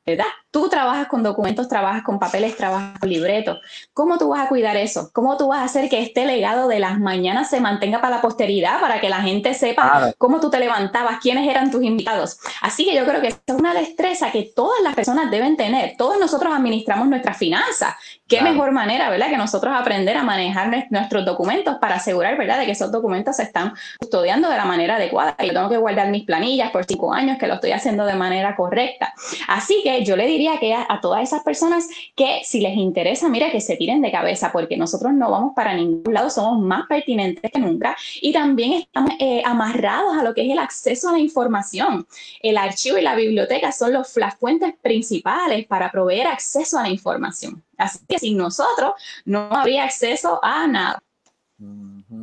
[0.04, 0.26] ¿verdad?
[0.56, 3.58] Tú trabajas con documentos, trabajas con papeles, trabajas con libretos.
[3.92, 5.10] ¿Cómo tú vas a cuidar eso?
[5.12, 8.22] ¿Cómo tú vas a hacer que este legado de las mañanas se mantenga para la
[8.22, 12.38] posteridad, para que la gente sepa cómo tú te levantabas, quiénes eran tus invitados?
[12.62, 15.94] Así que yo creo que es una destreza que todas las personas deben tener.
[15.98, 17.94] Todos nosotros administramos nuestras finanzas.
[18.26, 19.28] Qué mejor manera, ¿verdad?
[19.28, 22.60] Que nosotros aprender a manejar nuestros documentos para asegurar, ¿verdad?
[22.60, 25.36] De que esos documentos se están custodiando de la manera adecuada.
[25.38, 28.56] Yo tengo que guardar mis planillas por cinco años, que lo estoy haciendo de manera
[28.56, 29.12] correcta.
[29.48, 33.50] Así que yo le diría que a, todas esas personas que si les interesa, mira,
[33.50, 37.50] que se tiren de cabeza, porque nosotros no vamos para ningún lado, somos más pertinentes
[37.50, 41.18] que nunca y también estamos eh, amarrados a lo que es el acceso a la
[41.18, 42.06] información.
[42.40, 46.90] El archivo y la biblioteca son los, las fuentes principales para proveer acceso a la
[46.90, 47.62] información.
[47.76, 48.92] Así que sin nosotros
[49.24, 51.02] no habría acceso a nada.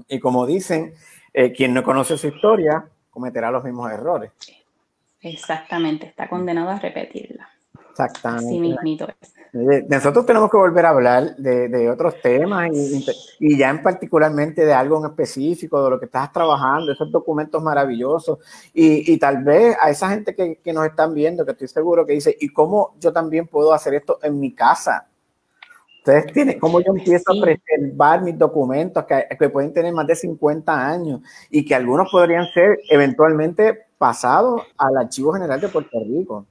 [0.07, 0.93] Y como dicen,
[1.33, 4.31] eh, quien no conoce su historia cometerá los mismos errores.
[5.21, 7.49] Exactamente, está condenado a repetirla.
[7.93, 9.05] Exactamente.
[9.87, 12.71] Nosotros tenemos que volver a hablar de, otros temas
[13.39, 17.61] y, ya en particularmente de algo en específico, de lo que estás trabajando, esos documentos
[17.61, 18.39] maravillosos
[18.73, 22.35] y, tal vez a esa gente que, nos están viendo, que estoy seguro que dice,
[22.39, 25.07] ¿y cómo yo también puedo hacer esto en mi casa?
[25.99, 30.15] Ustedes tienen, ¿cómo yo empiezo a preservar mis documentos que, que pueden tener más de
[30.15, 36.47] 50 años y que algunos podrían ser eventualmente pasados al Archivo General de Puerto Rico?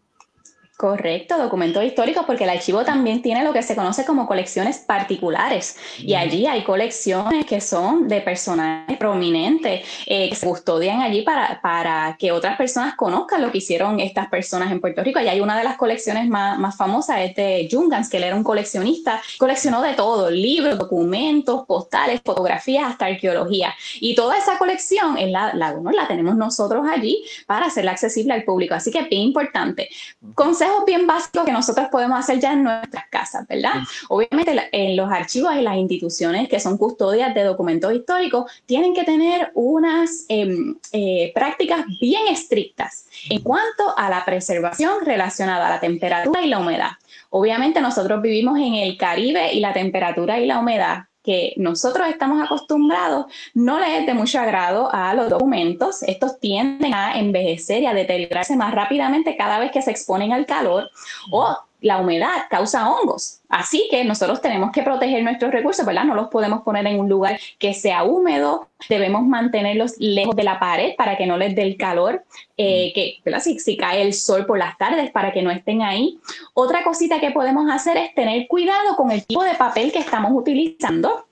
[0.82, 5.76] Correcto, documentos históricos, porque el archivo también tiene lo que se conoce como colecciones particulares.
[6.00, 11.60] Y allí hay colecciones que son de personajes prominentes eh, que se custodian allí para,
[11.62, 15.20] para que otras personas conozcan lo que hicieron estas personas en Puerto Rico.
[15.20, 18.34] Y hay una de las colecciones más, más famosas, es de Jungans, que él era
[18.34, 23.72] un coleccionista, coleccionó de todo, libros, documentos, postales, fotografías, hasta arqueología.
[24.00, 28.42] Y toda esa colección en la, la, la tenemos nosotros allí para hacerla accesible al
[28.42, 28.74] público.
[28.74, 29.88] Así que bien importante.
[30.34, 33.74] Consejo bien básicos que nosotros podemos hacer ya en nuestras casas, ¿verdad?
[34.08, 39.04] Obviamente en los archivos y las instituciones que son custodias de documentos históricos tienen que
[39.04, 45.80] tener unas em, eh, prácticas bien estrictas en cuanto a la preservación relacionada a la
[45.80, 46.92] temperatura y la humedad.
[47.30, 52.42] Obviamente nosotros vivimos en el Caribe y la temperatura y la humedad que nosotros estamos
[52.42, 56.02] acostumbrados no le es de mucho agrado a los documentos.
[56.02, 60.46] Estos tienden a envejecer y a deteriorarse más rápidamente cada vez que se exponen al
[60.46, 60.90] calor
[61.30, 63.41] o la humedad causa hongos.
[63.52, 66.04] Así que nosotros tenemos que proteger nuestros recursos, ¿verdad?
[66.04, 70.58] No los podemos poner en un lugar que sea húmedo, debemos mantenerlos lejos de la
[70.58, 72.24] pared para que no les dé el calor,
[72.56, 73.40] eh, que, ¿verdad?
[73.40, 76.18] Si, si, cae el sol por las tardes para que no estén ahí.
[76.54, 80.32] Otra cosita que podemos hacer es tener cuidado con el tipo de papel que estamos
[80.34, 81.26] utilizando.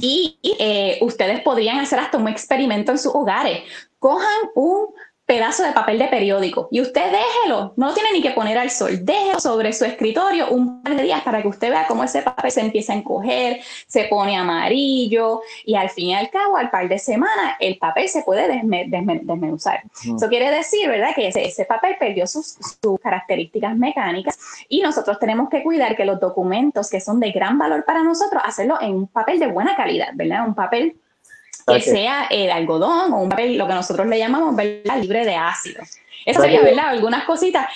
[0.00, 3.62] Y eh, ustedes podrían hacer hasta un experimento en sus hogares.
[4.00, 4.88] Cojan un
[5.26, 8.98] pedazo de papel de periódico y usted déjelo, no tiene ni que poner al sol,
[9.02, 12.50] déjelo sobre su escritorio un par de días para que usted vea cómo ese papel
[12.50, 16.88] se empieza a encoger, se pone amarillo y al fin y al cabo, al par
[16.88, 19.82] de semanas, el papel se puede desmenuzar.
[20.04, 25.18] Eso quiere decir, ¿verdad?, que ese, ese papel perdió sus, sus características mecánicas y nosotros
[25.18, 28.94] tenemos que cuidar que los documentos que son de gran valor para nosotros, hacerlo en
[28.94, 30.46] un papel de buena calidad, ¿verdad?
[30.46, 30.96] Un papel
[31.66, 34.98] que sea de algodón o un papel, lo que nosotros le llamamos ¿verdad?
[35.00, 35.82] libre de ácido.
[36.24, 36.88] Eso sería, ¿verdad?
[36.88, 37.66] Algunas cositas.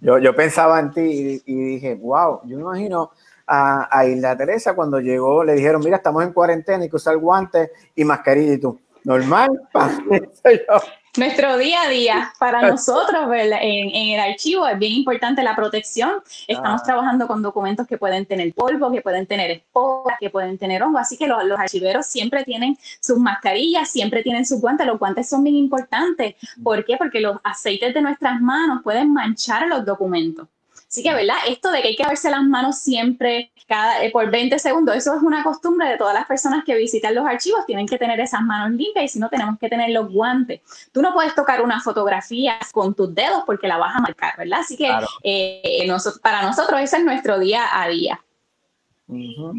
[0.00, 3.10] Yo, yo pensaba en ti y, dije, wow, yo me imagino
[3.46, 7.16] a, a, Isla Teresa cuando llegó, le dijeron, mira, estamos en cuarentena, hay que usar
[7.16, 9.48] guantes y mascarilla y tú, normal,
[11.18, 12.32] nuestro día a día.
[12.38, 16.22] Para nosotros, en, en, el archivo es bien importante la protección.
[16.46, 16.84] Estamos ah.
[16.84, 20.98] trabajando con documentos que pueden tener polvo, que pueden tener esporas, que pueden tener hongo.
[20.98, 24.86] Así que los, los, archiveros siempre tienen sus mascarillas, siempre tienen sus guantes.
[24.86, 26.36] Los guantes son bien importantes.
[26.62, 26.96] ¿Por qué?
[26.96, 30.48] Porque los aceites de nuestras manos pueden manchar los documentos.
[30.88, 31.36] Así que, ¿verdad?
[31.46, 35.14] Esto de que hay que lavarse las manos siempre, cada, eh, por 20 segundos, eso
[35.14, 38.40] es una costumbre de todas las personas que visitan los archivos, tienen que tener esas
[38.40, 40.62] manos limpias y si no, tenemos que tener los guantes.
[40.90, 44.60] Tú no puedes tocar una fotografía con tus dedos porque la vas a marcar, ¿verdad?
[44.60, 44.90] Así que
[45.24, 45.86] eh,
[46.22, 48.18] para nosotros ese es nuestro día a día.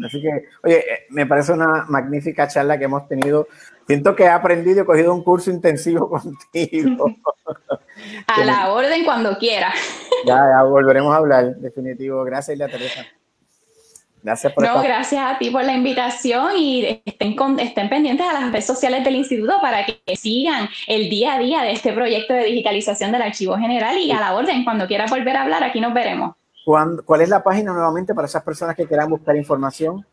[0.04, 3.48] Así que, oye, eh, me parece una magnífica charla que hemos tenido.
[3.90, 6.08] Siento que he aprendido y he cogido un curso intensivo
[6.52, 7.12] contigo.
[8.28, 9.72] a la orden cuando quiera.
[10.24, 12.22] Ya, ya volveremos a hablar, definitivo.
[12.22, 13.04] Gracias, Isla Teresa.
[14.22, 18.52] Gracias por No, gracias a ti por la invitación y estén, estén pendientes a las
[18.52, 22.44] redes sociales del instituto para que sigan el día a día de este proyecto de
[22.44, 24.62] digitalización del archivo general y a la orden.
[24.62, 26.36] Cuando quiera volver a hablar, aquí nos veremos.
[26.64, 30.06] ¿Cuál es la página nuevamente para esas personas que quieran buscar información?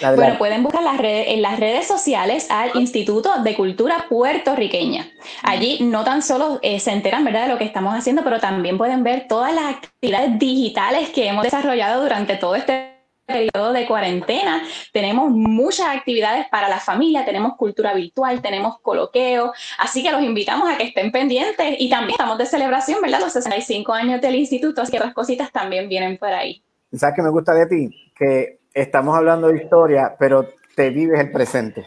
[0.00, 5.08] Bueno, pueden buscar las redes, en las redes sociales al Instituto de Cultura Puertorriqueña.
[5.42, 7.46] Allí no tan solo eh, se enteran ¿verdad?
[7.46, 11.44] de lo que estamos haciendo, pero también pueden ver todas las actividades digitales que hemos
[11.44, 14.62] desarrollado durante todo este periodo de cuarentena.
[14.92, 20.70] Tenemos muchas actividades para la familia, tenemos cultura virtual, tenemos coloqueo, así que los invitamos
[20.70, 23.20] a que estén pendientes y también estamos de celebración, ¿verdad?
[23.20, 26.62] Los 65 años del instituto, así que otras cositas también vienen por ahí.
[26.92, 28.12] ¿Sabes qué me gusta de ti?
[28.16, 31.86] Que estamos hablando de historia, pero te vives el presente.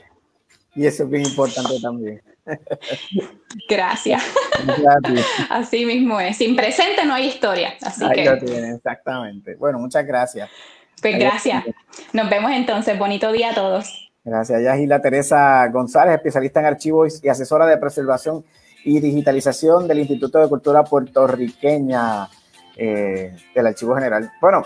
[0.76, 2.22] Y eso es bien importante también.
[3.70, 4.24] Gracias.
[5.50, 6.38] Así mismo es.
[6.38, 7.74] Sin presente no hay historia.
[7.82, 9.56] Así Ahí lo tienen, exactamente.
[9.56, 10.50] Bueno, muchas gracias.
[11.02, 11.64] Pues gracias.
[12.12, 12.98] Nos vemos entonces.
[12.98, 14.10] Bonito día a todos.
[14.24, 14.62] Gracias.
[14.64, 18.44] Ya Gila Teresa González, especialista en archivos y asesora de preservación
[18.84, 22.28] y digitalización del Instituto de Cultura Puertorriqueña
[22.76, 24.32] eh, del Archivo General.
[24.42, 24.66] Bueno,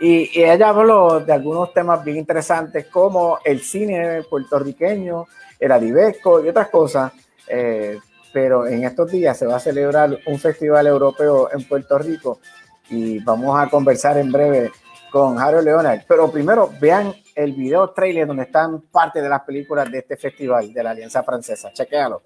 [0.00, 5.26] y, ella habló de algunos temas bien interesantes como el cine puertorriqueño,
[5.58, 7.12] el adivesco y otras cosas.
[7.48, 7.98] Eh,
[8.32, 12.38] pero en estos días se va a celebrar un festival europeo en Puerto Rico
[12.90, 14.70] y vamos a conversar en breve
[15.10, 16.02] con Harold Leonard.
[16.06, 20.72] Pero primero vean el video trailer donde están parte de las películas de este festival
[20.72, 21.72] de la Alianza Francesa.
[21.72, 22.22] Chequéalo.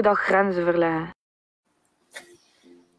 [0.00, 1.12] Elke dag grenzen verleggen.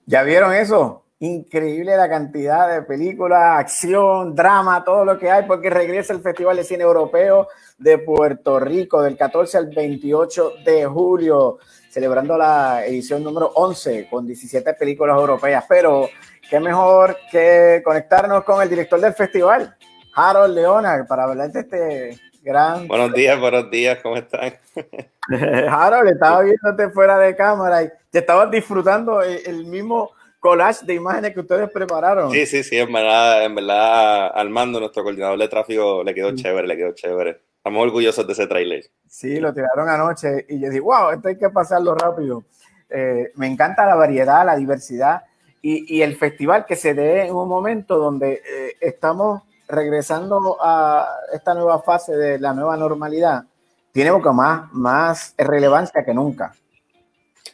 [0.06, 1.06] ¿Ya vieron eso?
[1.20, 6.58] Increíble la cantidad de películas, acción, drama, todo lo que hay, porque regresa el Festival
[6.58, 7.48] de Cine Europeo
[7.78, 14.26] de Puerto Rico del 14 al 28 de julio, celebrando la edición número 11 con
[14.26, 15.64] 17 películas europeas.
[15.70, 16.10] Pero
[16.50, 19.76] qué mejor que conectarnos con el director del festival,
[20.16, 22.88] Harold Leonard, para hablar de este gran...
[22.88, 24.54] Buenos días, buenos días, ¿cómo están?
[25.70, 30.12] Harold, estaba viéndote fuera de cámara y te estabas disfrutando el mismo
[30.42, 32.32] collage de imágenes que ustedes prepararon.
[32.32, 36.68] Sí, sí, sí, en verdad, en verdad, Armando, nuestro coordinador de tráfico, le quedó chévere,
[36.68, 37.42] le quedó chévere.
[37.58, 38.84] Estamos orgullosos de ese trailer.
[39.08, 42.44] Sí, lo tiraron anoche y yo dije, wow, esto hay que pasarlo rápido.
[42.90, 45.22] Eh, me encanta la variedad, la diversidad
[45.62, 51.08] y, y, el festival que se dé en un momento donde eh, estamos regresando a
[51.32, 53.46] esta nueva fase de la nueva normalidad,
[53.92, 56.54] tiene mucho más, más relevancia que nunca.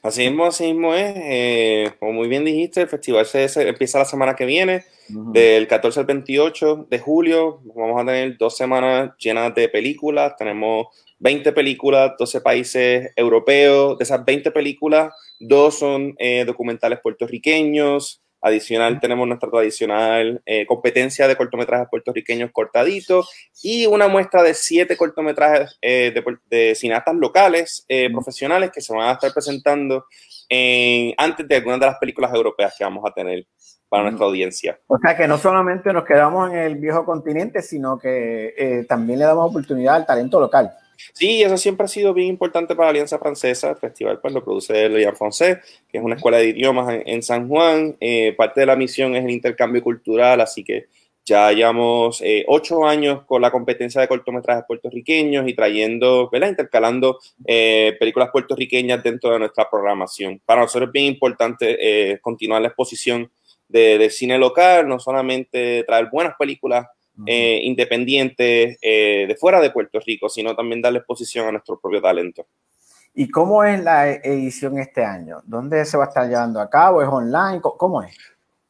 [0.04, 1.14] Así mismo, así mismo es.
[1.18, 6.02] Eh, como muy bien dijiste, el festival se, empieza la semana que viene, del 14
[6.02, 7.62] al 28 de julio.
[7.76, 10.36] Vamos a tener dos semanas llenas de películas.
[10.38, 10.88] Tenemos
[11.20, 13.98] 20 películas, 12 países europeos.
[13.98, 18.22] De esas 20 películas, dos son eh, documentales puertorriqueños.
[18.40, 23.30] Adicional, tenemos nuestra tradicional eh, competencia de cortometrajes puertorriqueños cortaditos
[23.64, 26.14] y una muestra de siete cortometrajes eh,
[26.50, 30.06] de, cineastas locales eh, profesionales que se van a estar presentando
[31.18, 33.46] antes de algunas de las películas europeas que vamos a tener
[33.90, 34.80] para nuestra audiencia.
[34.88, 39.26] O sea que no solamente nos quedamos en el viejo continente, sino que también le
[39.26, 40.74] damos oportunidad al talento local.
[41.14, 43.72] Sí, eso siempre ha sido bien importante para la Alianza Francesa.
[43.72, 47.24] El festival pues lo produce el Lian Francés, que es una escuela de idiomas en,
[47.24, 47.95] San Juan.
[48.00, 50.88] Eh, parte de la misión es el intercambio cultural, así que
[51.26, 56.50] ya llevamos eh, ocho años con la competencia de cortometrajes puertorriqueños y trayendo, ¿verdad?
[56.50, 60.41] Intercalando eh, películas puertorriqueñas dentro de nuestra programación.
[60.45, 63.30] Para nosotros es bien importante continuar la exposición
[63.68, 66.88] de, del cine local, no solamente traer buenas películas
[67.26, 72.01] eh, independientes eh, de fuera de Puerto Rico, sino también darle exposición a nuestro propio
[72.01, 72.45] talento.
[73.13, 75.41] ¿Y cómo es la edición este año?
[75.45, 77.01] ¿Dónde se va a estar llevando a cabo?
[77.01, 77.59] ¿Es online?
[77.61, 78.15] ¿Cómo es?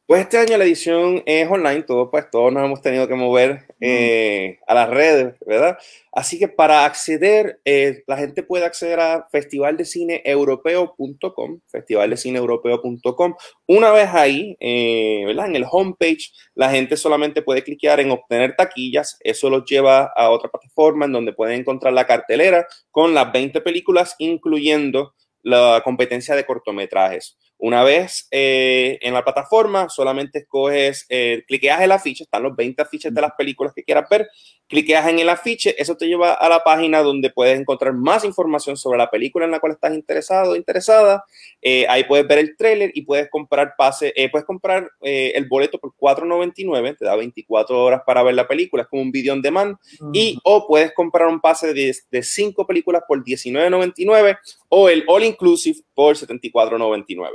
[0.07, 3.65] Pues este año la edición es online, todo, pues todos nos hemos tenido que mover
[3.81, 5.77] eh, a las redes, ¿verdad?
[6.13, 13.35] Así que para acceder, eh, la gente puede acceder a festivaldeCineEuropeo.com, festivaldeCineEuropeo.com.
[13.67, 15.47] Una vez ahí, eh, ¿verdad?
[15.47, 19.17] En el homepage, la gente solamente puede clicar en obtener taquillas.
[19.19, 23.59] Eso los lleva a otra plataforma en donde pueden encontrar la cartelera con las 20
[23.59, 27.37] películas, incluyendo la competencia de cortometrajes.
[27.59, 32.83] Una vez eh, en la plataforma, solamente escoges, eh, cliqueas el afiche, están los 20
[32.83, 34.29] afiches de las películas que quieras ver,
[34.67, 38.77] cliqueas en el afiche, eso te lleva a la página donde puedes encontrar más información
[38.77, 41.23] sobre la película en la cual estás interesado o interesada.
[41.59, 45.93] Eh, ahí puedes ver el trailer y puedes comprar pase, puedes comprar el boleto por
[45.97, 49.77] 4.99, te da 24 horas para ver la película, es como un video on demand,
[50.13, 54.37] y o puedes comprar un pase de, de 5 películas por 19.99
[54.69, 57.31] o el all inclusive por 74.99.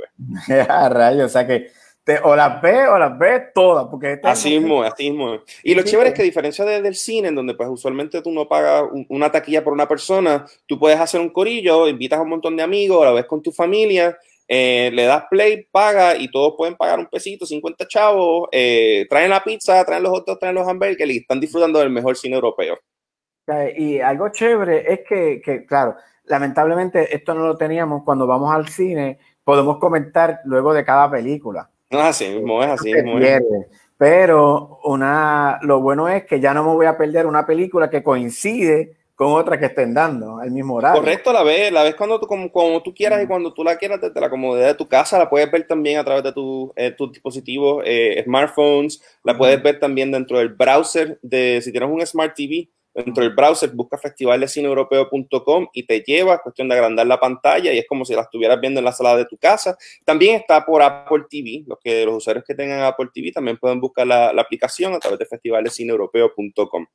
[0.89, 1.67] rayos, o sea que
[2.05, 3.87] te, o las ves o las ves todas.
[3.91, 5.41] Porque así mismo, así mismo.
[5.63, 8.47] Y lo chévere es que a diferencia del cine, en donde pues usualmente tú no
[8.47, 12.55] pagas una taquilla por una persona, tú puedes hacer un corillo, invitas a un montón
[12.55, 16.75] de amigos, la ves con tu familia, eh, le das play, paga y todos pueden
[16.75, 21.09] pagar un pesito, 50 chavos, eh, traen la pizza, traen los otros, traen los hamburgues
[21.09, 22.79] y están disfrutando del mejor cine europeo.
[23.75, 28.03] Y algo chévere es que, que, claro, lamentablemente esto no lo teníamos.
[28.03, 31.69] Cuando vamos al cine podemos comentar luego de cada película.
[31.91, 33.19] así mismo es, así mismo
[33.97, 38.01] Pero una, lo bueno es que ya no me voy a perder una película que
[38.01, 41.01] coincide con otra que estén dando al mismo horario.
[41.01, 43.77] Correcto, la ves, la ves cuando tú, como, como tú quieras y cuando tú la
[43.77, 46.33] quieras desde la comodidad de tu casa, la puedes ver también a través de
[46.75, 51.89] eh, tus dispositivos, eh, smartphones, la puedes ver también dentro del browser de, si tienes
[51.89, 57.07] un Smart TV, dentro del browser, busca festivaldeCineEuropeo.com y te lleva, es cuestión de agrandar
[57.07, 59.77] la pantalla y es como si la estuvieras viendo en la sala de tu casa.
[60.05, 63.79] También está por Apple TV, los, que, los usuarios que tengan Apple TV también pueden
[63.79, 66.85] buscar la, aplicación a través de festivaldeCineEuropeo.com.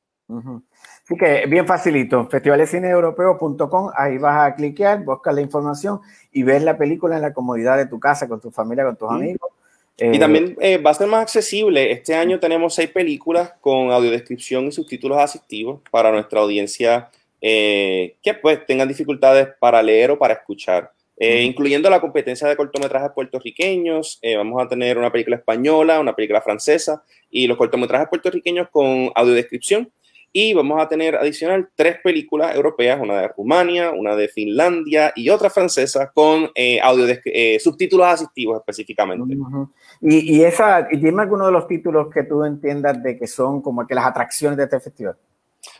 [1.03, 5.99] Así que bien facilito, festivaldeCineEuropeo.com, ahí vas a cliquear, buscas la información
[6.31, 9.09] y ves la película en la comodidad de tu casa, con tu familia, con tus
[9.09, 9.49] amigos
[10.01, 11.91] y eh, también eh, va a ser más accesible.
[11.91, 17.09] Este año tenemos seis películas con audiodescripción y subtítulos asistivos para nuestra audiencia
[17.41, 20.91] eh, que pues tengan dificultades para leer o para escuchar.
[21.21, 24.21] incluyendo la competencia de cortometrajes puertorriqueños.
[24.37, 29.91] vamos a tener una película española, una película francesa y los cortometrajes puertorriqueños con audiodescripción.
[30.31, 35.29] Y vamos a tener adicional tres películas europeas, una de Rumania, una de Finlandia y
[35.29, 39.35] otra francesa con eh, audio de, eh, subtítulos asistivos específicamente.
[40.01, 43.61] y, y, esa, y dime alguno de los títulos que tú entiendas de que son
[43.61, 45.15] como que las atracciones de este festival.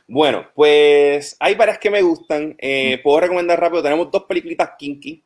[0.07, 2.55] Bueno, pues hay varias que me gustan.
[2.57, 3.83] Eh, puedo recomendar rápido.
[3.83, 5.23] Tenemos dos películas kinky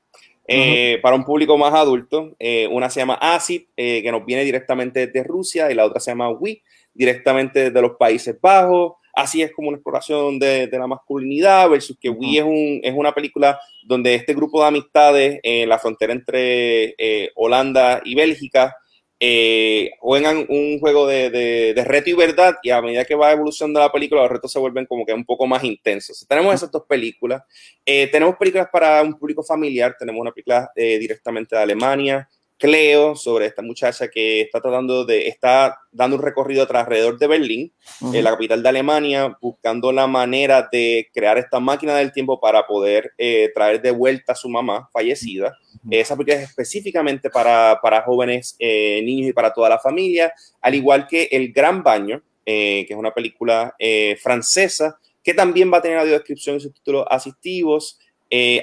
[1.01, 2.35] para un público más adulto.
[2.69, 6.29] una se llama Acid, que nos viene directamente de Rusia, y la otra se llama
[6.29, 6.61] We,
[6.93, 12.09] directamente de los Países Bajos así es como una exploración de, la masculinidad, versus que
[12.09, 16.95] Wii es, un, es una película donde este grupo de amistades en la frontera entre
[16.97, 18.75] eh, Holanda y Bélgica
[19.19, 23.91] eh, juegan un juego de, reto y verdad y a medida que va evolucionando la
[23.91, 26.25] película los retos se vuelven como que un poco más intensos.
[26.27, 27.43] Tenemos esas dos películas.
[27.85, 32.27] Eh, tenemos películas para un público familiar, tenemos una película directamente de Alemania,
[32.63, 37.73] Cleo, sobre esta muchacha que está tratando de, está dando un recorrido alrededor de Berlín,
[38.13, 42.65] en la capital de Alemania, buscando la manera de crear esta máquina del tiempo para
[42.65, 45.57] poder eh, traer de vuelta a su mamá fallecida.
[45.91, 50.73] Esa película es específicamente para, para jóvenes, eh, niños y para toda la familia, al
[50.73, 53.75] igual que El Gran Baño, eh, que es una película
[54.21, 57.99] francesa, que también va a tener audiodescripción y subtítulos asistivos.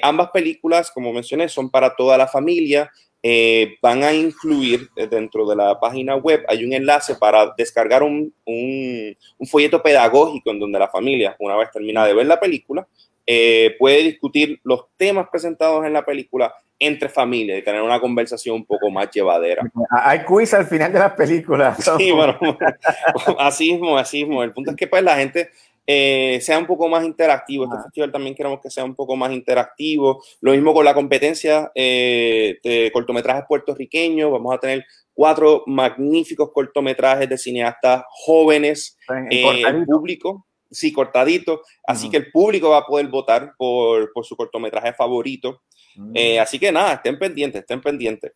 [0.01, 2.91] ambas películas, como mencioné, son para toda la familia.
[3.23, 8.33] Eh, van a incluir dentro de la página web, hay un enlace para descargar un,
[8.45, 12.87] un, folleto pedagógico en donde la familia, una vez termina de ver la película,
[13.27, 18.55] eh, puede discutir los temas presentados en la película entre familias y tener una conversación
[18.55, 19.61] un poco más llevadera.
[19.91, 21.77] Hay quiz al final de las películas.
[21.97, 22.39] Sí, bueno,
[23.37, 24.41] así mismo, así mismo.
[24.41, 25.51] El punto es que pues la gente
[25.87, 27.65] eh, sea un poco más interactivo.
[27.65, 30.23] Este festival también queremos que sea un poco más interactivo.
[30.41, 34.31] Lo mismo con la competencia eh, de cortometrajes puertorriqueños.
[34.31, 41.61] Vamos a tener cuatro magníficos cortometrajes de cineastas jóvenes, en eh, público, sí, cortadito.
[41.83, 45.63] Así que el público va a poder votar por, por su cortometraje favorito.
[45.95, 46.39] Mm.
[46.41, 48.31] así que nada, estén pendientes, estén pendientes.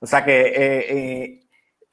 [0.00, 1.43] O sea que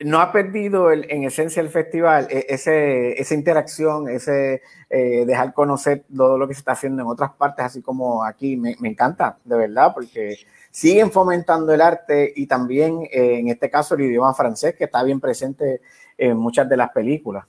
[0.03, 6.03] no ha perdido en esencia el festival e, ese, esa interacción, ese eh, dejar conocer
[6.15, 8.57] todo lo que se está haciendo en otras partes, así como aquí.
[8.57, 10.37] Me, encanta, de verdad, porque
[10.69, 15.03] siguen fomentando el arte y también, eh, en este caso, el idioma francés, que está
[15.03, 15.81] bien presente
[16.17, 17.45] en muchas de las películas.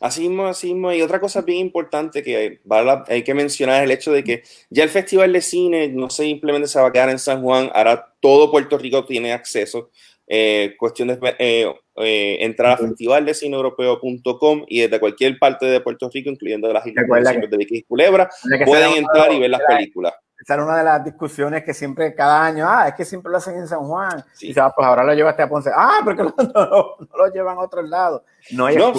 [0.00, 0.92] Así mismo, así mismo.
[0.92, 2.60] Y otra cosa bien importante que
[3.08, 6.68] hay que mencionar es el hecho de que ya el Festival de Cine no simplemente
[6.68, 9.90] se va a quedar en San Juan, ahora todo Puerto Rico tiene acceso
[10.30, 16.28] eh, cuestión de eh, eh, entrar a festivaldecineuropeo.com y desde cualquier parte de Puerto Rico,
[16.28, 17.06] incluyendo las islas
[17.50, 18.28] de Vicky Culebra,
[18.66, 20.12] pueden entrar y ver las películas.
[20.40, 23.38] Esa era una de las discusiones que siempre, cada año, ah, es que siempre lo
[23.38, 24.24] hacen en San Juan.
[24.40, 25.70] Y pues ahora lo llevaste a Ponce.
[25.74, 28.22] Ah, porque no, no, lo llevan a otros lados.
[28.52, 28.92] No hay no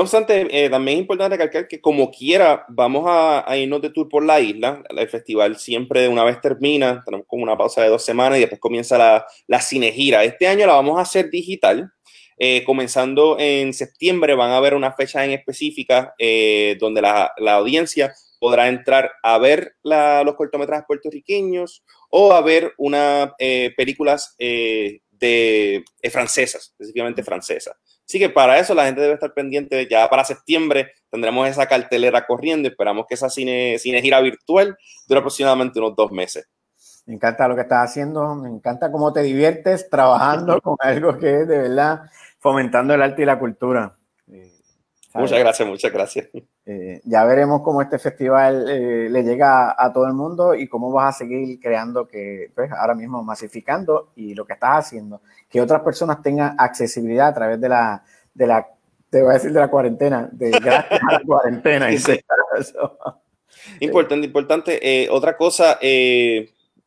[0.00, 4.24] obstante, eh, también es importante recalcar que como quiera, vamos a, irnos de tour por
[4.24, 4.82] la isla.
[4.88, 8.40] El festival siempre de una vez termina, tenemos como una pausa de dos semanas y
[8.40, 10.24] después comienza la, la cinegira.
[10.24, 11.92] Este año la vamos a hacer digital.
[12.38, 17.52] Eh, comenzando en septiembre van a haber una fecha en específica eh, donde la, la,
[17.56, 23.34] audiencia podrá entrar a ver los cortometrajes puertorriqueños o a ver una
[23.76, 24.34] películas
[25.22, 27.76] de, francesas, específicamente francesas.
[28.12, 29.88] Así que para eso la gente debe estar pendiente.
[29.90, 32.68] Ya para septiembre tendremos esa cartelera corriendo.
[32.68, 34.76] Esperamos que esa cine, cine gira virtual
[35.08, 36.46] dure aproximadamente unos dos meses.
[37.06, 38.34] Me encanta lo que estás haciendo.
[38.34, 42.02] Me encanta cómo te diviertes trabajando con algo que es de verdad
[42.38, 43.94] fomentando el arte y la cultura.
[45.14, 46.28] Muchas gracias, muchas gracias.
[46.64, 50.90] Eh, ya veremos cómo este festival eh, le llega a, todo el mundo y cómo
[50.90, 55.60] vas a seguir creando que, pues, ahora mismo masificando y lo que estás haciendo, que
[55.60, 58.02] otras personas tengan accesibilidad a través de la,
[58.32, 58.66] de la
[59.10, 61.88] te voy a decir de la cuarentena, de gracias a la cuarentena.
[63.80, 64.80] Importante, importante.
[64.82, 65.78] Eh, otra cosa,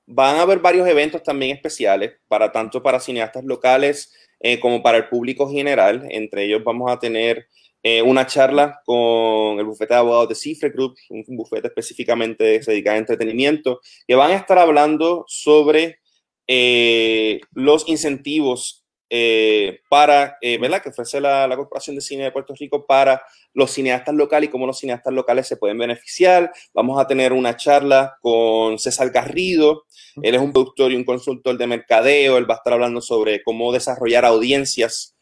[0.08, 4.14] van a haber varios eventos también especiales para tanto para cineastas locales
[4.62, 6.06] como para el público general.
[6.10, 7.48] Entre ellos vamos a tener
[7.88, 12.96] eh, una charla con el bufete de abogados de Cifre Group, un bufete específicamente dedicado
[12.96, 16.00] a entretenimiento, que van a estar hablando sobre
[16.48, 22.56] eh, los incentivos eh, para, ¿verdad?, que ofrece la, la, Corporación de Cine de Puerto
[22.60, 23.22] Rico para
[23.54, 26.52] los cineastas locales y cómo los cineastas locales se pueden beneficiar.
[26.74, 29.86] Vamos a tener una charla con César Garrido.
[30.24, 32.40] Él es un productor y un consultor de mercadeo.
[32.40, 35.15] Él va a estar hablando sobre cómo desarrollar audiencias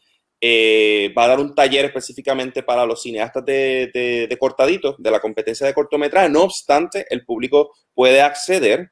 [0.46, 5.66] eh, va a dar un taller específicamente para los cineastas de, cortaditos, de la competencia
[5.66, 6.28] de cortometraje.
[6.28, 8.92] No obstante, el público puede acceder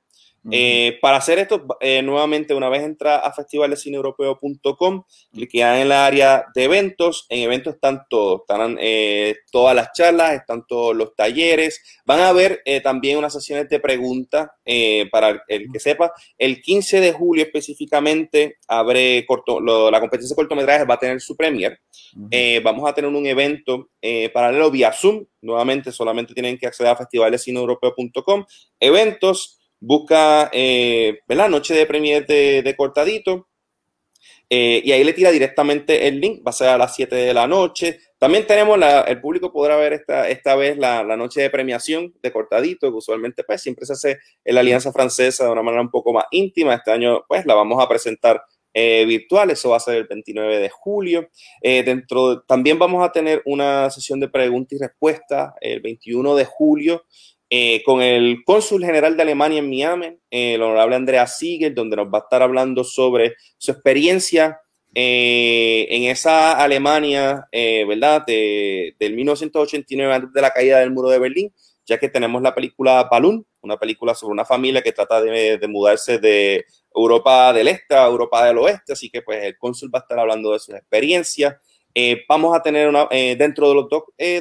[0.50, 6.46] Eh, para hacer esto, eh, nuevamente, una vez entra a festivalescineeuropeo.com, cliquean en el área
[6.56, 7.28] de eventos.
[7.30, 11.82] En eventos están todos, están eh, todas las charlas, están todos los talleres.
[12.06, 14.50] Van a ver también unas sesiones de preguntas
[15.12, 16.12] para el que sepa.
[16.38, 21.36] El 15 de julio específicamente abre corto, la competencia de cortometrajes, va a tener su
[21.36, 21.80] premier.
[22.64, 23.89] vamos a tener un evento
[24.34, 25.26] paralelo vía Zoom.
[25.42, 28.46] Nuevamente, solamente tienen que acceder a festivalescineeuropeo.com.
[28.80, 31.50] Eventos busca, eh, ¿verdad?
[31.50, 33.50] Noche de premier de, cortadito.
[34.50, 37.34] Eh, y ahí le tira directamente el link, va a ser a las 7 de
[37.34, 38.00] la noche.
[38.18, 42.14] También tenemos, la, el público podrá ver esta, esta vez la, la, noche de premiación
[42.22, 45.82] de cortadito, que usualmente pues siempre se hace en la Alianza Francesa de una manera
[45.82, 46.76] un poco más íntima.
[46.76, 50.60] Este año pues la vamos a presentar eh, virtual, eso va a ser el 29
[50.60, 51.30] de julio.
[51.62, 56.46] Eh, dentro, también vamos a tener una sesión de preguntas y respuestas el 21 de
[56.46, 57.04] julio
[57.54, 61.97] eh, con el cónsul general de Alemania en Miami, eh, el honorable Andrea Siegel, donde
[61.97, 64.62] nos va a estar hablando sobre su experiencia
[64.95, 68.24] eh, en esa Alemania, ¿verdad?
[68.26, 71.54] De, del 1989, antes de la caída del muro de Berlín,
[71.86, 76.20] ya que tenemos la película Balloon, una película sobre una familia que trata de, mudarse
[76.20, 76.64] de
[76.95, 80.20] Europa del Este a Europa del Oeste, así que pues el cónsul va a estar
[80.20, 81.58] hablando de sus experiencias.
[82.30, 83.88] vamos a tener una, dentro de los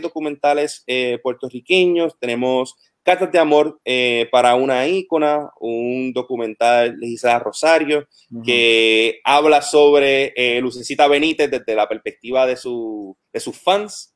[0.00, 0.84] documentales
[1.22, 8.07] puertorriqueños, tenemos Cartas de Amor eh, para una ícona, un documental de Gisela Rosario,
[8.44, 14.14] que habla sobre eh, Lucecita Benítez desde la perspectiva de, su, de sus fans.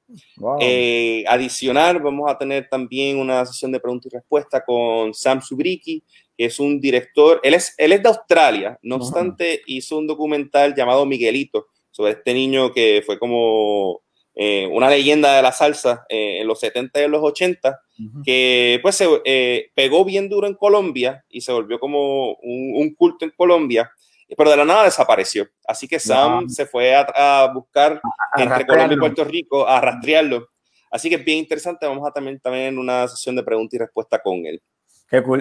[0.61, 6.05] Eh, adicional, vamos a tener también una sesión de preguntas y respuestas con Sam Subriki,
[6.37, 10.75] que es un director, él es, él es de Australia, no obstante, hizo un documental
[10.75, 14.04] llamado Miguelito, sobre este niño que fue como
[14.37, 17.81] eh, una leyenda de la salsa eh, en los 70 y en los 80,
[18.25, 23.25] que pues se eh, pegó bien duro en Colombia y se volvió como un, culto
[23.25, 23.93] en Colombia,
[24.37, 25.47] pero de la nada desapareció.
[25.65, 28.01] Así que Sam se fue a, buscar
[28.37, 30.49] entre Colombia y Puerto Rico, a rastrearlo.
[30.91, 34.19] Así que es bien interesante, vamos a también, también una sesión de preguntas y respuesta
[34.19, 34.61] con él.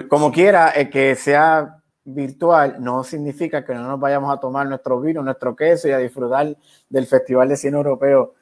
[0.08, 5.20] Como quiera, que sea virtual no significa que no nos vayamos a tomar nuestro vino,
[5.22, 6.56] nuestro queso y a disfrutar
[6.88, 8.34] del Festival de Cine Europeo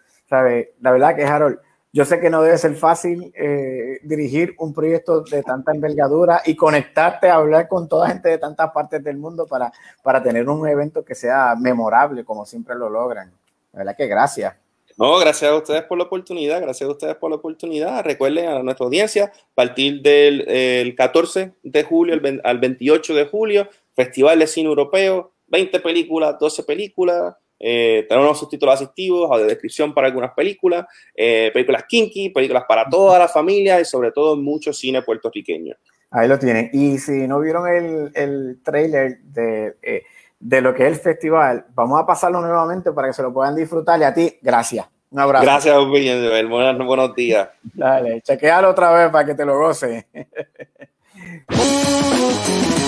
[0.80, 1.58] la verdad que Harold,
[1.94, 6.56] yo sé que no debe ser fácil eh, dirigir un proyecto de tanta envergadura y
[6.56, 9.70] conectarte a hablar con toda gente de tantas partes del mundo para,
[10.02, 13.30] para tener un evento que sea memorable, como siempre lo logran.
[13.72, 14.54] La verdad que gracias.
[14.96, 18.02] No, gracias a ustedes por la oportunidad, gracias a ustedes por la oportunidad.
[18.04, 24.38] Recuerden a nuestra audiencia, a partir del 14 de julio al 28 de julio, Festival
[24.38, 27.34] de Cine Europeo, 20 películas, 12 películas,
[27.64, 30.84] eh, tenemos subtítulos asistivos, de descripción para algunas películas,
[31.14, 35.76] eh, películas kinky, películas para toda la familia y sobre todo mucho cine puertorriqueño.
[36.10, 36.70] Ahí lo tienen.
[36.72, 40.02] Y si no vieron el, el trailer de, eh,
[40.40, 43.54] de lo que es el festival, vamos a pasarlo nuevamente para que se lo puedan
[43.54, 44.00] disfrutar.
[44.00, 44.84] Y a ti, gracias.
[45.12, 45.44] Un abrazo.
[45.44, 47.48] Gracias, Buenos, buenos días.
[47.62, 49.56] Dale, chequealo otra vez para que te lo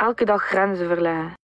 [0.00, 1.36] goce.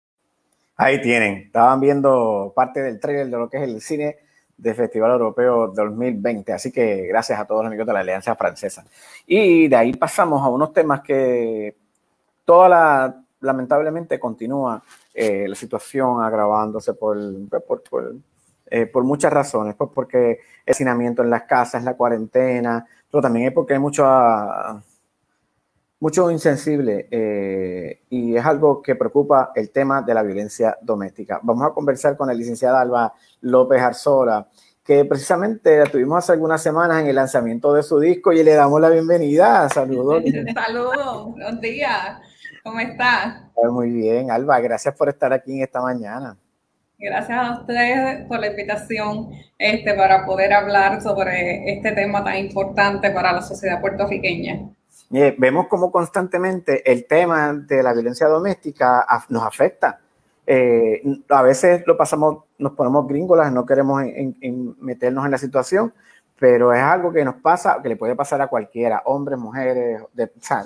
[0.76, 4.16] Ahí tienen, estaban viendo parte del trailer de lo que es el cine
[4.56, 6.52] del Festival Europeo 2020.
[6.52, 8.85] Así que gracias a todos los amigos de la Alianza Francesa.
[9.26, 11.76] Y de ahí pasamos a unos temas que
[12.44, 14.82] toda la, lamentablemente continúa
[15.12, 17.16] eh, la situación agravándose por,
[17.66, 18.14] por, por,
[18.66, 23.48] eh, por muchas razones, pues porque el hacinamiento en las casas, la cuarentena, pero también
[23.48, 24.05] es porque hay mucho
[26.01, 31.41] mucho insensible eh, y es algo que preocupa el tema de la violencia doméstica.
[31.43, 34.49] Vamos a conversar con la licenciada Alba López Arzola,
[34.85, 38.55] que precisamente la tuvimos hace algunas semanas en el lanzamiento de su disco y le
[38.55, 39.69] damos la bienvenida.
[39.71, 40.23] Saludos.
[40.55, 42.19] Saludos, buenos días.
[42.62, 43.43] ¿Cómo estás?
[43.71, 46.37] Muy bien, Alba, gracias por estar aquí en esta mañana.
[46.99, 53.11] Gracias a ustedes por la invitación este, para poder hablar sobre este tema tan importante
[53.11, 54.71] para la sociedad puertorriqueña.
[55.10, 60.01] Vemos cómo constantemente el tema de la violencia doméstica nos afecta.
[60.47, 64.02] Eh, a veces lo pasamos, nos ponemos gringolas, no queremos
[64.81, 65.94] meternos en la situación,
[66.39, 70.02] pero es algo que nos pasa, que le puede pasar a cualquiera, hombres, mujeres,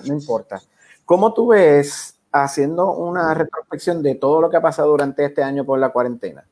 [0.06, 0.60] no importa.
[1.04, 5.64] ¿Cómo tú ves haciendo una retrospección de todo lo que ha pasado durante este año
[5.64, 6.44] por la cuarentena?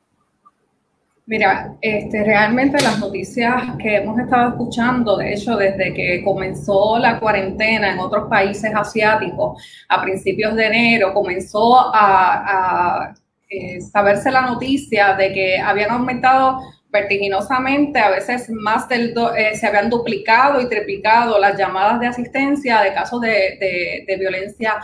[1.29, 7.19] Mira, este, realmente las noticias que hemos estado escuchando, de hecho, desde que comenzó la
[7.19, 13.13] cuarentena en otros países asiáticos a principios de enero, comenzó a,
[13.49, 19.67] eh, saberse la noticia de que habían aumentado vertiginosamente, a veces más del eh, se
[19.67, 24.77] habían duplicado y triplicado las llamadas de asistencia de casos de, de violencia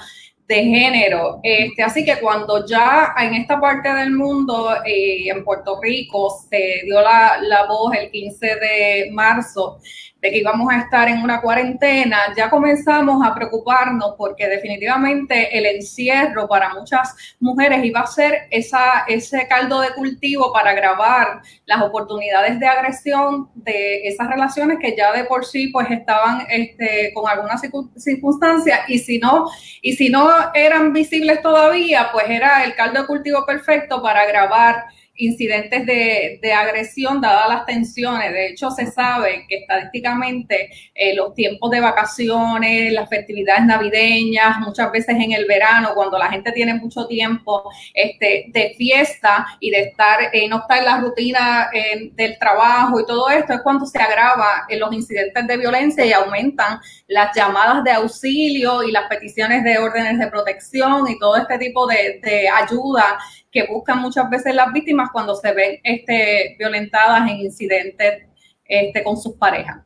[0.48, 1.40] de género.
[1.44, 6.82] Este, así que cuando ya en esta parte del mundo, eh, en Puerto Rico, se
[6.86, 9.80] dio la, la voz el 15 de marso
[10.24, 15.66] de que íbamos a estar en una cuarentena, ya comenzamos a preocuparnos porque definitivamente el
[15.66, 21.82] encierro para muchas mujeres iba a ser esa, ese caldo de cultivo para grabar las
[21.82, 27.30] oportunidades de agresión de esas relaciones que ya de por sí pues estaban este, con
[27.30, 27.62] algunas
[27.98, 29.50] circunstancias y si no
[29.82, 34.86] y si no eran visibles todavía pues era el caldo de cultivo perfecto para grabar
[35.16, 38.32] incidentes de, de, agresión dadas las tensiones.
[38.32, 44.92] De hecho, se sabe que estadísticamente eh, los tiempos de vacaciones, las festividades navideñas, muchas
[44.92, 49.82] veces en el verano, cuando la gente tiene mucho tiempo este, de fiesta y de
[49.82, 51.70] estar, eh, no estar en la rutina
[52.14, 56.14] del trabajo y todo esto, es cuando se agrava en los incidentes de violencia y
[56.14, 61.58] aumentan las llamadas de auxilio y las peticiones de órdenes de protección y todo este
[61.60, 63.20] tipo de, de ayuda
[63.54, 68.24] que buscan muchas veces las víctimas cuando se ven este, violentadas en incidentes
[68.66, 69.84] este, con sus parejas.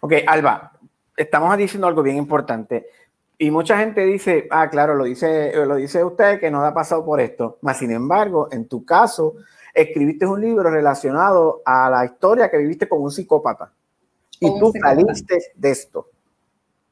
[0.00, 0.72] Ok, Alba,
[1.14, 2.86] estamos diciendo algo bien importante.
[3.36, 7.04] Y mucha gente dice, ah, claro, lo dice, lo dice usted que no ha pasado
[7.04, 7.58] por esto.
[7.60, 9.34] Mas, sin embargo, en tu caso,
[9.74, 13.72] escribiste un libro relacionado a la historia que viviste con un psicópata.
[14.40, 16.09] Y tú saliste de esto.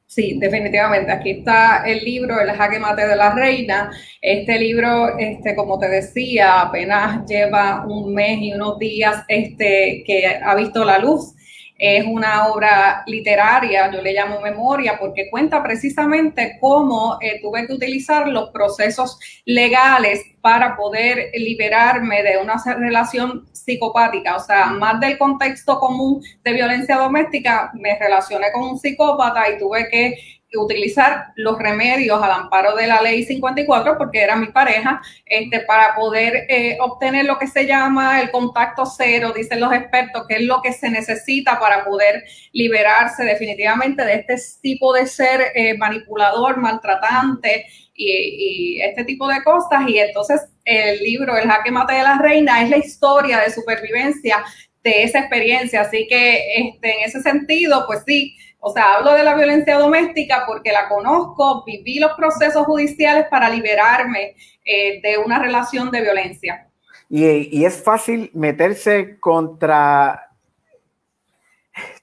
[0.09, 1.11] Sí, definitivamente.
[1.11, 3.91] Aquí está el libro El jaque mate de la reina.
[4.19, 10.25] Este libro, este, como te decía, apenas lleva un mes y unos días este, que
[10.25, 11.35] ha visto la luz.
[11.79, 17.73] Es una obra literaria, yo le llamo memoria, porque cuenta precisamente cómo eh, tuve que
[17.73, 25.17] utilizar los procesos legales para poder liberarme de una relación psicopática, o sea, más del
[25.17, 31.59] contexto común de violencia doméstica, me relacioné con un psicópata y tuve que utilizar los
[31.59, 36.77] remedios al amparo de la ley 54 porque era mi pareja, este, para poder eh,
[36.81, 40.73] obtener lo que se llama el contacto cero, dicen los expertos, que es lo que
[40.73, 48.77] se necesita para poder liberarse definitivamente de este tipo de ser eh, manipulador, maltratante y,
[48.77, 49.87] y, este tipo de cosas.
[49.87, 54.43] Y entonces el libro El jaque mate de la reina es la historia de supervivencia
[54.83, 55.81] de esa experiencia.
[55.81, 60.43] Así que este, en ese sentido, pues sí, o sea, hablo de la violencia doméstica
[60.45, 66.67] porque la conozco, viví los procesos judiciales para liberarme eh, de una relación de violencia.
[67.09, 70.27] Y, es fácil meterse contra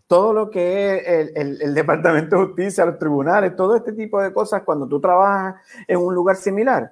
[0.08, 4.32] todo lo que es el, el, Departamento de Justicia, los tribunales, todo este tipo de
[4.32, 5.56] cosas cuando tú trabajas
[5.86, 6.90] en un lugar similar.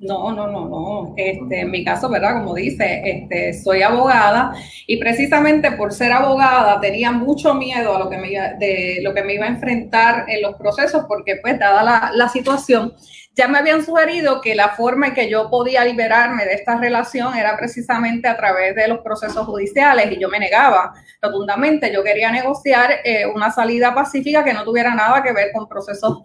[0.00, 1.14] No, no, no, no.
[1.14, 2.40] Este, en mi caso, ¿verdad?
[2.40, 4.54] Como dice, este, soy abogada
[4.86, 9.12] y precisamente por ser abogada tenía mucho miedo a lo que me iba, de lo
[9.12, 12.94] que me iba a enfrentar en los procesos porque pues dada la, la situación,
[13.36, 17.36] ya me habían sugerido que la forma en que yo podía liberarme de esta relación
[17.36, 21.92] era precisamente a través de los procesos judiciales y yo me negaba rotundamente.
[21.92, 26.20] Yo quería negociar eh, una salida pacífica que no tuviera nada que ver con procesos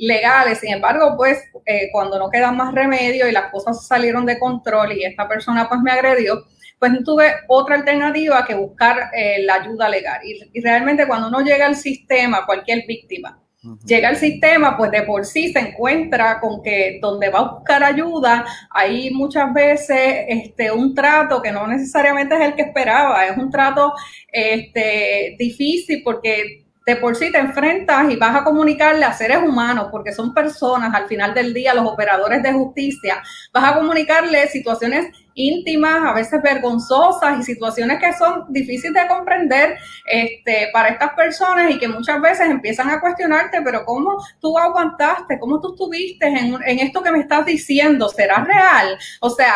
[0.00, 0.58] legales.
[0.58, 4.92] Sin embargo, pues eh, cuando no queda más remedio y las cosas salieron de control
[4.92, 6.46] y esta persona pues me agredió,
[6.78, 10.20] pues no tuve otra alternativa que buscar eh, la ayuda legal.
[10.24, 13.38] Y, realmente cuando uno llega al sistema, cualquier víctima,
[13.84, 17.84] llega al sistema, pues de por sí se encuentra con que donde va a buscar
[17.84, 23.36] ayuda, hay muchas veces este, un trato que no necesariamente es el que esperaba, es
[23.36, 23.92] un trato
[24.32, 29.88] este, difícil porque de por sí te enfrentas y vas a comunicarle a seres humanos,
[29.90, 35.08] porque son personas al final del día, los operadores de justicia, vas a comunicarle situaciones
[35.34, 41.70] íntimas, a veces vergonzosas y situaciones que son difíciles de comprender este, para estas personas
[41.70, 45.38] y que muchas veces empiezan a cuestionarte, pero ¿cómo tú aguantaste?
[45.38, 48.08] ¿Cómo tú estuviste en, en esto que me estás diciendo?
[48.08, 48.98] ¿Será real?
[49.20, 49.54] O sea,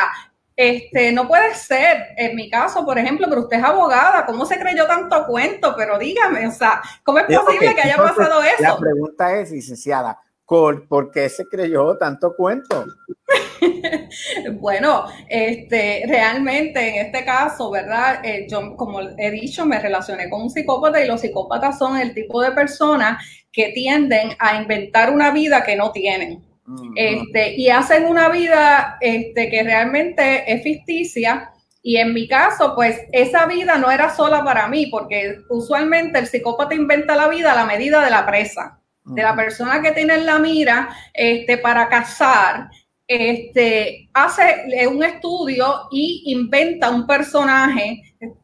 [0.57, 4.59] este, no puede ser, en mi caso, por ejemplo, pero usted es abogada, ¿cómo se
[4.59, 5.75] creyó tanto cuento?
[5.77, 8.63] Pero dígame, o sea, ¿cómo es posible que haya pasado eso?
[8.63, 12.85] La pregunta es, licenciada, ¿por qué se creyó tanto cuento?
[14.61, 18.25] bueno, este, realmente en este caso, ¿verdad?
[18.25, 22.15] Eh, yo, como he dicho, me relacioné con un psicópata y los psicópatas son el
[22.15, 26.43] tipo de personas que tienden a inventar una vida que no tienen.
[26.95, 31.51] Este, y hacen una vida este, que realmente es ficticia.
[31.83, 36.27] Y en mi caso, pues esa vida no era sola para mí, porque usualmente el
[36.27, 40.15] psicópata inventa la vida a la medida de la presa, de la persona que tiene
[40.15, 42.71] en la mira este, para cazar.
[43.07, 48.01] Este, hace un estudio y inventa un personaje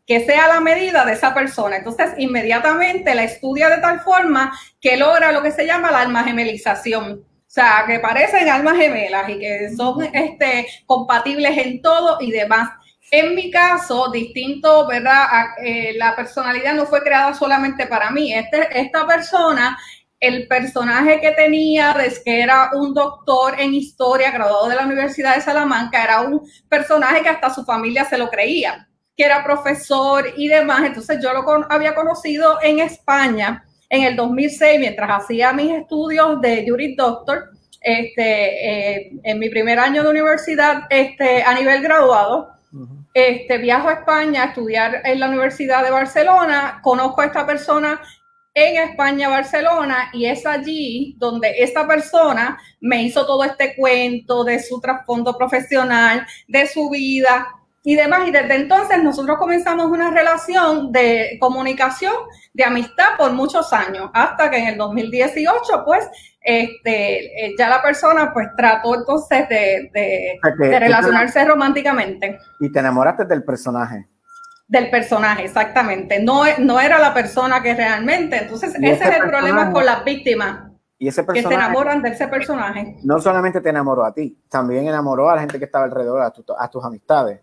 [0.07, 1.77] que sea la medida de esa persona.
[1.77, 7.25] Entonces, inmediatamente la estudia de tal forma que logra lo que se llama la almagemelización
[7.51, 12.71] o sea, que parecen almas gemelas y que son este, compatibles en todo y demás.
[13.11, 15.27] En mi caso, distinto, ¿verdad?
[15.61, 18.33] Eh, la personalidad no fue creada solamente para mí.
[18.33, 19.77] Este, esta persona,
[20.21, 25.35] el personaje que tenía, es que era un doctor en historia graduado de la Universidad
[25.35, 30.25] de Salamanca, era un personaje que hasta su familia se lo creía, que era profesor
[30.37, 30.85] y demás.
[30.85, 36.65] Entonces yo lo había conocido en España en el 2006, mientras hacía mis estudios de
[36.67, 37.51] Juris Doctor,
[37.81, 42.53] este, eh, en mi primer año de universidad este, a nivel graduado,
[43.13, 48.01] este, viajo a España a estudiar en la Universidad de Barcelona, conozco a esta persona
[48.55, 54.63] en España, Barcelona, y es allí donde esta persona me hizo todo este cuento de
[54.63, 57.49] su trasfondo profesional, de su vida,
[57.83, 58.27] y demás.
[58.27, 62.15] Y desde entonces nosotros comenzamos una relación de comunicación,
[62.53, 66.09] de amistad por muchos años, hasta que en el 2018, pues,
[66.41, 72.39] este, eh, ya la persona pues trató entonces de, de, relacionarse románticamente.
[72.61, 74.07] Y te enamoraste del personaje.
[74.67, 76.23] Del personaje, exactamente.
[76.23, 78.37] No, no era la persona que realmente.
[78.37, 80.71] Entonces, ese, es el problema con las víctimas.
[80.97, 82.97] Y ese personaje, que se enamoran de ese personaje.
[83.03, 86.33] No solamente te enamoró a ti, también enamoró a la gente que estaba alrededor, a,
[86.59, 87.41] a tus amistades.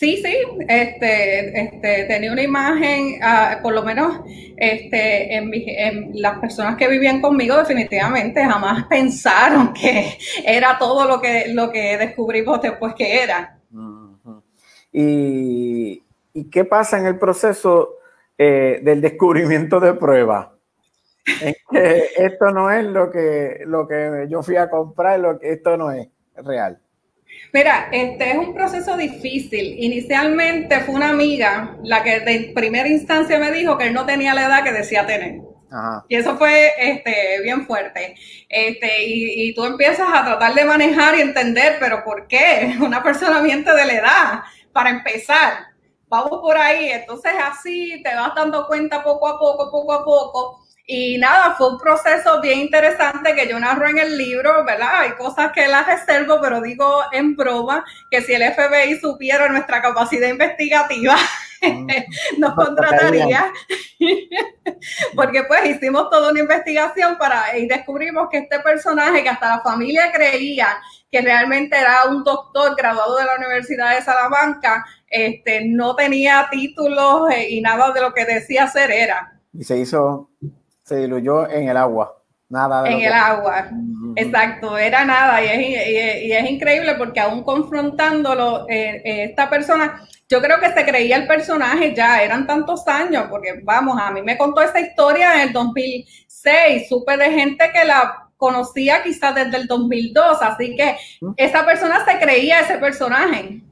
[0.00, 0.34] Sí, sí,
[0.66, 4.22] este, este, tenía una imagen, ah, por lo menos
[4.56, 11.52] este, en, las personas que vivían conmigo definitivamente jamás pensaron que era todo lo que,
[11.52, 13.58] lo que descubrimos después que era.
[14.90, 16.02] ¿Y,
[16.50, 17.98] qué pasa en el proceso
[18.38, 20.54] eh, del descubrimiento de prueba?
[21.72, 26.08] esto no es lo que, lo que yo fui a comprar, lo esto no es
[26.36, 26.80] real.
[27.52, 29.76] Mira, este es un proceso difícil.
[29.78, 34.34] Inicialmente fue una amiga la que de primera instancia me dijo que él no tenía
[34.34, 35.40] la edad que decía tener.
[36.08, 38.14] Y eso fue este, bien fuerte.
[38.48, 42.76] Este, y, tú empiezas a tratar de manejar y entender, pero ¿por qué?
[42.80, 44.40] Una persona miente de la edad,
[44.72, 45.66] para empezar.
[46.08, 46.90] Vamos por ahí.
[46.90, 50.59] Entonces así te vas dando cuenta poco a poco, poco a poco
[50.92, 55.02] y nada, fue un proceso bien interesante que yo narro en el libro, ¿verdad?
[55.02, 59.80] Hay cosas que las reservo, pero digo en broma que si el FBI supiera nuestra
[59.80, 61.14] capacidad investigativa,
[62.38, 63.52] nos contrataría.
[65.14, 69.60] Porque pues hicimos toda una investigación para y descubrimos que este personaje que hasta la
[69.60, 70.76] familia creía
[71.08, 77.30] que realmente era un doctor graduado de la Universidad de Salamanca, este, no tenía títulos
[77.30, 79.36] eh, y nada de lo que decía ser era.
[79.52, 80.30] Y se hizo
[80.90, 82.16] se diluyó en el agua.
[82.48, 83.70] Nada en el agua,
[84.16, 90.04] exacto, era nada y es, y, es, increíble porque aún confrontándolo, eh, eh, esta persona,
[90.28, 94.20] yo creo que se creía el personaje ya, eran tantos años, porque vamos, a mí
[94.22, 99.56] me contó esa historia en el 2006, supe de gente que la conocía quizás desde
[99.56, 100.96] el 2002, así que
[101.36, 103.62] esa persona se creía ese personaje.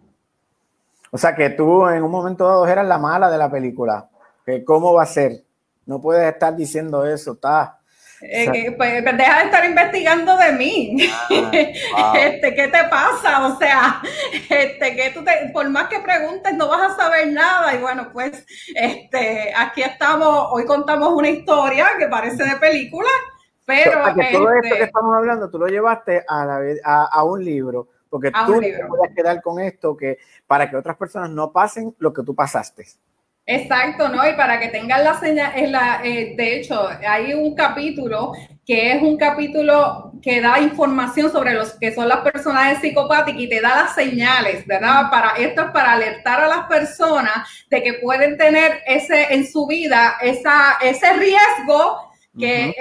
[1.10, 4.08] O sea que tú en un momento dado eras la mala de la película,
[4.46, 5.47] que cómo va a ser.
[5.88, 7.78] No puedes estar diciendo eso, está.
[8.20, 10.98] Eh, pues, pues, deja de estar investigando de mí.
[11.96, 13.46] Ah, este, ¿Qué te pasa?
[13.46, 14.02] O sea,
[14.50, 17.74] este, que tú te, por más que preguntes, no vas a saber nada.
[17.74, 18.44] Y bueno, pues
[18.74, 23.08] este, aquí estamos, hoy contamos una historia que parece de película,
[23.64, 24.02] pero.
[24.30, 28.60] todo esto que este estamos hablando, tú lo llevaste a, a, un libro, porque tú
[28.60, 32.34] no puedes quedar con esto que para que otras personas no pasen lo que tú
[32.34, 32.84] pasaste.
[33.50, 34.28] Exacto, ¿no?
[34.28, 38.32] Y para que tengan la señal, la, eh, de hecho, hay un capítulo
[38.66, 43.48] que es un capítulo que da información sobre los que son las personas psicopáticas y
[43.48, 45.08] te da las señales, ¿verdad?
[45.10, 49.66] Para esto es para alertar a las personas de que pueden tener ese en su
[49.66, 52.74] vida esa, ese riesgo que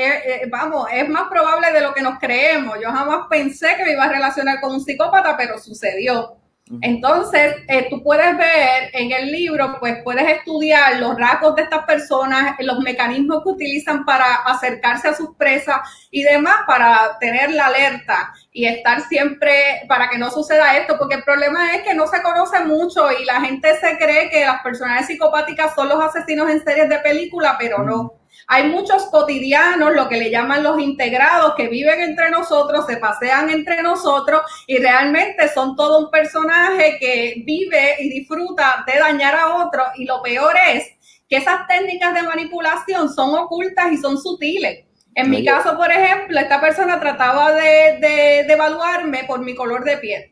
[0.52, 2.77] vamos, es más probable de lo que nos creemos.
[2.84, 6.38] Yo jamás pensé que me iba a relacionar con un psicópata, pero sucedió.
[6.81, 11.85] Entonces, eh, tú puedes ver en el libro, pues puedes estudiar los rasgos de estas
[11.85, 15.77] personas, los mecanismos que utilizan para acercarse a sus presas
[16.11, 21.15] y demás para tener la alerta y estar siempre para que no suceda esto, porque
[21.15, 24.61] el problema es que no se conoce mucho y la gente se cree que las
[24.61, 28.14] personas psicopáticas son los asesinos en series de película, pero no.
[28.49, 33.49] Hay muchos cotidianos, lo que le llaman los integrados, que viven entre nosotros, se pasean
[33.49, 39.65] entre nosotros y realmente son todo un personaje que vive y disfruta de dañar a
[39.65, 39.84] otro.
[39.95, 40.88] Y lo peor es
[41.28, 44.86] que esas técnicas de manipulación son ocultas y son sutiles.
[45.14, 49.98] En mi caso, por ejemplo, esta persona trataba de, de, evaluarme por mi color de
[49.98, 50.32] piel.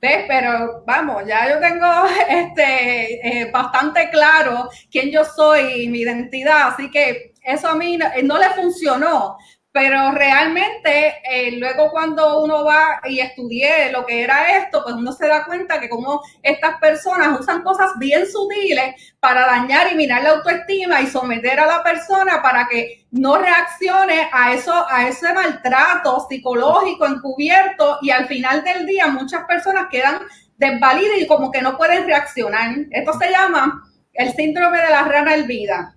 [0.00, 0.24] ¿Ves?
[0.28, 1.86] Pero vamos, ya yo tengo
[2.28, 7.98] este, eh, bastante claro quién yo soy y mi identidad, así que eso a mí
[7.98, 9.36] no le funcionó.
[9.72, 15.12] Pero realmente, eh, luego cuando uno va y estudié lo que era esto, pues uno
[15.12, 20.22] se da cuenta que como estas personas usan cosas bien sutiles para dañar y mirar
[20.22, 25.32] la autoestima y someter a la persona para que no reaccione a eso, a ese
[25.32, 30.18] maltrato psicológico encubierto y al final del día muchas personas quedan
[30.58, 32.74] desvalidas y como que no pueden reaccionar.
[32.90, 33.82] Esto se llama
[34.12, 35.94] el síndrome de la rana hervida.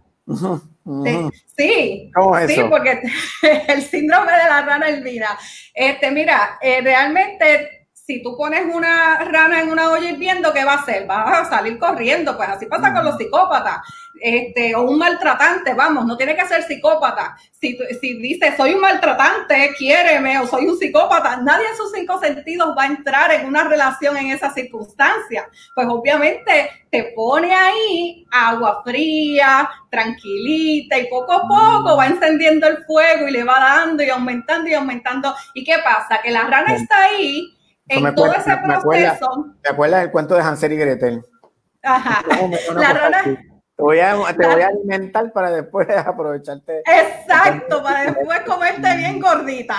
[0.85, 2.11] Sí,
[2.47, 3.01] sí, porque
[3.67, 5.37] el síndrome de la rana elvira.
[5.73, 7.74] Este, mira, eh, realmente
[8.05, 11.09] si tú pones una rana en una olla hirviendo, ¿qué va a hacer?
[11.09, 13.81] Va a salir corriendo, pues así pasa con los psicópatas
[14.21, 17.35] este, o un maltratante, vamos, no tiene que ser psicópata.
[17.51, 22.19] Si, si dice soy un maltratante, quiéreme, o soy un psicópata, nadie en sus cinco
[22.19, 25.49] sentidos va a entrar en una relación en esa circunstancia.
[25.73, 32.83] Pues obviamente te pone ahí agua fría, tranquilita, y poco a poco va encendiendo el
[32.85, 35.35] fuego y le va dando y aumentando y aumentando.
[35.55, 36.21] ¿Y qué pasa?
[36.21, 37.54] Que la rana está ahí
[37.87, 39.55] en todo ese proceso.
[39.61, 41.25] ¿Te acuerdas del cuento de Hansel y Gretel?
[41.83, 42.23] Ajá.
[42.75, 43.23] La rana
[43.75, 46.81] te voy, a, te voy a alimentar para después aprovecharte.
[46.85, 49.75] Exacto, para después comerte bien gordita.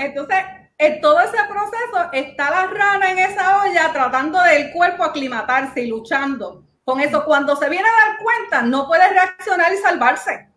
[0.00, 0.38] Entonces,
[0.78, 5.86] en todo ese proceso está la rana en esa olla tratando del cuerpo aclimatarse y
[5.86, 6.64] luchando.
[6.84, 10.48] Con eso, cuando se viene a dar cuenta, no puede reaccionar y salvarse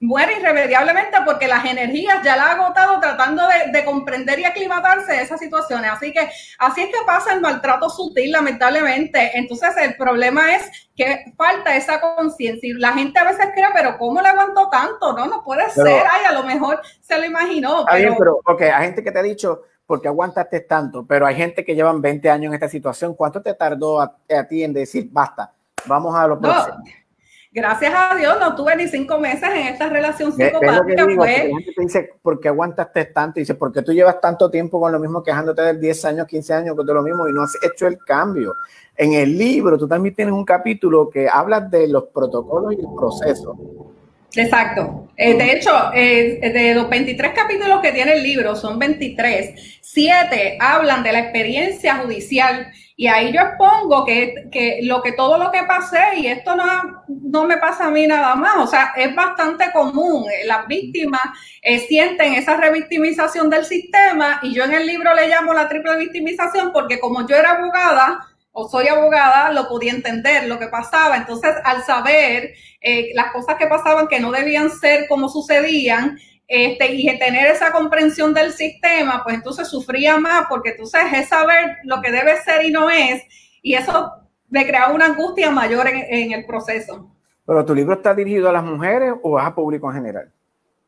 [0.00, 5.22] muere irremediablemente porque las energías ya la ha agotado tratando de, comprender y aclimatarse a
[5.22, 5.90] esas situaciones.
[5.90, 6.28] Así que
[6.58, 9.30] así es que pasa el maltrato sutil, lamentablemente.
[9.34, 13.96] Entonces el problema es que falta esa conciencia y la gente a veces cree, pero
[13.98, 15.12] ¿cómo le aguantó tanto?
[15.12, 16.04] No, no puede ser.
[16.10, 17.84] Ay, a lo mejor se lo imaginó.
[17.90, 18.16] Pero...
[18.18, 21.06] pero, ok, hay gente que te ha dicho, porque aguantaste tanto?
[21.06, 23.14] Pero hay gente que llevan 20 años en esta situación.
[23.14, 24.16] ¿Cuánto te tardó a,
[24.48, 25.52] ti en decir, basta,
[25.86, 26.82] vamos a lo próximo?
[27.52, 31.04] Gracias a Dios no tuve ni cinco meses en esta relación psicopática.
[31.14, 31.48] fue...
[31.48, 33.38] La gente te dice, ¿por qué aguantaste tanto?
[33.38, 36.26] Y dice, ¿por qué tú llevas tanto tiempo con lo mismo quejándote de 10 años,
[36.26, 38.56] 15 años con lo mismo y no has hecho el cambio?
[38.96, 42.88] En el libro tú también tienes un capítulo que habla de los protocolos y el
[42.96, 43.56] proceso.
[44.34, 45.08] Exacto.
[45.16, 50.56] Eh, de hecho, eh, de los 23 capítulos que tiene el libro, son 23, 7
[50.58, 52.72] hablan de la experiencia judicial
[53.02, 57.02] y ahí yo expongo que, que, lo que todo lo que pasé, y esto no,
[57.08, 60.24] no me pasa a mí nada más, o sea, es bastante común.
[60.44, 61.20] Las víctimas
[61.62, 65.96] eh, sienten esa revictimización del sistema y yo en el libro le llamo la triple
[65.96, 68.20] victimización porque como yo era abogada,
[68.52, 71.16] o soy abogada, lo podía entender lo que pasaba.
[71.16, 76.92] Entonces, al saber eh, las cosas que pasaban que no debían ser como sucedían, este,
[76.94, 82.00] y tener esa comprensión del sistema, pues entonces sufría más, porque entonces es saber lo
[82.00, 83.22] que debe ser y no es,
[83.62, 84.12] y eso
[84.50, 87.10] me crea una angustia mayor en, en el proceso.
[87.46, 90.32] ¿Pero tu libro está dirigido a las mujeres o a público en general?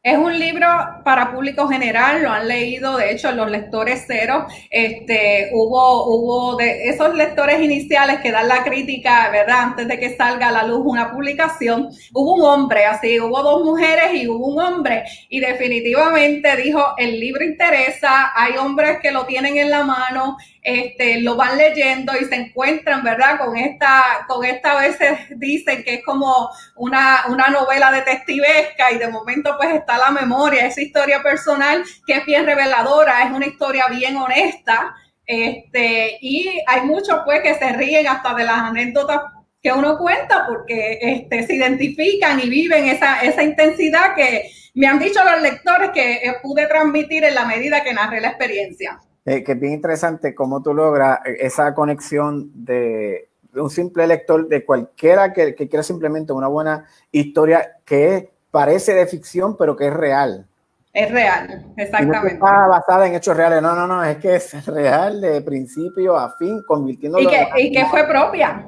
[0.04, 0.66] Es un libro
[1.02, 4.46] para público general, lo han leído, de hecho, los lectores cero.
[4.68, 9.62] Este, hubo, hubo de esos lectores iniciales que dan la crítica, ¿verdad?
[9.62, 13.64] Antes de que salga a la luz una publicación, hubo un hombre, así, hubo dos
[13.64, 15.04] mujeres y hubo un hombre.
[15.30, 21.20] Y definitivamente dijo, el libro interesa, hay hombres que lo tienen en la mano, este,
[21.20, 23.38] lo van leyendo y se encuentran, ¿verdad?
[23.38, 28.96] Con esta, con esta a veces dicen que es como una, una novela detectivesca y
[28.96, 33.46] de momento pues está la memoria, esa historia personal que es bien reveladora, es una
[33.46, 34.96] historia bien honesta.
[35.26, 39.20] Este, y hay muchos pues que se ríen hasta de las anécdotas
[39.62, 44.98] que uno cuenta porque este, se identifican y viven esa, esa intensidad que me han
[44.98, 48.98] dicho los lectores que eh, pude transmitir en la medida que narré la experiencia.
[49.26, 54.64] Eh, que es bien interesante cómo tú logras esa conexión de, un simple lector, de
[54.64, 59.94] cualquiera que, que quiera simplemente una buena historia que parece de ficción, pero que es
[59.94, 60.46] real.
[60.92, 62.20] Es real, exactamente.
[62.20, 66.16] no está basada en hechos reales, no, no, no, es que es real de principio
[66.16, 68.64] a fin, convirtiéndolo y que, y que fue propia.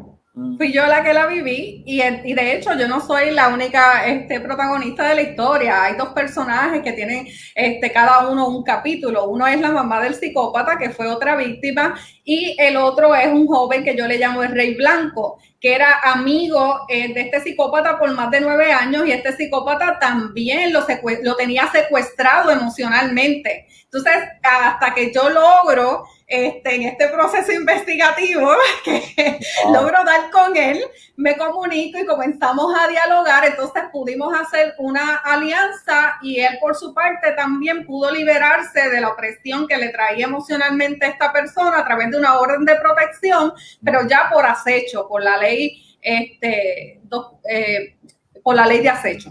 [0.58, 4.06] Fui yo la que la viví y, y, de hecho yo no soy la única
[4.06, 5.84] este, protagonista de la historia.
[5.84, 9.30] Hay dos personajes que tienen este, cada uno un capítulo.
[9.30, 13.46] Uno es la mamá del psicópata, que fue otra víctima, y el otro es un
[13.46, 18.00] joven que yo le llamo el Rey Blanco, que era amigo eh, de este psicópata
[18.00, 20.84] por más de nueve años y este psicópata también lo,
[21.22, 23.68] lo tenía secuestrado emocionalmente.
[23.84, 28.50] Entonces, hasta que yo logro este, en este proceso investigativo
[28.84, 29.38] que
[29.72, 30.82] logro dar con él,
[31.16, 36.92] me comunico y comenzamos a dialogar, entonces pudimos hacer una alianza y él por su
[36.92, 41.84] parte también pudo liberarse de la opresión que le traía emocionalmente a esta persona a
[41.84, 43.52] través de una orden de protección,
[43.84, 47.00] pero ya por acecho, por la ley, este,
[47.48, 47.96] eh,
[48.42, 49.30] por la ley de acecho.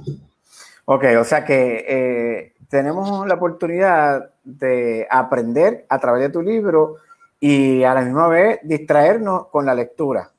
[0.86, 6.98] Ok, o sea que eh, tenemos la oportunidad de aprender a través de tu libro
[7.40, 10.32] y a la misma vez distraernos con la lectura.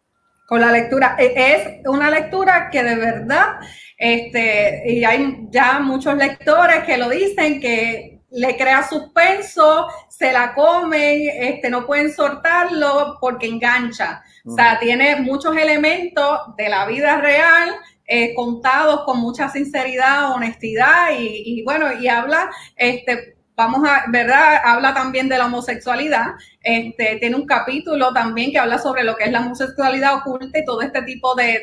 [0.47, 1.17] Con la lectura.
[1.19, 3.59] E, es una lectura que de verdad,
[3.99, 10.55] este, y hay ya muchos lectores que lo dicen, que le crea suspenso, se la
[10.55, 14.23] comen, este, no pueden soltarlo porque engancha.
[14.45, 17.75] O sea, tiene muchos elementos de la vida real
[18.07, 24.61] eh, contados con mucha sinceridad, honestidad y, bueno, y habla, este, vamos a, ¿verdad?
[24.65, 26.27] Habla también de la homosexualidad.
[26.63, 30.65] Este, tiene un capítulo también que habla sobre lo que es la homosexualidad oculta y
[30.65, 31.63] todo este tipo de,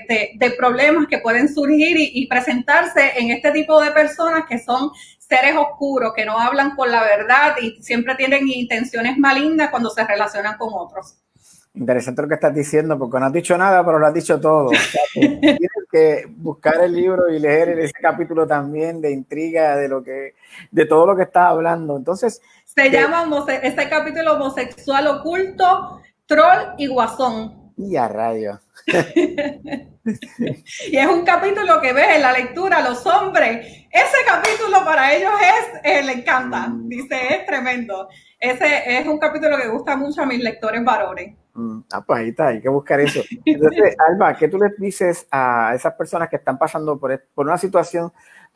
[0.58, 4.92] problemas que pueden surgir y, y, presentarse en este tipo de personas que son
[5.34, 10.06] seres oscuros, que no hablan con la verdad y siempre tienen intenciones malignas cuando se
[10.06, 11.16] relacionan con otros.
[11.76, 14.70] Interesante lo que estás diciendo, porque no has dicho nada, pero lo has dicho todo.
[15.14, 20.36] tienes que buscar el libro y leer ese capítulo también de intriga, de lo que,
[20.70, 21.98] de todo lo que estás hablando.
[21.98, 22.42] Entonces.
[22.66, 23.28] Se llama
[23.64, 27.72] este capítulo homosexual oculto, troll y guasón.
[27.76, 28.62] Y a radio.
[30.06, 35.32] y es un capítulo que ves en la lectura, los hombres, ese capítulo para ellos
[35.42, 36.90] es, eh, le encanta, mm.
[36.90, 38.10] dice, es tremendo.
[38.40, 41.36] Ese es un capítulo que gusta mucho a mis lectores varones.
[41.54, 43.22] Mm, ah, pues ahí está, hay que buscar eso.
[43.46, 47.58] Entonces, Alba, ¿qué tú les dices a esas personas que están pasando por, por una
[47.58, 48.12] situación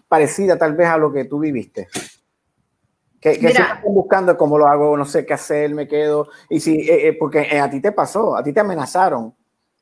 [0.07, 1.87] parecida tal vez a lo que tú viviste?
[3.19, 6.29] Que, que están buscando cómo lo hago, no sé qué hacer, me quedo.
[6.49, 9.33] Y si, eh, eh, porque eh, a ti te pasó, a ti te amenazaron.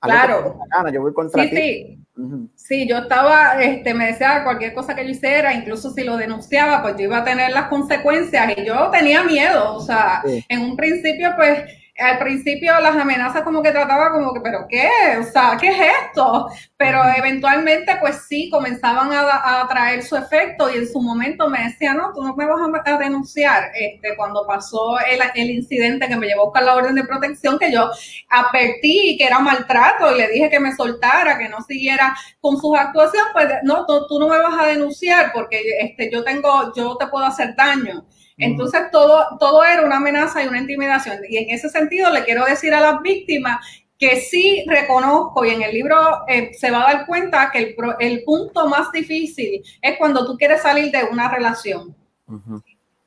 [0.05, 0.57] Claro.
[0.93, 1.55] yo voy contra sí, ti.
[1.55, 2.49] Sí.
[2.55, 6.81] sí, yo estaba, este, me decía cualquier cosa que yo hiciera, incluso si lo denunciaba,
[6.81, 9.75] pues yo iba a tener las consecuencias y yo tenía miedo.
[9.75, 11.63] O sea, en un principio, pues
[11.97, 14.89] al principio las amenazas como que trataba como que, pero ¿qué?
[15.19, 16.47] O sea, ¿qué es esto?
[16.75, 21.63] Pero eventualmente pues sí, comenzaban a, a traer su efecto y en su momento me
[21.63, 23.71] decía, no, tú no me vas a, denunciar.
[23.73, 27.57] Este, cuando pasó el, el, incidente que me llevó a buscar la orden de protección,
[27.57, 27.89] que yo
[28.29, 32.77] advertí que era maltrato y le dije que me soltara, que no siguiera con sus
[32.77, 36.97] actuaciones, pues no, tú, tú no me vas a denunciar porque este, yo tengo, yo
[36.97, 38.05] te puedo hacer daño.
[38.37, 41.19] Entonces todo, todo era una amenaza y una intimidación.
[41.29, 43.65] Y en ese sentido le quiero decir a las víctimas
[43.97, 45.95] que sí reconozco y en el libro
[46.27, 50.37] eh, se va a dar cuenta que el, el, punto más difícil es cuando tú
[50.37, 51.95] quieres salir de una relación.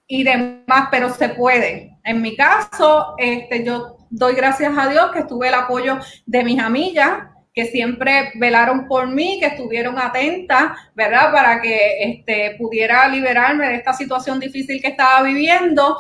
[0.07, 1.99] Y demás, pero se puede.
[2.05, 6.59] En mi caso, este, yo doy gracias a Dios que tuve el apoyo de mis
[6.59, 7.25] amigas,
[7.59, 11.33] que siempre velaron por mí, que estuvieron atentas, ¿verdad?
[11.33, 15.97] Para que este, pudiera liberarme de esta situación difícil que estaba viviendo.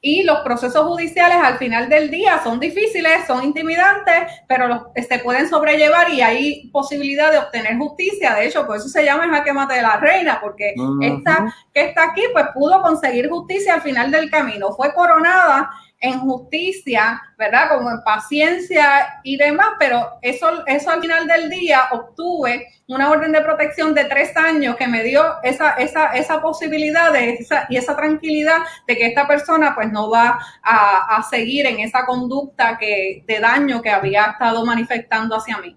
[0.00, 5.18] Y los procesos judiciales al final del día son difíciles, son intimidantes, pero los, se
[5.18, 8.32] pueden sobrellevar y hay posibilidad de obtener justicia.
[8.32, 11.82] De hecho, por eso se llama el jaque mate de la reina, porque esta que
[11.84, 14.72] está aquí, pues pudo conseguir justicia al final del camino.
[14.72, 15.68] Fue coronada
[16.04, 17.70] en justicia, ¿verdad?
[17.70, 23.32] Como en paciencia y demás, pero eso, eso al final del día obtuve una orden
[23.32, 27.78] de protección de tres años que me dio esa, esa, esa posibilidad de esa, y
[27.78, 32.76] esa tranquilidad de que esta persona pues no va a, a seguir en esa conducta
[32.76, 35.74] que, de daño que había estado manifestando hacia mí.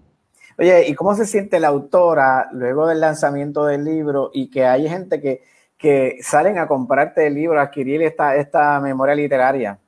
[0.58, 4.86] Oye, ¿y cómo se siente la autora luego del lanzamiento del libro y que hay
[4.90, 5.42] gente que,
[5.78, 9.78] que salen a comprarte el libro, a adquirir esta, esta memoria literaria?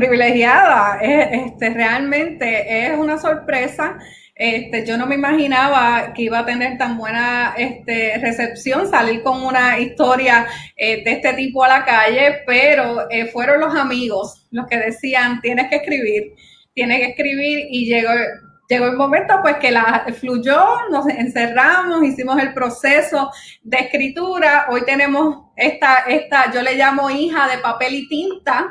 [0.00, 0.98] Privilegiada.
[1.00, 3.98] este, realmente es una sorpresa.
[4.34, 9.42] Este, yo no me imaginaba que iba a tener tan buena este, recepción, salir con
[9.42, 10.46] una historia
[10.78, 15.42] eh, de este tipo a la calle, pero eh, fueron los amigos los que decían,
[15.42, 16.32] tienes que escribir,
[16.72, 18.12] tienes que escribir y llegó,
[18.70, 23.30] llegó el momento pues que la fluyó, nos encerramos, hicimos el proceso
[23.62, 28.68] de escritura, hoy tenemos esta, esta yo le llamo hija de papel y tinta,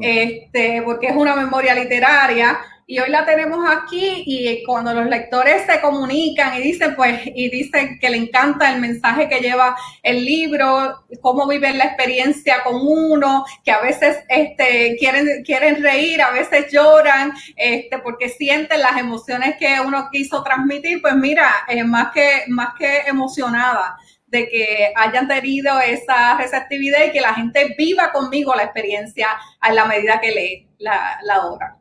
[0.00, 5.64] este, porque es una memoria literaria y hoy la tenemos aquí y cuando los lectores
[5.64, 10.24] se comunican y dicen pues y dicen que le encanta el mensaje que lleva el
[10.24, 16.30] libro, cómo viven la experiencia con uno, que a veces este quieren quieren reír, a
[16.30, 22.12] veces lloran, este porque sienten las emociones que uno quiso transmitir, pues mira, eh, más
[22.12, 23.96] que más que emocionada
[24.34, 29.28] de que hayan tenido esa receptividad y que la gente viva conmigo la experiencia
[29.60, 31.78] a la medida que lee la, la obra.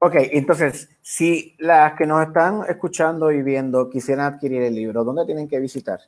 [0.00, 5.24] Ok, entonces, si las que nos están escuchando y viendo quisieran adquirir el libro, ¿dónde
[5.24, 5.98] tienen que visitar?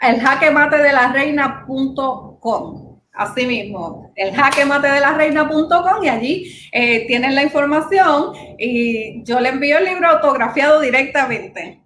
[0.00, 2.92] El jaquemate de la reina.com.
[3.14, 9.38] Así mismo, el jaquemate de la reina.com y allí eh, tienen la información y yo
[9.40, 11.81] le envío el libro autografiado directamente.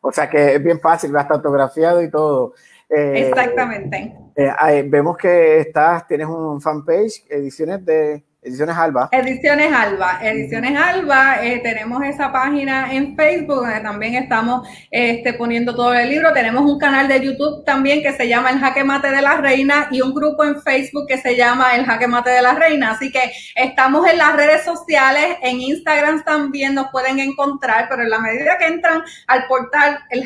[0.00, 2.54] O sea que es bien fácil, va a estar autografiado y todo.
[2.88, 4.16] Eh, Exactamente.
[4.34, 9.10] Eh, vemos que estás, tienes un fanpage, ediciones de Ediciones Alba.
[9.12, 10.18] Ediciones Alba.
[10.22, 16.08] Ediciones Alba, eh, tenemos esa página en Facebook donde también estamos este, poniendo todo el
[16.08, 16.32] libro.
[16.32, 19.88] Tenemos un canal de YouTube también que se llama El Jaque Mate de la Reina
[19.90, 22.92] y un grupo en Facebook que se llama El Jaque Mate de la Reina.
[22.92, 28.08] Así que estamos en las redes sociales, en Instagram también nos pueden encontrar, pero en
[28.08, 30.24] la medida que entran al portal el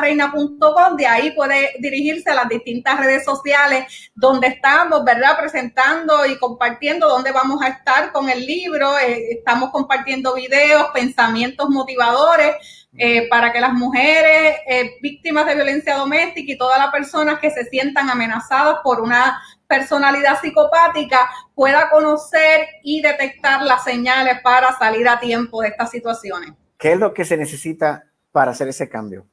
[0.00, 5.38] reina.com, de ahí puede dirigirse a las distintas redes sociales donde estamos, ¿verdad?
[5.38, 10.86] Presentando y compartiendo dónde vamos vamos a estar con el libro, eh, estamos compartiendo videos,
[10.94, 12.56] pensamientos motivadores
[12.96, 17.50] eh, para que las mujeres eh, víctimas de violencia doméstica y todas las personas que
[17.50, 25.06] se sientan amenazadas por una personalidad psicopática pueda conocer y detectar las señales para salir
[25.06, 26.52] a tiempo de estas situaciones.
[26.78, 29.26] ¿Qué es lo que se necesita para hacer ese cambio?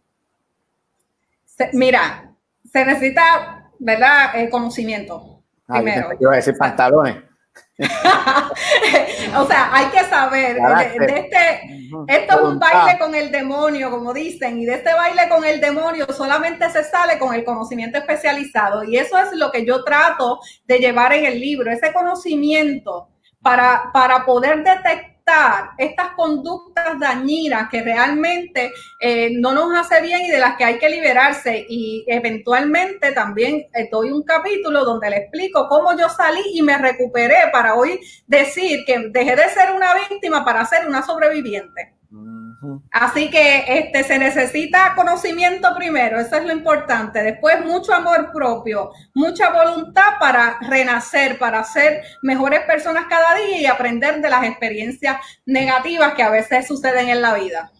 [1.74, 2.34] mira,
[2.72, 4.36] se necesita, ¿verdad?
[4.36, 5.44] El conocimiento.
[5.68, 6.10] Ah, primero.
[6.20, 7.31] Iba a decir pantalones.
[9.38, 14.14] o sea, hay que saber, de, este, esto es un baile con el demonio, como
[14.14, 18.84] dicen, y de este baile con el demonio solamente se sale con el conocimiento especializado.
[18.84, 23.10] Y eso es lo que yo trato de llevar en el libro, ese conocimiento
[23.41, 25.11] para, para poder detectar
[25.78, 30.78] estas conductas dañinas que realmente eh, no nos hace bien y de las que hay
[30.78, 31.66] que liberarse.
[31.68, 36.78] Y eventualmente también eh, doy un capítulo donde le explico cómo yo salí y me
[36.78, 42.01] recuperé para hoy decir que dejé de ser una víctima para ser una sobreviviente.
[42.92, 47.24] Así que este, se necesita conocimiento primero, eso es lo importante.
[47.24, 53.66] Después mucho amor propio, mucha voluntad para renacer, para ser mejores personas cada día y
[53.66, 57.72] aprender de las experiencias negativas que a veces suceden en la vida.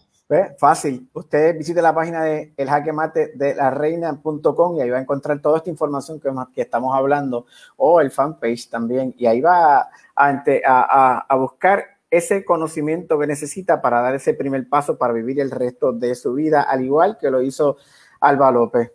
[0.58, 1.10] Fácil.
[1.12, 5.02] Usted visite la página de el jaque mate de la reina.com y ahí va a
[5.02, 7.46] encontrar toda esta información que, que estamos hablando
[7.76, 9.14] o el fanpage también.
[9.18, 14.68] Y ahí va a, a, a buscar ese conocimiento que necesita para dar ese primer
[14.68, 17.78] paso para vivir el resto de su vida, al igual que lo hizo
[18.20, 18.92] Alba López.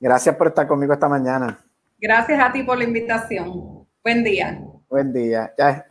[0.00, 1.60] Gracias por estar conmigo esta mañana.
[2.00, 3.86] Gracias a ti por la invitación.
[4.02, 4.58] Buen día.
[4.88, 5.52] Buen día.
[5.58, 5.86] Ya,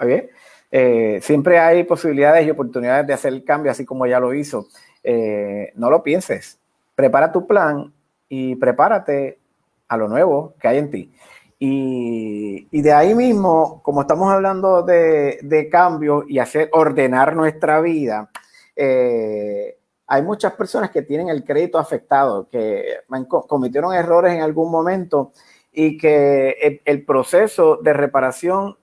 [0.71, 4.65] eh, siempre hay posibilidades y oportunidades de hacer el cambio, así como ya lo hizo.
[5.03, 6.59] Eh, no lo pienses.
[6.95, 7.93] Prepara tu plan
[8.27, 9.39] y prepárate
[9.87, 11.13] a lo nuevo que hay en ti.
[11.61, 18.29] Y, de ahí mismo, como estamos hablando de, de cambio y hacer ordenar nuestra vida,
[18.77, 19.77] eh,
[20.07, 25.33] hay muchas personas que tienen el crédito afectado, que cometieron errores en algún momento
[25.71, 28.77] y que el, proceso de reparación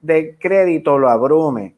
[0.00, 1.76] de crédito lo abrume.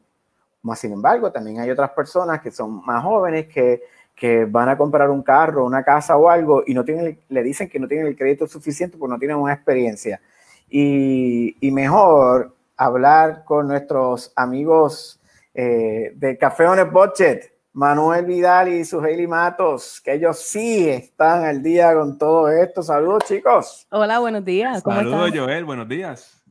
[0.75, 3.81] Sin embargo, también hay otras personas que son más jóvenes que,
[4.15, 7.67] que van a comprar un carro, una casa o algo y no tienen, le dicen
[7.67, 10.21] que no tienen el crédito suficiente porque no tienen una experiencia
[10.75, 15.21] y, mejor hablar con nuestros amigos
[15.53, 21.61] eh, de Café on Budget, Manuel Vidal y Suheili Matos, que ellos sí están al
[21.61, 22.81] día con todo esto.
[22.81, 23.85] Saludos, chicos.
[23.91, 24.81] Hola, buenos días.
[24.81, 26.43] Saludos, Joel, buenos días.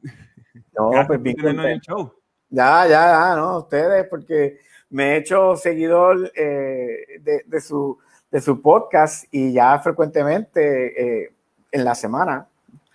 [0.73, 1.59] No, pues bien.
[1.59, 2.13] El show.
[2.49, 7.99] Ya, ya, ya, no, ustedes, porque me he hecho seguidor eh, de, su,
[8.31, 11.35] de su podcast y ya frecuentemente eh,
[11.73, 12.47] en la semana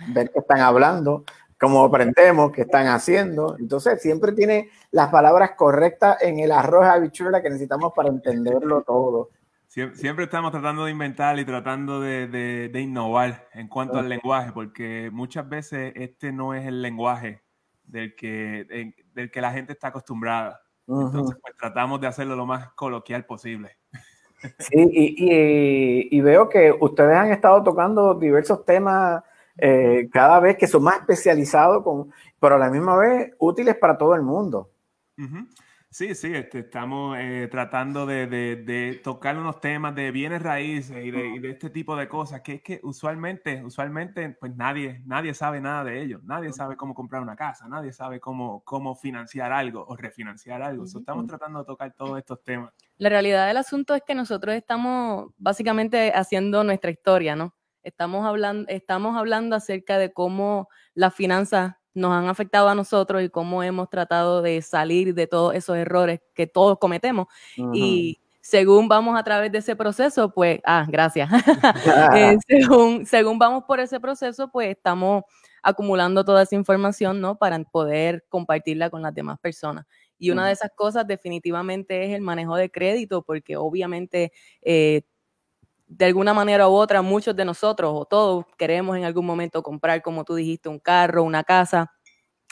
[0.08, 1.24] ver qué están hablando,
[1.60, 3.56] como aprendemos, qué están haciendo.
[3.60, 9.30] Entonces, siempre tiene las palabras correctas en el arroz habichuela que necesitamos para entenderlo todo.
[9.68, 15.48] Siempre, estamos tratando de inventar y tratando de, innovar en cuanto al lenguaje, porque muchas
[15.48, 17.44] veces este no es el lenguaje
[17.84, 20.62] del que, del que la gente está acostumbrada.
[20.88, 23.78] Entonces, pues tratamos de hacerlo lo más coloquial posible.
[24.60, 29.24] Sí, y, veo que ustedes han estado tocando diversos temas
[29.58, 33.98] eh, cada vez que son más especializados, con, pero a la misma vez útiles para
[33.98, 34.72] todo el mundo.
[35.90, 41.50] Sí, sí, este, estamos eh, tratando de, tocar unos temas de bienes raíces y de,
[41.50, 46.04] este tipo de cosas, que es que usualmente, usualmente, pues nadie, nadie sabe nada de
[46.04, 50.62] ello, nadie sabe cómo comprar una casa, nadie sabe cómo, cómo financiar algo o refinanciar
[50.62, 50.84] algo.
[50.84, 52.74] estamos tratando de tocar todos estos temas.
[52.98, 57.57] La realidad del asunto es que nosotros estamos básicamente haciendo nuestra historia, ¿no?
[57.88, 63.30] Estamos hablando, estamos hablando acerca de cómo las finanzas nos han afectado a nosotros y
[63.30, 67.28] cómo hemos tratado de salir de todos esos errores que todos cometemos.
[67.74, 71.30] Y según vamos a través de ese proceso, pues, ah, gracias.
[72.14, 75.24] Eh, según, según vamos por ese proceso, pues estamos
[75.64, 77.38] acumulando toda esa información, ¿no?
[77.38, 79.86] Para poder compartirla con las demás personas.
[80.20, 85.04] Y una de esas cosas definitivamente es el manejo de crédito, porque obviamente eh,
[85.88, 90.02] de alguna manera u otra, muchos de nosotros o todos queremos en algún momento comprar,
[90.02, 91.92] como tú dijiste, un carro, una casa,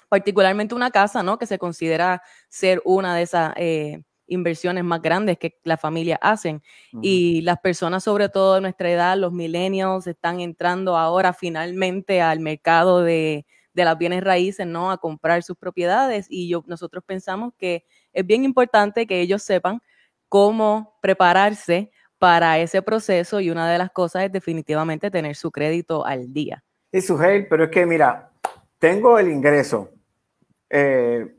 [0.09, 1.37] particularmente una casa, ¿no?
[1.37, 6.63] Que se considera ser una de esas eh, inversiones más grandes que las familias hacen.
[7.01, 12.39] Y las personas, sobre todo de nuestra edad, los millennials, están entrando ahora finalmente al
[12.39, 14.91] mercado de, de las bienes raíces, ¿no?
[14.91, 16.27] A comprar sus propiedades.
[16.29, 19.81] Y yo, nosotros pensamos que es bien importante que ellos sepan
[20.29, 21.91] cómo prepararse
[22.25, 26.63] para ese proceso y una de las cosas es definitivamente tener su crédito al día.
[26.91, 28.31] Y su pero es que mira,
[28.79, 29.91] tengo el ingreso.
[30.67, 31.35] Eh,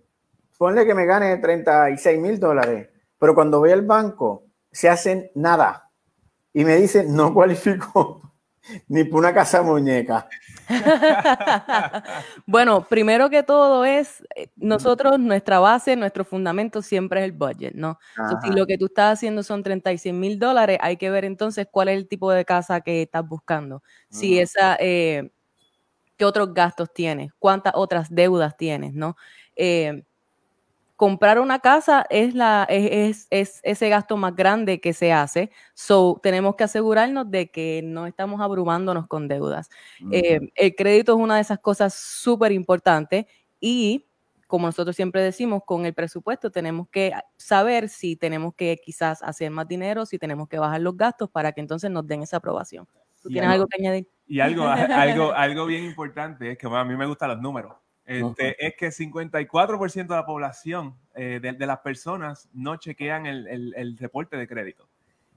[0.56, 2.88] ponle que me gane 36 mil dólares,
[3.18, 5.90] pero cuando voy al banco se hacen nada
[6.52, 8.20] y me dicen no cualifico
[8.86, 10.28] ni por una casa muñeca.
[12.47, 17.74] bueno, primero que todo es, eh, nosotros, nuestra base, nuestro fundamento siempre es el budget,
[17.74, 17.98] ¿no?
[18.44, 21.88] si lo que tú estás haciendo son 36 mil dólares, hay que ver entonces cuál
[21.88, 23.82] es el tipo de casa que estás buscando.
[24.10, 25.30] Si esa, eh,
[26.16, 29.16] qué otros gastos tienes, cuántas otras deudas tienes, ¿no?
[29.55, 30.05] Eh,
[30.97, 35.51] comprar una casa es, la, es, es, ese gasto más grande que se hace.
[35.74, 39.68] So, tenemos que asegurarnos de que no estamos abrumándonos con deudas.
[40.10, 43.27] Eh, el crédito es una de esas cosas súper importantes
[43.60, 44.06] y
[44.47, 49.51] como nosotros siempre decimos, con el presupuesto tenemos que saber si tenemos que quizás hacer
[49.51, 52.86] más dinero, si tenemos que bajar los gastos para que entonces nos den esa aprobación.
[53.23, 54.09] ¿Tú tienes algo, que añadir?
[54.24, 57.73] Y algo, algo, algo bien importante es que a mí me gustan los números.
[58.06, 64.36] Este, es que 54% de la población, eh, de, las personas, no chequean el, reporte
[64.36, 64.88] de crédito.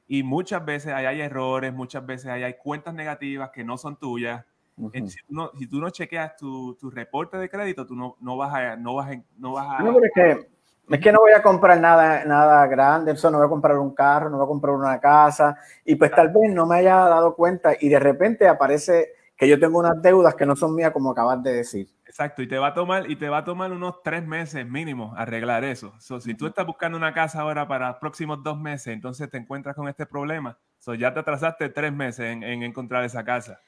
[0.08, 4.46] Y muchas veces hay, errores, muchas veces hay, cuentas negativas que no son tuyas.
[4.94, 8.76] Eh, si, tú no, chequeas tu, reporte de crédito, tú no, no vas a...
[8.76, 10.48] No vas no vas a es, que,
[10.90, 13.96] es que no voy a comprar nada, nada grande, eso no voy a comprar un
[13.96, 17.36] carro, no voy a comprar una casa, y pues tal vez no me haya dado
[17.36, 21.12] cuenta y de repente aparece que yo tengo unas deudas que no son mías, como
[21.12, 21.88] acabas de decir.
[22.10, 25.14] Exacto, y te va a tomar, y te va a tomar unos tres meses mínimo
[25.16, 25.94] arreglar eso.
[26.00, 29.76] si tú estás buscando una casa ahora para los próximos dos meses, entonces te encuentras
[29.76, 33.62] con este problema, so, ya te atrasaste tres meses en, encontrar esa casa.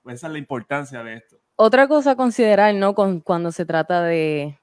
[0.00, 1.38] Pues esa es la importancia de esto.
[1.56, 2.94] Otra cosa a considerar, ¿no?
[2.94, 4.60] Con, cuando se trata de,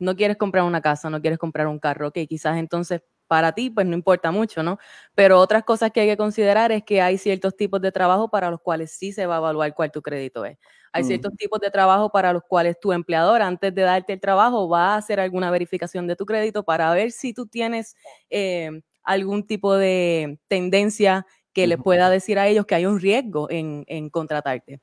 [0.00, 3.70] no quieres comprar una casa, no quieres comprar un carro, que quizás entonces para ti,
[3.70, 4.78] pues no importa mucho, ¿no?
[5.14, 8.50] Pero otras cosas que hay que considerar es que hay ciertos tipos de trabajo para
[8.50, 10.58] los cuales sí se va a evaluar cuál tu crédito es.
[10.92, 14.68] Hay ciertos tipos de trabajo para los cuales tu empleador, antes de darte el trabajo,
[14.68, 17.96] va a hacer alguna verificación de tu crédito para ver si tú tienes
[18.28, 18.70] eh,
[19.02, 24.10] algún tipo de tendencia que le pueda decir a ellos que hay un riesgo en,
[24.10, 24.80] contratarte.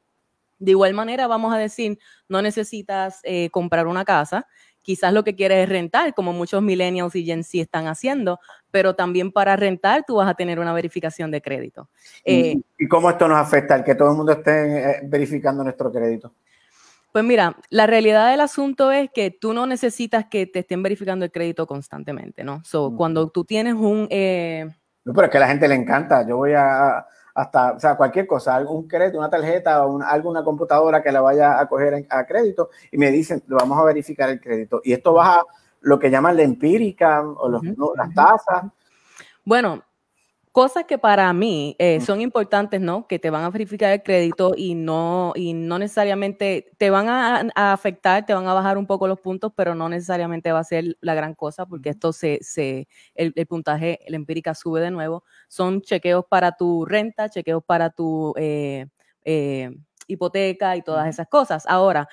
[0.60, 4.48] De igual manera, vamos a decir, no necesitas eh, comprar una casa,
[4.82, 8.40] quizás lo que quieres es rentar, como muchos millennials y Gen Z están haciendo,
[8.72, 11.90] pero también para rentar tú vas a tener una verificación de crédito.
[12.26, 15.92] ¿Y, eh, cómo esto nos afecta al que todo el mundo esté eh, verificando nuestro
[15.92, 16.34] crédito?
[17.12, 21.26] Pues mira, la realidad del asunto es que tú no necesitas que te estén verificando
[21.26, 22.62] el crédito constantemente, ¿no?
[22.64, 24.08] So, Cuando tú tienes un...
[24.12, 24.68] Eh,
[25.06, 26.28] no, pero es que a la gente le encanta.
[26.28, 31.02] Yo voy a, hasta, o sea, cualquier cosa, algún crédito, una tarjeta o alguna computadora
[31.02, 34.82] que la vaya a coger a crédito y me dicen, vamos a verificar el crédito.
[34.84, 35.44] Y esto baja
[35.82, 38.66] lo que llaman la empírica o las tasas.
[39.46, 39.84] Bueno,
[40.52, 43.08] cosas que para mí eh, son importantes, ¿no?
[43.08, 47.50] Que te van a verificar el crédito y no, y no necesariamente te van a,
[47.56, 50.98] afectar, te van a bajar un poco los puntos, pero no necesariamente va a ser
[51.02, 55.24] la gran cosa porque esto se, se el, puntaje, la empírica sube de nuevo.
[55.48, 58.88] Son chequeos para tu renta, chequeos para tu eh,
[59.24, 59.70] eh,
[60.08, 61.66] hipoteca y todas esas cosas.
[61.68, 62.10] Ahora,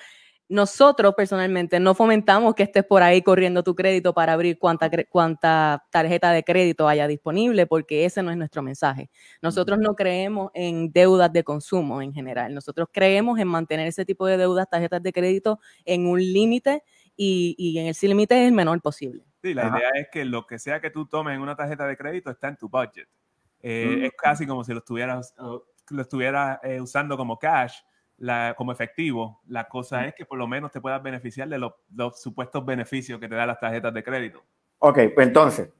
[0.48, 5.85] nosotros personalmente no fomentamos que estés por ahí corriendo tu crédito para abrir cuánta, cuánta
[5.90, 9.10] tarjeta de crédito haya disponible, porque ese no es nuestro mensaje.
[9.43, 12.55] Nosotros no creemos en deudas de consumo en general.
[12.55, 16.85] Nosotros creemos en mantener ese tipo de deudas, tarjetas de crédito, en un límite
[17.16, 19.24] y, en el límite es el menor posible.
[19.43, 21.97] Sí, la idea es que lo que sea que tú tomes en una tarjeta de
[21.97, 23.09] crédito está en tu budget.
[23.62, 27.78] Eh, es casi como si lo estuvieras, lo estuvieras eh, usando como cash
[28.57, 29.41] como efectivo.
[29.49, 31.73] La cosa es que por lo menos te puedas beneficiar de los,
[32.21, 34.43] supuestos beneficios que te dan las tarjetas de crédito.
[34.79, 35.71] Ok, pues entonces,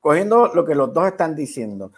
[0.00, 1.92] cogiendo lo que los dos están diciendo,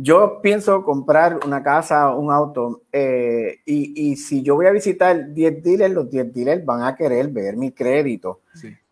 [0.00, 5.62] yo pienso comprar una casa, un auto, eh, y, si yo voy a visitar 10
[5.62, 8.42] dealers, los 10 dealers van a querer ver mi crédito.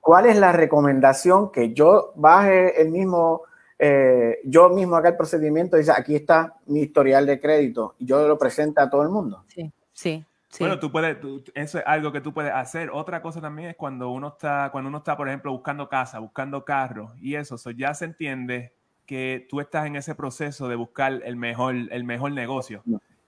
[0.00, 3.42] ¿Cuál es la recomendación que yo baje el mismo,
[3.78, 5.76] eh, yo mismo haga el procedimiento?
[5.76, 9.44] Dice, aquí está mi historial de crédito, y yo lo presento a todo el mundo.
[9.48, 9.72] Sí.
[9.96, 10.24] Sí.
[10.60, 11.16] Bueno, tú puedes,
[11.54, 12.90] eso es algo que tú puedes hacer.
[12.90, 16.64] Otra cosa también es cuando uno está, cuando uno está, por ejemplo, buscando casa, buscando
[16.64, 18.72] carro y eso, ya se entiende
[19.06, 22.82] que tú estás en ese proceso de buscar el mejor, el mejor negocio.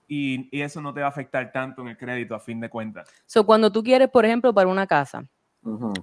[0.07, 2.71] Y, y, eso no te va a afectar tanto en el crédito a fin de
[2.71, 3.11] cuentas.
[3.27, 5.27] So, cuando tú quieres, por ejemplo, para una casa,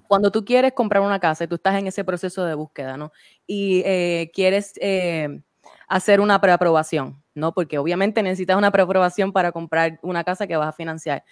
[0.08, 3.12] cuando tú quieres comprar una casa y tú estás en ese proceso de búsqueda, ¿no?
[3.48, 5.42] Y eh, quieres eh,
[5.88, 7.54] hacer una preaprobación, ¿no?
[7.54, 11.24] Porque obviamente necesitas una preaprobación para comprar una casa que vas a financiar.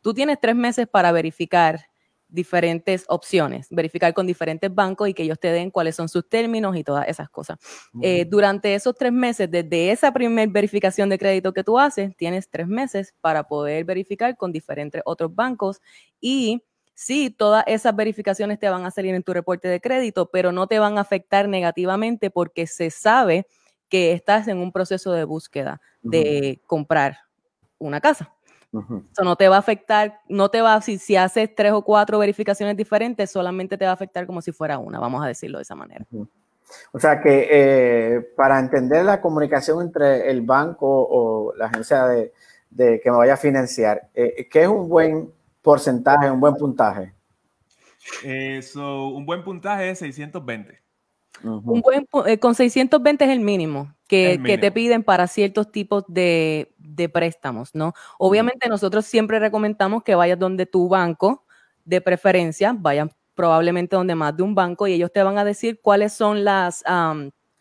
[0.00, 1.90] Tú tienes tres meses para verificar
[2.30, 6.76] diferentes opciones, verificar con diferentes bancos y que ellos te den cuáles son sus términos
[6.76, 7.58] y todas esas cosas.
[8.00, 12.48] Eh, durante esos tres meses, desde esa primera verificación de crédito que tú haces, tienes
[12.48, 15.80] tres meses para poder verificar con diferentes otros bancos
[16.20, 16.62] y
[16.94, 20.66] sí, todas esas verificaciones te van a salir en tu reporte de crédito, pero no
[20.66, 23.46] te van a afectar negativamente porque se sabe
[23.90, 27.18] que estás en un proceso de búsqueda de comprar
[27.78, 28.32] una casa.
[28.72, 32.20] Eso no te va a afectar, no te va, si, si haces tres o cuatro
[32.20, 35.62] verificaciones diferentes, solamente te va a afectar como si fuera una, vamos a decirlo de
[35.62, 36.06] esa manera.
[36.92, 42.32] O sea que eh, para entender la comunicación entre el banco o la agencia de,
[42.76, 47.12] que me vaya a financiar, eh, ¿qué es un buen porcentaje, un buen puntaje?
[48.22, 50.79] Eso, un buen puntaje es 620.
[51.42, 56.74] Un buen, eh, con 620 es el mínimo que, te piden para ciertos tipos de,
[57.12, 57.94] préstamos, ¿no?
[58.18, 61.44] Obviamente nosotros siempre recomendamos que vayas donde tu banco
[61.84, 65.80] de preferencia, vayan probablemente donde más de un banco y ellos te van a decir
[65.80, 66.84] cuáles son las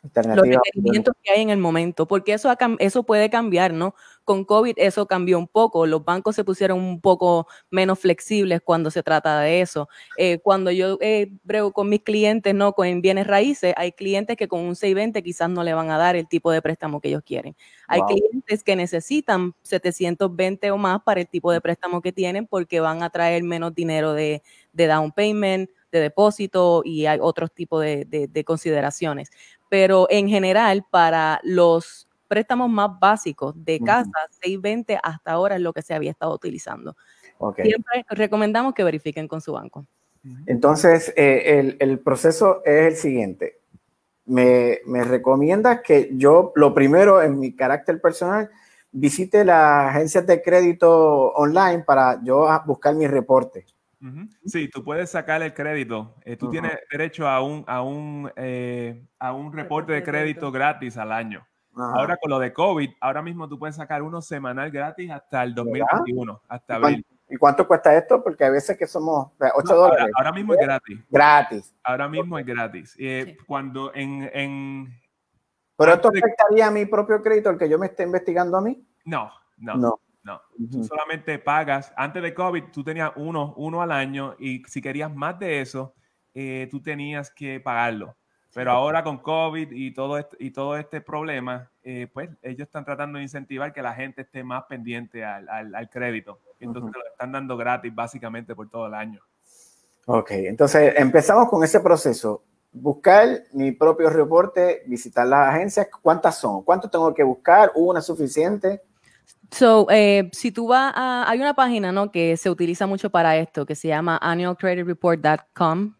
[0.03, 3.95] los requerimientos que hay en el momento, porque eso, eso puede cambiar, ¿no?
[4.29, 8.91] Con COVID eso cambió un poco, los bancos se pusieron un poco menos flexibles cuando
[8.91, 9.89] se trata de eso.
[10.17, 12.73] Eh, cuando yo eh, brego con mis clientes, ¿no?
[12.73, 16.15] Con bienes raíces, hay clientes que con un 620 quizás no le van a dar
[16.15, 17.55] el tipo de préstamo que ellos quieren.
[17.87, 22.81] Hay clientes que necesitan 720 o más para el tipo de préstamo que tienen porque
[22.81, 24.43] van a traer menos dinero de,
[24.73, 29.31] de down payment, de depósito y hay otros tipos de, de, consideraciones
[29.69, 35.73] pero en general para los préstamos más básicos de casa, 620 hasta ahora es lo
[35.73, 36.95] que se había estado utilizando.
[37.55, 39.85] Siempre recomendamos que verifiquen con su banco.
[40.45, 43.59] Entonces, eh, el, proceso es el siguiente.
[44.25, 48.49] Me, me recomiendas que yo, lo primero, en mi carácter personal,
[48.91, 53.65] visite las agencias de crédito online para yo buscar mi reporte.
[54.45, 56.15] Sí, tú puedes sacar el crédito.
[56.23, 60.95] Eh, tú tienes derecho a un, a un, eh, a un reporte de crédito gratis
[60.95, 61.45] al año.
[61.85, 65.53] Ahora con lo de COVID, ahora mismo tú puedes sacar uno semanal gratis hasta el
[65.55, 67.05] 2021, hasta abril.
[67.29, 68.23] ¿Y cuánto cuesta esto?
[68.23, 70.07] Porque a veces que somos 8 dólares.
[70.17, 70.99] Ahora, mismo es gratis.
[71.09, 71.75] Gratis.
[71.83, 72.95] Ahora mismo es gratis.
[72.97, 74.99] Eh, cuando en, en,
[75.77, 78.83] ¿Pero esto afectaría a mi propio crédito, el que yo me esté investigando a mí?
[79.05, 79.75] No, no.
[79.75, 80.01] No.
[80.21, 81.93] No, tú solamente pagas.
[81.95, 85.95] Antes de COVID, tú tenías uno, uno al año y si querías más de eso,
[86.33, 88.15] eh, tú tenías que pagarlo.
[88.59, 92.83] Pero ahora con COVID y todo este, y todo este problema, eh, pues ellos están
[92.83, 96.41] tratando de incentivar que la gente esté más pendiente al, al, crédito.
[96.59, 99.21] Entonces lo están dando gratis básicamente por todo el año.
[100.07, 102.43] Ok, entonces empezamos con ese proceso.
[102.73, 105.87] Buscar mi propio reporte, visitar las agencias.
[106.01, 106.61] ¿Cuántas son?
[106.63, 107.71] ¿Cuánto tengo que buscar?
[107.75, 108.81] ¿Una suficiente?
[109.51, 112.11] So, eh, si tú vas a, hay una página, ¿no?
[112.11, 115.93] Que se utiliza mucho para esto, que se llama annualcreditreport.com.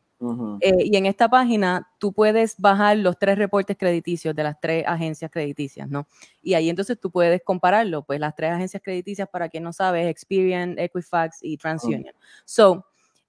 [0.59, 4.83] Eh, y en esta página tú puedes bajar los tres reportes crediticios de las tres
[4.85, 6.07] agencias crediticias, ¿no?
[6.41, 10.09] Y ahí entonces tú puedes compararlo, pues las tres agencias crediticias, para quien no sabe,
[10.09, 12.13] Experian, Equifax y TransUnion.
[12.43, 12.85] So,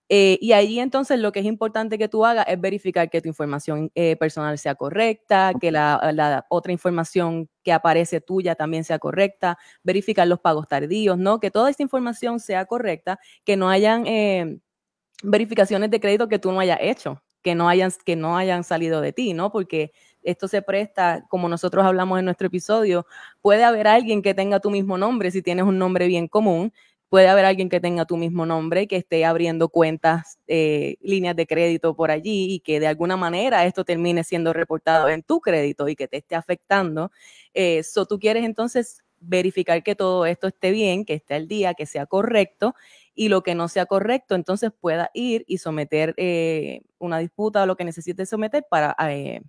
[0.08, 3.28] eh, y ahí entonces lo que es importante que tú hagas es verificar que tu
[3.28, 8.98] información eh, personal sea correcta, que la, la, otra información que aparece tuya también sea
[8.98, 11.38] correcta, verificar los pagos tardíos, ¿no?
[11.38, 14.04] Que toda esta información sea correcta, que no hayan
[15.22, 19.00] verificaciones de crédito que tú no hayas hecho, que no hayan, que no hayan salido
[19.00, 19.50] de ti, ¿no?
[19.52, 19.92] Porque
[20.22, 23.06] esto se presta, como nosotros hablamos en nuestro episodio,
[23.40, 26.72] puede haber alguien que tenga tu mismo nombre si tienes un nombre bien común,
[27.08, 31.46] puede haber alguien que tenga tu mismo nombre, que esté abriendo cuentas, eh, líneas de
[31.46, 35.88] crédito por allí y que de alguna manera esto termine siendo reportado en tu crédito
[35.88, 37.10] y que te esté afectando.
[37.52, 41.74] Eso eh, tú quieres entonces verificar que todo esto esté bien, que esté al día,
[41.74, 42.74] que sea correcto
[43.20, 47.66] y lo que no sea correcto, entonces pueda ir y someter eh, una disputa o
[47.66, 49.42] lo que necesite someter para eh,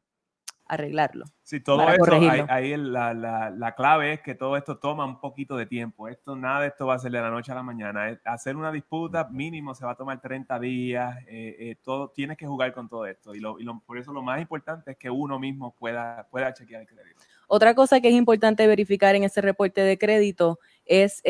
[0.66, 1.24] arreglarlo.
[1.42, 2.20] Sí, todo esto,
[2.50, 6.10] ahí, la, la, clave es que todo esto toma un poquito de tiempo.
[6.10, 8.20] Esto, nada de esto va a ser de la noche a la mañana.
[8.26, 11.20] Hacer una disputa mínimo se va a tomar 30 días.
[11.30, 13.34] Eh, todo, tienes que jugar con todo esto.
[13.34, 16.82] Y, lo, y por eso lo más importante es que uno mismo pueda, pueda chequear
[16.82, 17.22] el crédito.
[17.48, 21.22] Otra cosa que es importante verificar en ese reporte de crédito es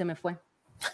[0.00, 0.34] se me fue.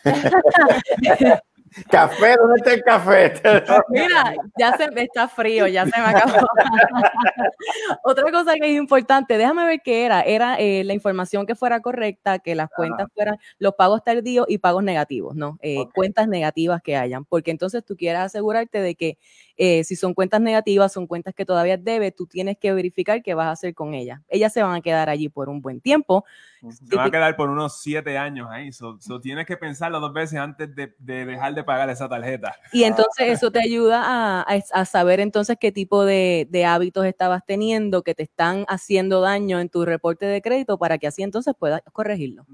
[1.91, 3.35] Café, ¿dónde está el café?
[3.89, 6.47] Mira, ya se está frío, ya se me acabó.
[8.05, 10.23] Otra cosa que es importante, déjame ver qué era.
[10.23, 14.59] Era eh, la información que fuera correcta, que las cuentas fueran los pagos tardíos y
[14.59, 15.59] pagos negativos, ¿no?
[15.61, 19.19] Eh, cuentas negativas que hayan, porque entonces tú quieras asegurarte de que
[19.59, 23.35] eh, si son cuentas negativas, son cuentas que todavía debes, tú tienes que verificar qué
[23.35, 24.21] vas a hacer con ellas.
[24.29, 26.25] Ellas se van a quedar allí por un buen tiempo.
[26.71, 28.71] Se van a quedar por unos siete años ahí.
[28.73, 32.55] So, tienes que pensarlo dos veces antes de, dejar de pagar esa tarjeta.
[32.73, 38.15] Y entonces eso te ayuda a, saber entonces qué tipo de, hábitos estabas teniendo que
[38.15, 42.47] te están haciendo daño en tu reporte de crédito para que así entonces puedas corregirlo.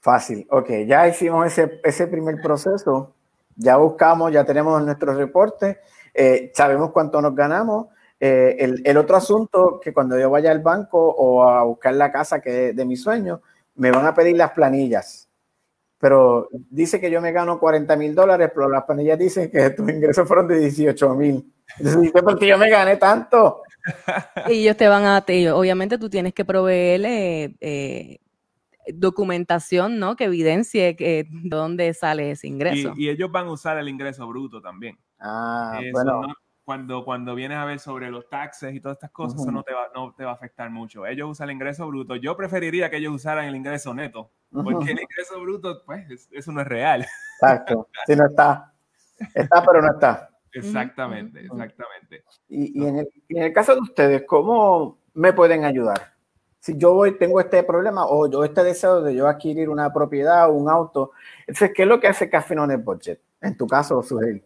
[0.00, 3.14] Fácil, ok, ya hicimos ese, ese primer proceso,
[3.56, 5.80] ya buscamos, ya tenemos nuestro reporte
[6.14, 7.86] eh, sabemos cuánto nos ganamos.
[8.20, 12.12] Eh, el, el, otro asunto que cuando yo vaya al banco o a buscar la
[12.12, 13.40] casa que es de mis sueños,
[13.74, 15.21] me van a pedir las planillas.
[16.02, 19.88] Pero dice que yo me gano 40 mil dólares, pero las planillas dicen que tus
[19.88, 21.54] ingresos fueron de 18 mil.
[21.78, 23.62] Entonces, ¿por qué yo me gané tanto?
[24.48, 25.24] Y ellos te van a,
[25.54, 28.18] obviamente tú tienes que proveerle eh,
[28.92, 30.16] documentación, ¿no?
[30.16, 32.94] Que evidencie que, de dónde sale ese ingreso.
[32.96, 34.98] y, ellos van a usar el ingreso bruto también.
[35.20, 36.22] Ah, bueno.
[36.64, 39.72] Cuando, cuando vienes a ver sobre los taxes y todas estas cosas, eso no te,
[39.72, 41.06] va, no te va a afectar mucho.
[41.06, 42.16] Ellos usan el ingreso bruto.
[42.16, 46.60] Yo preferiría que ellos usaran el ingreso neto, porque el ingreso bruto, pues, eso no
[46.60, 47.06] es real.
[47.40, 47.88] Exacto.
[48.06, 48.72] Si no está.
[49.34, 50.30] Está, pero no está.
[50.52, 52.24] Exactamente, exactamente.
[52.48, 56.12] Y, en, el, en, el, caso de ustedes, ¿cómo me pueden ayudar?
[56.58, 60.48] Si yo voy, tengo este problema o yo este deseo de yo adquirir una propiedad
[60.48, 63.20] o un auto, entonces, ¿qué es lo que hace Café Budget?
[63.40, 64.44] En tu caso, Sujel.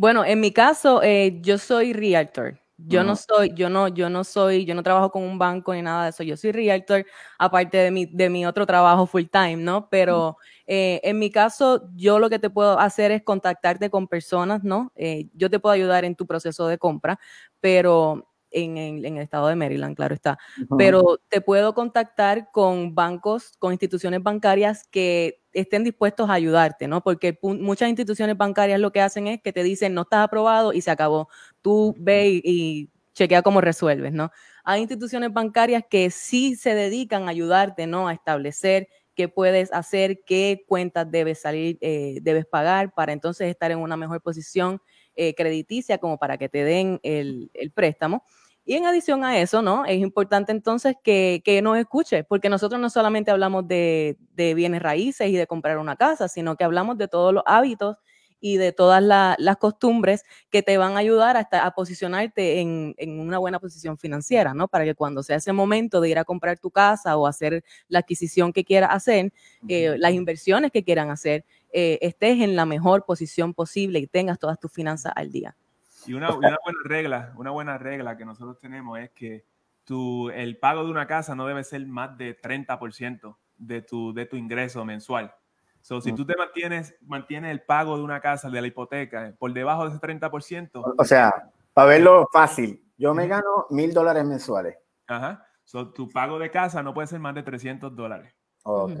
[0.00, 2.58] Bueno, en mi caso, eh, yo soy realtor.
[2.78, 5.82] Yo no soy, yo no, yo no soy, yo no trabajo con un banco ni
[5.82, 6.22] nada de eso.
[6.22, 7.04] Yo soy realtor,
[7.38, 9.90] aparte de mi, de mi otro trabajo full time, ¿no?
[9.90, 14.64] Pero eh, en mi caso, yo lo que te puedo hacer es contactarte con personas,
[14.64, 14.90] ¿no?
[14.96, 17.20] Eh, yo te puedo ayudar en tu proceso de compra,
[17.60, 20.38] pero en, el estado de Maryland, claro está.
[20.76, 27.02] Pero te puedo contactar con bancos, con instituciones bancarias que estén dispuestos a ayudarte, ¿no?
[27.02, 30.80] Porque muchas instituciones bancarias lo que hacen es que te dicen, no estás aprobado y
[30.80, 31.28] se acabó.
[31.62, 34.30] Tú ve y, chequea cómo resuelves, ¿no?
[34.64, 38.08] Hay instituciones bancarias que sí se dedican a ayudarte, ¿no?
[38.08, 43.70] A establecer qué puedes hacer, qué cuentas debes salir, eh, debes pagar para entonces estar
[43.70, 44.80] en una mejor posición
[45.16, 48.24] eh, crediticia como para que te den el, el préstamo.
[48.64, 49.84] Y en adición a eso, ¿no?
[49.86, 54.82] Es importante entonces que, que nos escuche, porque nosotros no solamente hablamos de, de, bienes
[54.82, 57.96] raíces y de comprar una casa, sino que hablamos de todos los hábitos
[58.40, 63.20] y de todas las costumbres que te van a ayudar hasta a posicionarte en, en,
[63.20, 64.66] una buena posición financiera, ¿no?
[64.68, 68.00] Para que cuando sea ese momento de ir a comprar tu casa o hacer la
[68.00, 69.32] adquisición que quieras hacer,
[69.68, 74.38] eh, las inversiones que quieran hacer, eh, estés en la mejor posición posible y tengas
[74.38, 75.56] todas tus finanzas al día.
[76.06, 79.44] Y una, buena regla, una buena regla que nosotros tenemos es que
[79.84, 84.26] tu, el pago de una casa no debe ser más de 30% de tu, de
[84.26, 85.34] tu ingreso mensual.
[85.82, 89.52] So, si tú te mantienes, mantienes el pago de una casa, de la hipoteca, por
[89.52, 90.94] debajo de ese 30%.
[90.98, 94.76] O sea, para verlo fácil, yo me gano mil dólares mensuales.
[95.06, 95.46] Ajá.
[95.64, 98.34] So, tu pago de casa no puede ser más de 300 dólares.
[98.62, 98.98] Okay.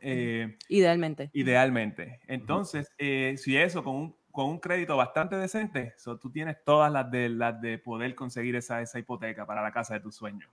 [0.00, 1.30] Eh, idealmente.
[1.32, 2.20] Idealmente.
[2.26, 6.92] Entonces, eh, si eso con un con un crédito bastante decente, so, tú tienes todas
[6.92, 10.48] las de, las de poder conseguir esa, esa hipoteca para la casa de tus sueños.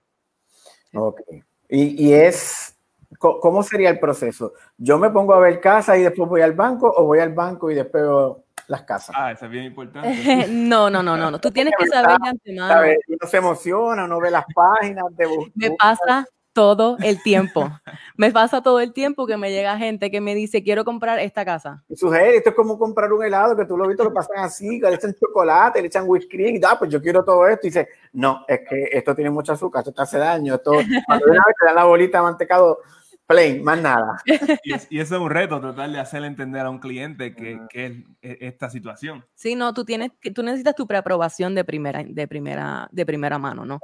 [0.92, 1.20] Ok.
[1.68, 2.76] Y, y es,
[3.16, 4.54] ¿cómo sería el proceso?
[4.76, 7.70] Yo me pongo a ver casa y después voy al banco o voy al banco
[7.70, 9.14] y después veo las casas.
[9.16, 10.08] Ah, eso es bien importante.
[10.48, 11.38] no, no, no, no, no.
[11.38, 12.90] Tú tienes que saber de antemano.
[13.06, 16.26] Uno se emociona, uno ve las páginas de Me pasa
[16.56, 17.68] todo el tiempo.
[18.16, 21.44] Me pasa todo el tiempo que me llega gente que me dice, quiero comprar esta
[21.44, 21.84] casa.
[21.86, 24.80] Y sugiere, esto es como comprar un helado, que tú lo viste, lo pasan así,
[24.80, 27.66] que le echan chocolate, le echan whisky, y ah, pues yo quiero todo esto.
[27.66, 30.72] Y dice, no, es que esto tiene mucho azúcar, esto te hace daño, esto,
[31.06, 32.78] cuando una vez te dan la bolita de mantecado,
[33.26, 34.16] plain, más nada.
[34.64, 38.36] Y, eso es un reto, tratar de hacerle entender a un cliente que, que es
[38.40, 39.24] esta situación.
[39.34, 43.64] Sí, no, tú tienes tú necesitas tu preaprobación de primera, de primera, de primera mano,
[43.64, 43.80] ¿no?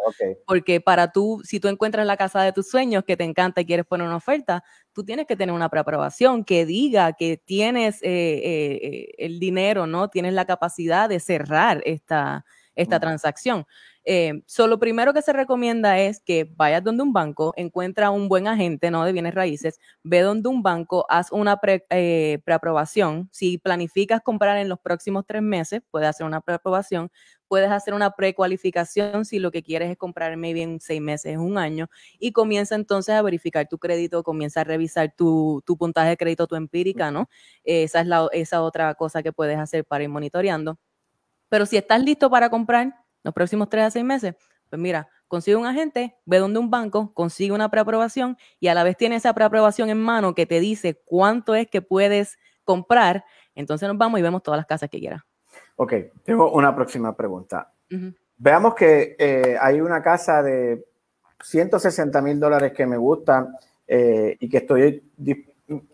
[0.46, 3.66] Porque para tú, si tú encuentras la casa de tus sueños que te encanta y
[3.66, 8.08] quieres poner una oferta, tú tienes que tener una preaprobación que diga que tienes eh,
[8.08, 10.08] eh, eh, el dinero, ¿no?
[10.08, 12.44] Tienes la capacidad de cerrar esta,
[12.74, 13.66] esta transacción.
[14.04, 18.48] Eh, lo primero que se recomienda es que vayas donde un banco, encuentra un buen
[18.48, 19.04] agente ¿no?
[19.04, 21.58] de bienes raíces, ve donde un banco, haz una
[21.90, 23.28] eh, preaprobación.
[23.32, 27.10] Si planificas comprar en los próximos tres meses, puedes hacer una preaprobación.
[27.48, 31.58] Puedes hacer una precualificación si lo que quieres es comprar maybe en seis meses, un
[31.58, 36.16] año, y comienza entonces a verificar tu crédito, comienza a revisar tu, tu puntaje de
[36.16, 37.28] crédito, tu empírica, ¿no?
[37.64, 40.78] esa es la, esa otra cosa que puedes hacer para ir monitoreando.
[41.50, 44.34] Pero si estás listo para comprar, los próximos tres a seis meses,
[44.68, 48.84] pues mira, consigue un agente, ve donde un banco, consigue una preaprobación y a la
[48.84, 53.24] vez tiene esa preaprobación en mano que te dice cuánto es que puedes comprar.
[53.54, 55.22] Entonces nos vamos y vemos todas las casas que quieras.
[55.76, 55.94] Ok,
[56.24, 57.72] tengo una próxima pregunta.
[58.38, 60.86] Veamos que eh, hay una casa de
[61.42, 63.48] 160 mil dólares que me gusta
[63.86, 65.12] eh, y que estoy,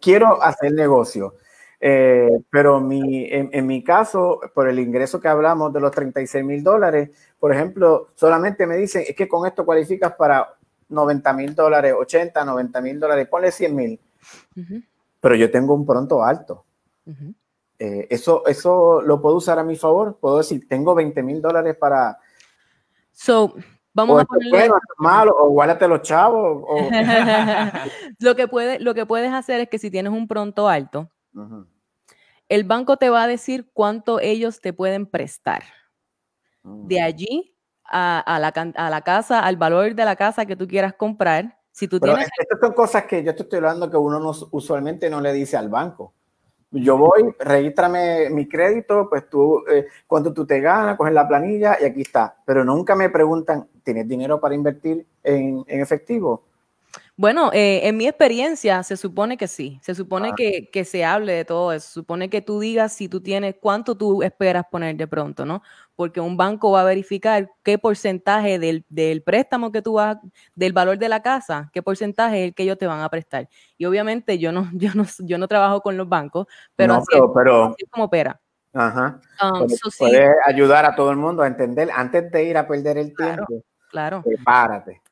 [0.00, 1.34] quiero hacer negocio.
[1.80, 6.62] Eh, pero mi, en, mi caso, por el ingreso que hablamos de los 36 mil
[6.62, 10.54] dólares, por ejemplo, solamente me dicen, es que con esto cualificas para
[10.88, 14.00] 90 mil dólares, 80, 90 mil dólares, ponle 100 mil.
[15.20, 16.64] Pero yo tengo un pronto alto.
[17.78, 20.18] Eh, eso, ¿Eso lo puedo usar a mi favor?
[20.20, 22.18] Puedo decir, tengo 20 mil dólares para...
[23.12, 23.54] So,
[23.98, 24.70] Vamos a ponerle...
[24.98, 26.64] malo, o guárdate los chavos.
[28.20, 31.10] lo, que puede, lo que puedes hacer es que si tienes un pronto alto,
[32.48, 35.62] el banco te va a decir cuánto ellos te pueden prestar.
[36.62, 37.04] De mm.
[37.04, 37.54] allí
[37.84, 41.58] a, la, casa, al valor de la casa que tú quieras comprar.
[41.70, 42.28] Si tú tienes...
[42.38, 45.56] Estas son cosas que yo te estoy hablando que uno no, usualmente no le dice
[45.56, 46.12] al banco.
[46.70, 51.78] Yo voy, regístrame mi crédito, pues tú, eh, cuánto tú te ganas, coges la planilla
[51.80, 52.36] y aquí está.
[52.44, 56.47] Pero nunca me preguntan, ¿tienes dinero para invertir en efectivo?
[57.18, 60.34] Bueno, eh, en mi experiencia se supone que sí, se supone ah.
[60.36, 63.96] que, se hable de todo eso, se supone que tú digas si tú tienes, cuánto
[63.96, 65.60] tú esperas poner de pronto, ¿no?
[65.96, 70.18] Porque un banco va a verificar qué porcentaje del, préstamo que tú vas,
[70.54, 73.48] del valor de la casa, qué porcentaje es el que ellos te van a prestar.
[73.76, 76.46] Y obviamente yo no, yo no, yo no trabajo con los bancos,
[76.76, 78.40] pero, así, es, como opera.
[78.72, 79.20] Ajá.
[79.42, 79.66] Um,
[79.98, 83.64] puede ayudar a todo el mundo a entender antes de ir a perder el tiempo.
[83.90, 84.22] Claro.
[84.22, 85.02] Prepárate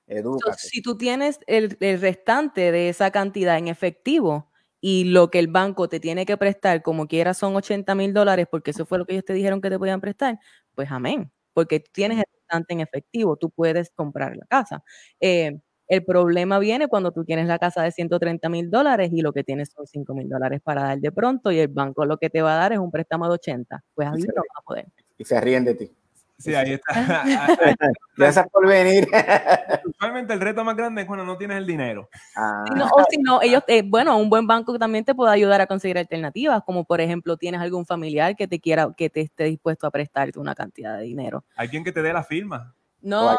[0.57, 4.51] si tú tienes el, restante de esa cantidad en efectivo
[4.81, 8.47] y lo que el banco te tiene que prestar, como quiera, son 80 mil dólares,
[8.51, 10.39] porque eso fue lo que ellos te dijeron que te podían prestar,
[10.75, 14.85] pues amén, porque tú tienes el restante en efectivo, tú puedes comprar la casa.
[15.21, 15.59] Eh,
[15.89, 19.45] el problema viene cuando tú tienes la casa de 130 mil dólares y lo que
[19.45, 22.43] tienes son 5 mil dólares para dar de pronto y el banco lo que te
[22.43, 23.85] va a dar es un préstamo de 80.
[23.95, 24.87] Pues así no va a poder.
[25.17, 25.91] Y se ríen de ti.
[26.39, 26.93] Sí, ahí está.
[28.17, 29.09] Gracias por venir.
[29.85, 32.09] Usualmente el reto más grande es cuando no tienes el dinero.
[32.37, 32.65] Ah.
[32.93, 35.99] o si no, ellos, eh, bueno, un buen banco también te puede ayudar a conseguir
[35.99, 39.91] alternativas, como por ejemplo tienes algún familiar que te quiera, que te esté dispuesto a
[39.91, 41.45] prestarte una cantidad de dinero.
[41.57, 42.75] Alguien que te dé la firma.
[43.03, 43.37] No.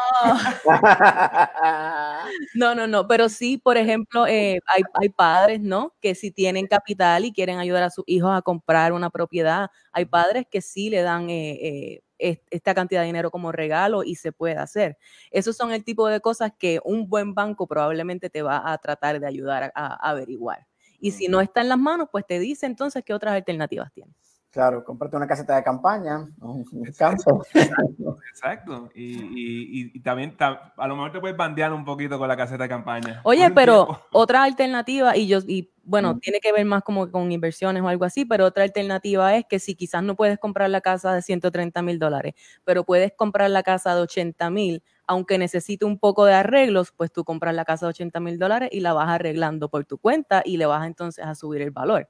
[2.54, 3.06] no, no, no.
[3.06, 5.94] Pero sí, por ejemplo, eh, hay, hay, padres, ¿no?
[6.00, 10.06] Que si tienen capital y quieren ayudar a sus hijos a comprar una propiedad, hay
[10.06, 14.56] padres que sí le dan eh, esta cantidad de dinero como regalo y se puede
[14.56, 14.98] hacer.
[15.30, 19.20] Esos son el tipo de cosas que un buen banco probablemente te va a tratar
[19.20, 20.66] de ayudar a, averiguar.
[21.00, 24.16] Y si no está en las manos, pues te dice entonces qué otras alternativas tienes.
[24.50, 26.64] Claro, comprarte una caseta de campaña, un
[26.96, 27.44] campo.
[28.30, 28.88] Exacto.
[28.94, 33.20] Y, también a lo mejor te puedes bandear un poquito con la caseta de campaña.
[33.24, 36.20] Oye, pero otra alternativa, y yo, y bueno, mm.
[36.20, 39.58] tiene que ver más como con inversiones o algo así, pero otra alternativa es que
[39.58, 42.32] si quizás no puedes comprar la casa de 130 mil dólares,
[42.64, 47.12] pero puedes comprar la casa de 80 mil, aunque necesite un poco de arreglos, pues
[47.12, 50.42] tú compras la casa de 80 mil dólares y la vas arreglando por tu cuenta
[50.42, 52.08] y le vas entonces a subir el valor.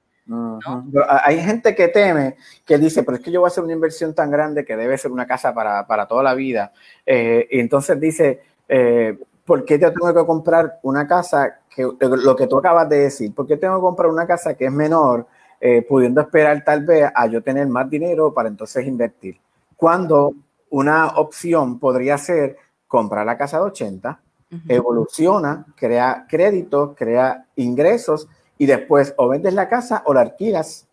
[1.24, 4.14] Hay gente que teme, que dice, pero es que yo voy a hacer una inversión
[4.14, 6.72] tan grande que debe ser una casa para, para toda la vida.
[7.06, 12.36] Eh, y entonces dice, eh, ¿por qué yo tengo que comprar una casa que lo
[12.36, 13.34] que tú acabas de decir?
[13.34, 15.26] ¿Por qué tengo que comprar una casa que es menor,
[15.60, 19.38] eh, pudiendo esperar tal vez a yo tener más dinero para entonces invertir?
[19.76, 20.34] Cuando
[20.70, 22.56] una opción podría ser
[22.86, 24.20] comprar la casa de 80,
[24.66, 28.28] evoluciona, crea créditos, crea ingresos
[28.58, 30.86] y después o vendes la casa o la alquilas.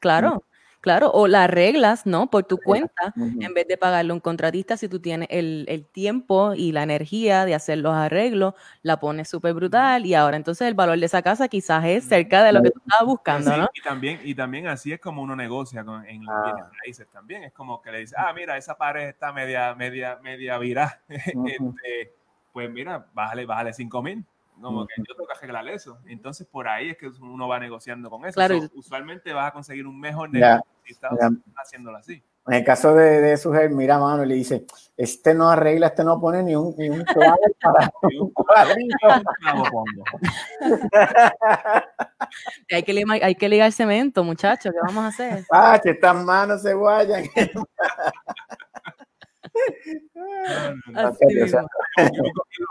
[0.00, 0.42] Claro.
[0.80, 2.30] Claro, o la arreglas, ¿no?
[2.30, 6.54] Por tu cuenta, en vez de pagarle a un contratista, si tú tienes el, tiempo
[6.54, 10.74] y la energía de hacer los arreglos, la pones súper brutal y ahora entonces el
[10.74, 13.68] valor de esa casa quizás es cerca de lo que tú estabas buscando, ¿no?
[13.74, 16.70] Y también, y también así es como uno negocia con, en los ah.
[16.84, 17.42] raíces también.
[17.42, 21.02] Es como que le dice, ah, mira, esa pared está media, media, media virada.
[21.08, 22.14] Este,
[22.52, 24.24] pues mira, bájale, bájale 5 mil.
[24.60, 25.98] Como que yo tengo que arreglar eso.
[26.06, 28.34] Entonces, por ahí es que uno va negociando con eso.
[28.34, 28.58] Claro.
[28.74, 31.12] usualmente vas a conseguir un mejor negocio si estás
[31.56, 32.22] haciéndolo así.
[32.46, 34.64] En el caso de, de su jefe, mira mano y le dice,
[34.96, 37.36] este no arregla, este no pone ni un, ni un para
[38.20, 38.32] un
[42.72, 45.44] hay, que ligar, hay que ligar cemento, muchachos, ¿qué vamos a hacer?
[45.52, 47.24] Ah, que estas manos se guayan.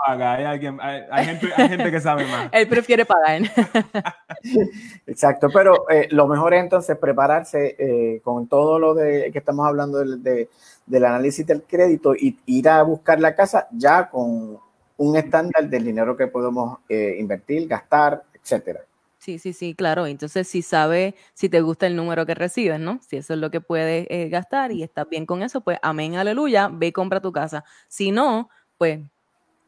[0.08, 2.50] Hay, gente, que sabe más.
[2.52, 3.42] Él prefiere pagar.
[5.08, 9.68] Exacto, pero eh, lo mejor es entonces prepararse eh, con todo lo de que estamos
[9.68, 10.50] hablando de,
[10.86, 14.60] del análisis del crédito y ir a buscar la casa ya con
[14.98, 18.82] un estándar del dinero que podemos eh, invertir, gastar, etcétera.
[19.28, 20.08] Sí, sí, sí, claro.
[20.08, 23.02] Entonces, si sabe, si te gusta el número que recibes, ¿no?
[23.06, 26.16] Si eso es lo que puedes eh, gastar y estás bien con eso, pues amén,
[26.16, 27.66] aleluya, ve y compra tu casa.
[27.90, 29.02] Si no, pues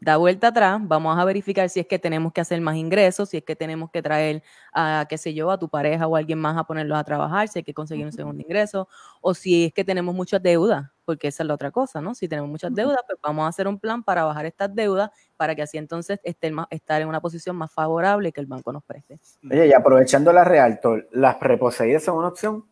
[0.02, 3.38] da vuelta atrás, vamos a verificar si es que tenemos que hacer más ingresos, si
[3.38, 4.44] es que tenemos que traer
[4.74, 7.48] a, qué sé yo, a tu pareja o a alguien más a ponerlos a trabajar,
[7.48, 8.88] si hay que conseguir un segundo ingreso,
[9.22, 12.16] o si es que tenemos muchas deudas, porque esa es la otra cosa, ¿no?
[12.16, 15.56] Si tenemos muchas deudas, pues vamos a hacer un plan para bajar estas deudas, para
[15.56, 18.84] que así entonces estén más, estar en una posición más favorable que el banco nos
[18.84, 19.20] preste.
[19.50, 22.66] Oye, y aprovechando la Realtor, ¿las reposeídas son una opción?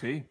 [0.00, 0.28] Sí,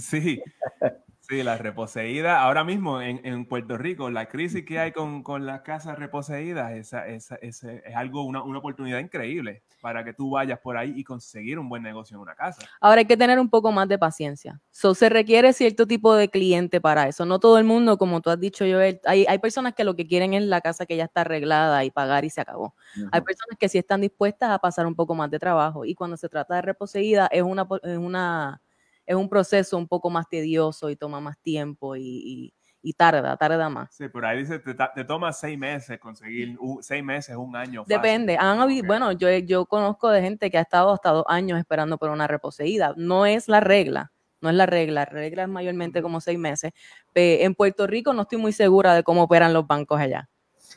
[0.00, 0.42] sí,
[1.28, 1.42] sí.
[1.42, 2.40] La reposeída.
[2.42, 6.72] Ahora mismo en, en, Puerto Rico, la crisis que hay con, con las casas reposeídas
[6.72, 7.64] esa, esa, es
[7.94, 11.82] algo, una, una, oportunidad increíble para que tú vayas por ahí y conseguir un buen
[11.82, 12.66] negocio en una casa.
[12.80, 14.60] Ahora hay que tener un poco más de paciencia.
[14.70, 17.24] So, se requiere cierto tipo de cliente para eso.
[17.24, 20.06] No todo el mundo, como tú has dicho, Joel, hay, hay personas que lo que
[20.06, 22.74] quieren es la casa que ya está arreglada y pagar y se acabó.
[23.12, 25.84] Hay personas que sí están dispuestas a pasar un poco más de trabajo.
[25.84, 28.60] Y cuando se trata de reposeída, es una, es una
[29.08, 32.52] es un proceso un poco más tedioso y toma más tiempo y,
[32.96, 33.94] tarda, tarda más.
[33.94, 37.84] Sí, por ahí dice, te, toma seis meses conseguir, seis meses, un año.
[37.86, 38.36] Depende.
[38.38, 42.10] Han Bueno, yo, yo conozco de gente que ha estado hasta dos años esperando por
[42.10, 42.92] una reposeída.
[42.98, 44.12] No es la regla,
[44.42, 46.72] no es la regla, la regla es mayormente como seis meses.
[47.14, 50.28] en Puerto Rico no estoy muy segura de cómo operan los bancos allá.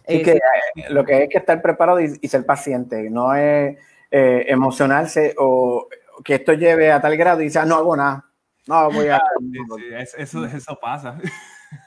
[0.07, 0.39] Que, eh,
[0.89, 3.77] lo que hay que estar preparado y, ser paciente, no es
[4.09, 5.87] eh, emocionarse o
[6.23, 8.25] que esto lleve a tal grado y dice, ah, no hago nada.
[8.67, 9.21] No, voy a...
[10.17, 11.17] Eso, eso pasa.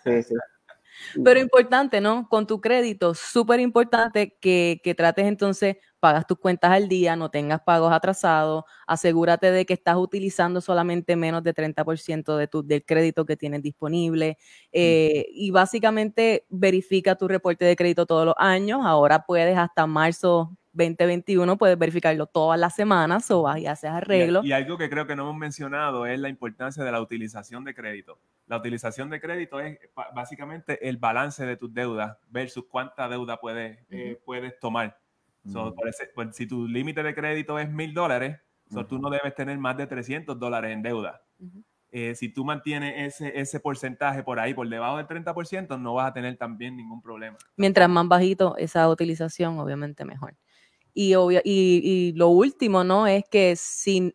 [0.02, 0.34] Sí, sí.
[1.24, 2.28] Pero importante, ¿no?
[2.28, 7.30] Con tu crédito, súper importante que, que, trates entonces, pagas tus cuentas al día, no
[7.30, 12.84] tengas pagos atrasados, asegúrate de que estás utilizando solamente menos de 30% de tu, del
[12.84, 14.38] crédito que tienes disponible
[14.72, 18.80] eh, y básicamente verifica tu reporte de crédito todos los años.
[18.84, 24.42] Ahora puedes hasta marzo 2021 puedes verificarlo todas las semanas o vas y haces arreglo.
[24.44, 27.74] Y, algo que creo que no hemos mencionado es la importancia de la utilización de
[27.74, 28.18] crédito.
[28.46, 29.78] La utilización de crédito es
[30.14, 34.98] básicamente el balance de tus deudas versus cuánta deuda puedes, eh, puedes tomar.
[36.14, 38.38] Pues, si tu límite de crédito es mil dólares,
[38.88, 41.22] tú no debes tener más de 300 dólares en deuda.
[41.92, 46.10] Eh, si tú mantienes ese, ese porcentaje por ahí, por debajo del 30%, no vas
[46.10, 47.36] a tener también ningún problema.
[47.56, 50.34] Mientras más bajito esa utilización, obviamente mejor.
[50.94, 51.14] Y,
[51.44, 53.06] y, lo último, ¿no?
[53.06, 54.14] Es que si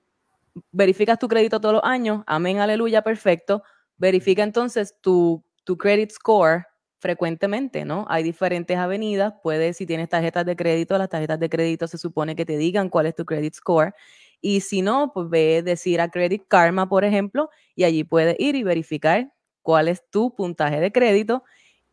[0.71, 3.63] verificas tu crédito todos los años, amén, aleluya, perfecto,
[3.97, 6.65] verifica entonces tu, tu credit score
[6.99, 8.05] frecuentemente, ¿no?
[8.09, 12.35] Hay diferentes avenidas, puedes, si tienes tarjetas de crédito, las tarjetas de crédito se supone
[12.35, 13.93] que te digan cuál es tu credit score.
[14.41, 18.55] Y si no, pues ve decir a Credit Karma, por ejemplo, y allí puedes ir
[18.55, 21.43] y verificar cuál es tu puntaje de crédito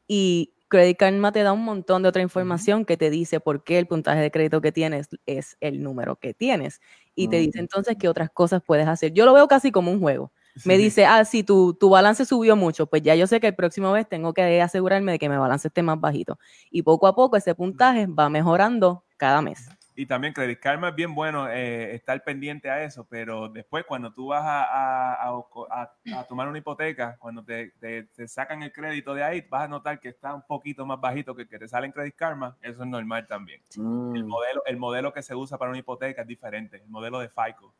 [0.06, 3.78] y Credit Karma te da un montón de otra información que te dice por qué
[3.78, 6.80] el puntaje de crédito que tienes es el número que tienes.
[7.14, 9.12] Y te dice entonces qué otras cosas puedes hacer.
[9.12, 10.32] Yo lo veo casi como un juego.
[10.64, 13.54] Me dice, ah, si tu, tu balance subió mucho, pues ya yo sé que el
[13.54, 16.38] próximo vez tengo que asegurarme de que mi balance esté más bajito.
[16.70, 19.75] Y poco a poco ese puntaje va mejorando cada mes.
[19.98, 24.12] Y también Credit Karma es bien bueno eh, estar pendiente a eso, pero después cuando
[24.12, 29.46] tú vas a, a, tomar una hipoteca, cuando te, te, sacan el crédito de ahí,
[29.48, 32.14] vas a notar que está un poquito más bajito que que te sale en Credit
[32.14, 32.56] Karma.
[32.60, 33.62] Eso es normal también.
[33.74, 34.26] El, mm.
[34.26, 37.72] modelo, el modelo que se usa para una hipoteca es diferente, el modelo de FICO.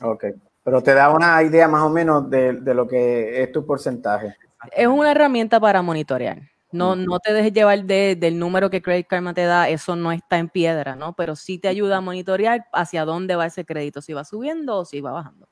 [0.00, 0.24] Ok,
[0.62, 4.36] pero te da una idea más o menos de, de lo que es tu porcentaje.
[4.72, 6.38] Es una herramienta para monitorear.
[6.70, 10.38] No, no te dejes llevar del número que Credit Karma te da, eso no está
[10.38, 11.14] en piedra, ¿no?
[11.14, 14.84] Pero sí te ayuda a monitorear hacia dónde va ese crédito, si va subiendo o
[14.84, 15.48] si va bajando.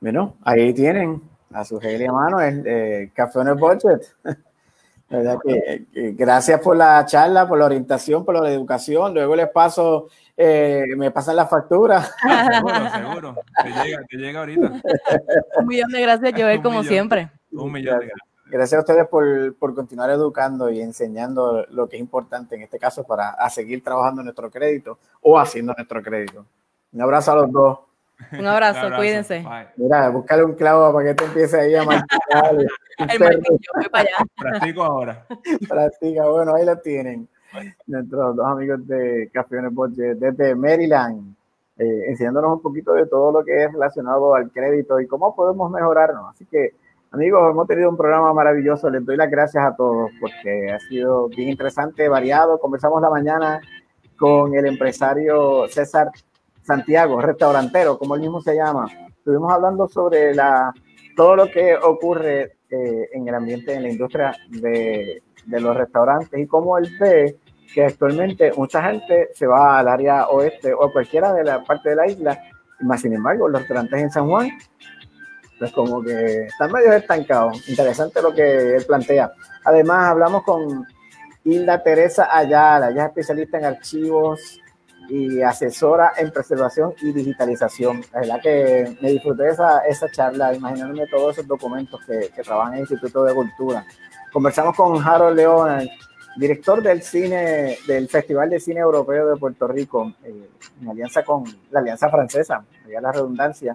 [0.00, 1.20] Bueno, ahí tienen
[1.52, 4.02] a su a mano el eh, Café on el Budget.
[5.08, 9.14] gracias por la charla, por la orientación, por la educación.
[9.14, 12.02] Luego les paso, eh, me pasan la factura.
[12.52, 13.36] seguro, seguro.
[13.62, 14.72] Te llega, te llega ahorita.
[15.58, 17.30] Un millón de gracias, Joel, como siempre.
[17.52, 18.35] Un millón de gracias.
[18.48, 22.78] Gracias a ustedes por, por, continuar educando y enseñando lo que es importante en este
[22.78, 26.46] caso para a seguir trabajando nuestro crédito o haciendo nuestro crédito.
[26.92, 27.78] Un abrazo a los dos.
[28.32, 29.44] Un abrazo, cuídense.
[29.76, 32.56] Mira, búscale un clavo para que te empiece ahí a marcar.
[32.98, 34.26] El martillo, voy para allá.
[34.36, 35.26] Practico ahora.
[35.68, 37.28] Practica, bueno, ahí lo tienen.
[37.86, 41.34] Nuestros dos amigos de Café Budget desde Maryland,
[41.78, 45.70] eh, enseñándonos un poquito de todo lo que es relacionado al crédito y cómo podemos
[45.70, 46.30] mejorarnos.
[46.30, 46.74] Así que
[47.12, 48.90] Amigos, hemos tenido un programa maravilloso.
[48.90, 52.58] Les doy las gracias a todos porque ha sido bien interesante, variado.
[52.58, 53.60] Conversamos la mañana
[54.18, 56.10] con el empresario César
[56.62, 58.88] Santiago, restaurantero, como él mismo se llama.
[59.08, 60.72] Estuvimos hablando sobre la,
[61.14, 66.38] todo lo que ocurre eh, en el ambiente, en la industria de, de los restaurantes
[66.38, 67.36] y cómo él ve
[67.72, 71.96] que actualmente mucha gente se va al área oeste o cualquiera de la parte de
[71.96, 72.38] la isla,
[72.80, 74.50] más sin embargo, los restaurantes en San Juan
[75.58, 77.68] pues como que están medio estancados.
[77.68, 79.32] Interesante lo que él plantea.
[79.64, 80.86] Además, hablamos con
[81.44, 84.60] Hilda Teresa Ayala, ella es especialista en archivos
[85.08, 88.02] y asesora en preservación y digitalización.
[88.12, 92.72] La verdad que me disfruté esa, esa charla, imaginándome todos esos documentos que, que trabajan
[92.72, 93.86] en el Instituto de Cultura.
[94.32, 95.88] Conversamos con Harold León,
[96.36, 100.50] director del cine, del Festival de Cine Europeo de Puerto Rico, eh,
[100.80, 103.74] en alianza con la Alianza Francesa, ya la redundancia,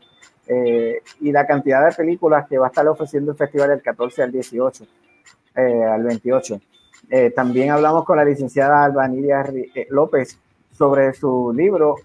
[0.53, 4.23] eh, y la cantidad de películas que va a estar ofreciendo el festival del 14
[4.23, 4.83] al 18,
[5.55, 6.59] eh, al 28.
[7.09, 9.45] Eh, también hablamos con la licenciada Albanidia
[9.89, 10.37] López
[10.77, 11.95] sobre su libro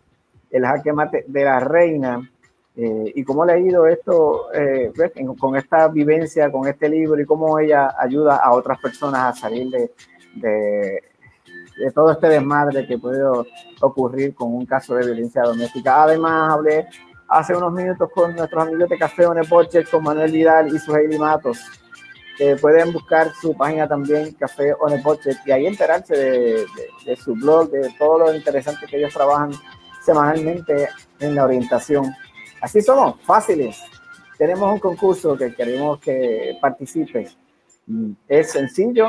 [0.48, 2.31] El jaque mate de la reina
[2.77, 4.48] y cómo ha ido esto
[5.39, 9.70] con esta vivencia, con este libro y cómo ella ayuda a otras personas a salir
[9.70, 9.90] de,
[10.35, 11.02] de,
[11.78, 13.23] de todo este desmadre que puede
[13.81, 16.02] ocurrir con un caso de violencia doméstica.
[16.02, 16.86] Además, hablé
[17.28, 21.19] hace unos minutos con nuestros amigos de Café On Budget, con Manuel Vidal y Suheili
[21.19, 21.61] Matos.
[22.61, 26.66] pueden buscar su página también, Café On Budget, y ahí enterarse de,
[27.05, 29.53] de, su blog, de todo lo interesante que ellos trabajan
[30.05, 30.89] semanalmente
[31.20, 32.15] en la orientación.
[32.61, 33.81] Así somos, fáciles.
[34.39, 37.36] Tenemos un concurso que queremos que participes.
[38.28, 39.09] Es sencillo,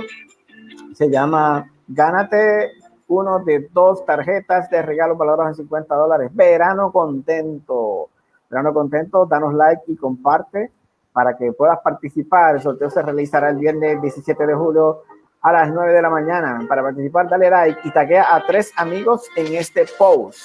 [0.94, 2.72] se llama Gánate
[3.08, 6.32] uno de dos tarjetas de regalo valoradas en 50 dólares.
[6.34, 8.10] Verano contento.
[8.50, 10.72] Verano contento, danos like y comparte
[11.12, 12.56] para que puedas participar.
[12.56, 15.04] El sorteo se realizará el viernes 17 de julio
[15.42, 16.60] a las 9 de la mañana.
[16.68, 20.40] Para participar, dale like y taguea a tres amigos en este post.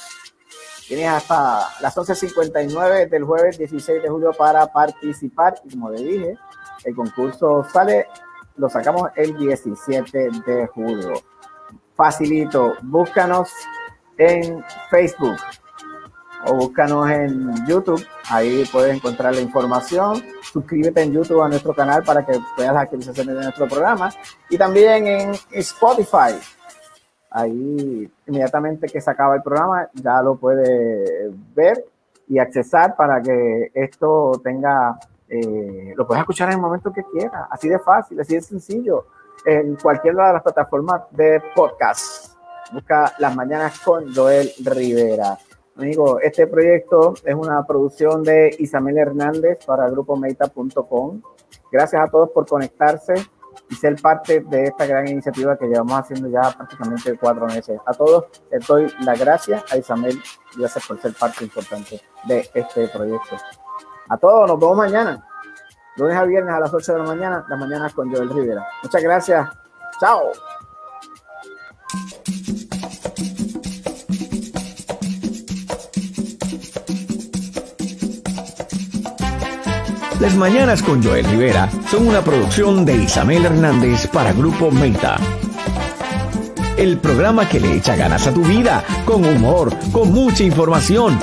[0.87, 5.55] Tienes hasta las 11.59 del jueves 16 de julio para participar.
[5.65, 6.39] Y como le dije,
[6.85, 8.07] el concurso sale,
[8.57, 11.32] lo sacamos el 17 de julio
[12.03, 12.75] facilito.
[12.83, 13.53] Búscanos
[14.19, 15.37] en Facebook
[16.47, 18.05] o búscanos en YouTube.
[18.29, 20.21] Ahí puedes encontrar la información.
[20.53, 24.11] Suscríbete en YouTube a nuestro canal para que veas las actualizaciones de nuestro programa.
[24.51, 26.35] Y también en Spotify.
[27.31, 31.85] Ahí inmediatamente que se acaba el programa ya lo puedes ver
[32.27, 34.99] y accesar para que esto tenga,
[35.29, 37.47] eh, lo puedes escuchar en el momento que quieras.
[37.49, 39.07] Así de fácil, así de sencillo
[39.45, 42.37] en cualquiera de las plataformas de podcast.
[42.73, 45.39] Busca Las Mañanas con Joel Rivera.
[45.77, 51.23] Amigo, este proyecto es una producción de Isabel Hernández para el grupo Meta.com.
[51.71, 53.15] Gracias a todos por conectarse
[53.69, 57.81] y ser parte de esta gran iniciativa que llevamos haciendo ya prácticamente cuatro meses.
[57.87, 60.19] A todos les doy las gracias a Isabel
[60.57, 63.37] gracias por ser parte importante de este proyecto.
[64.09, 65.27] A todos, nos vemos mañana
[65.97, 68.67] lunes a viernes a las 8 de la mañana, las mañanas con Joel Rivera.
[68.83, 69.49] Muchas gracias.
[70.01, 70.33] Chao.
[80.21, 85.17] Las Mañanas con Joel Rivera son una producción de Isabel Hernández para Grupo Meta.
[86.77, 91.19] el programa que le echa ganas a tu vida, con humor, con mucha información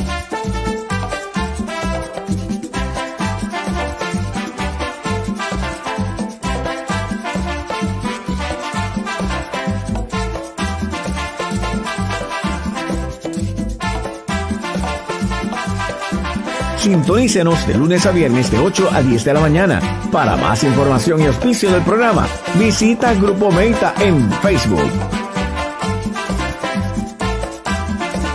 [16.90, 19.80] Sintonícenos de lunes a viernes de 8 a 10 de la mañana.
[20.11, 24.90] Para más información y auspicio del programa, visita Grupo Meta en Facebook.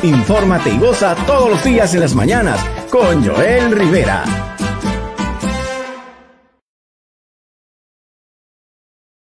[0.04, 2.60] Infórmate y goza todos los días en las mañanas
[2.90, 4.43] con Joel Rivera.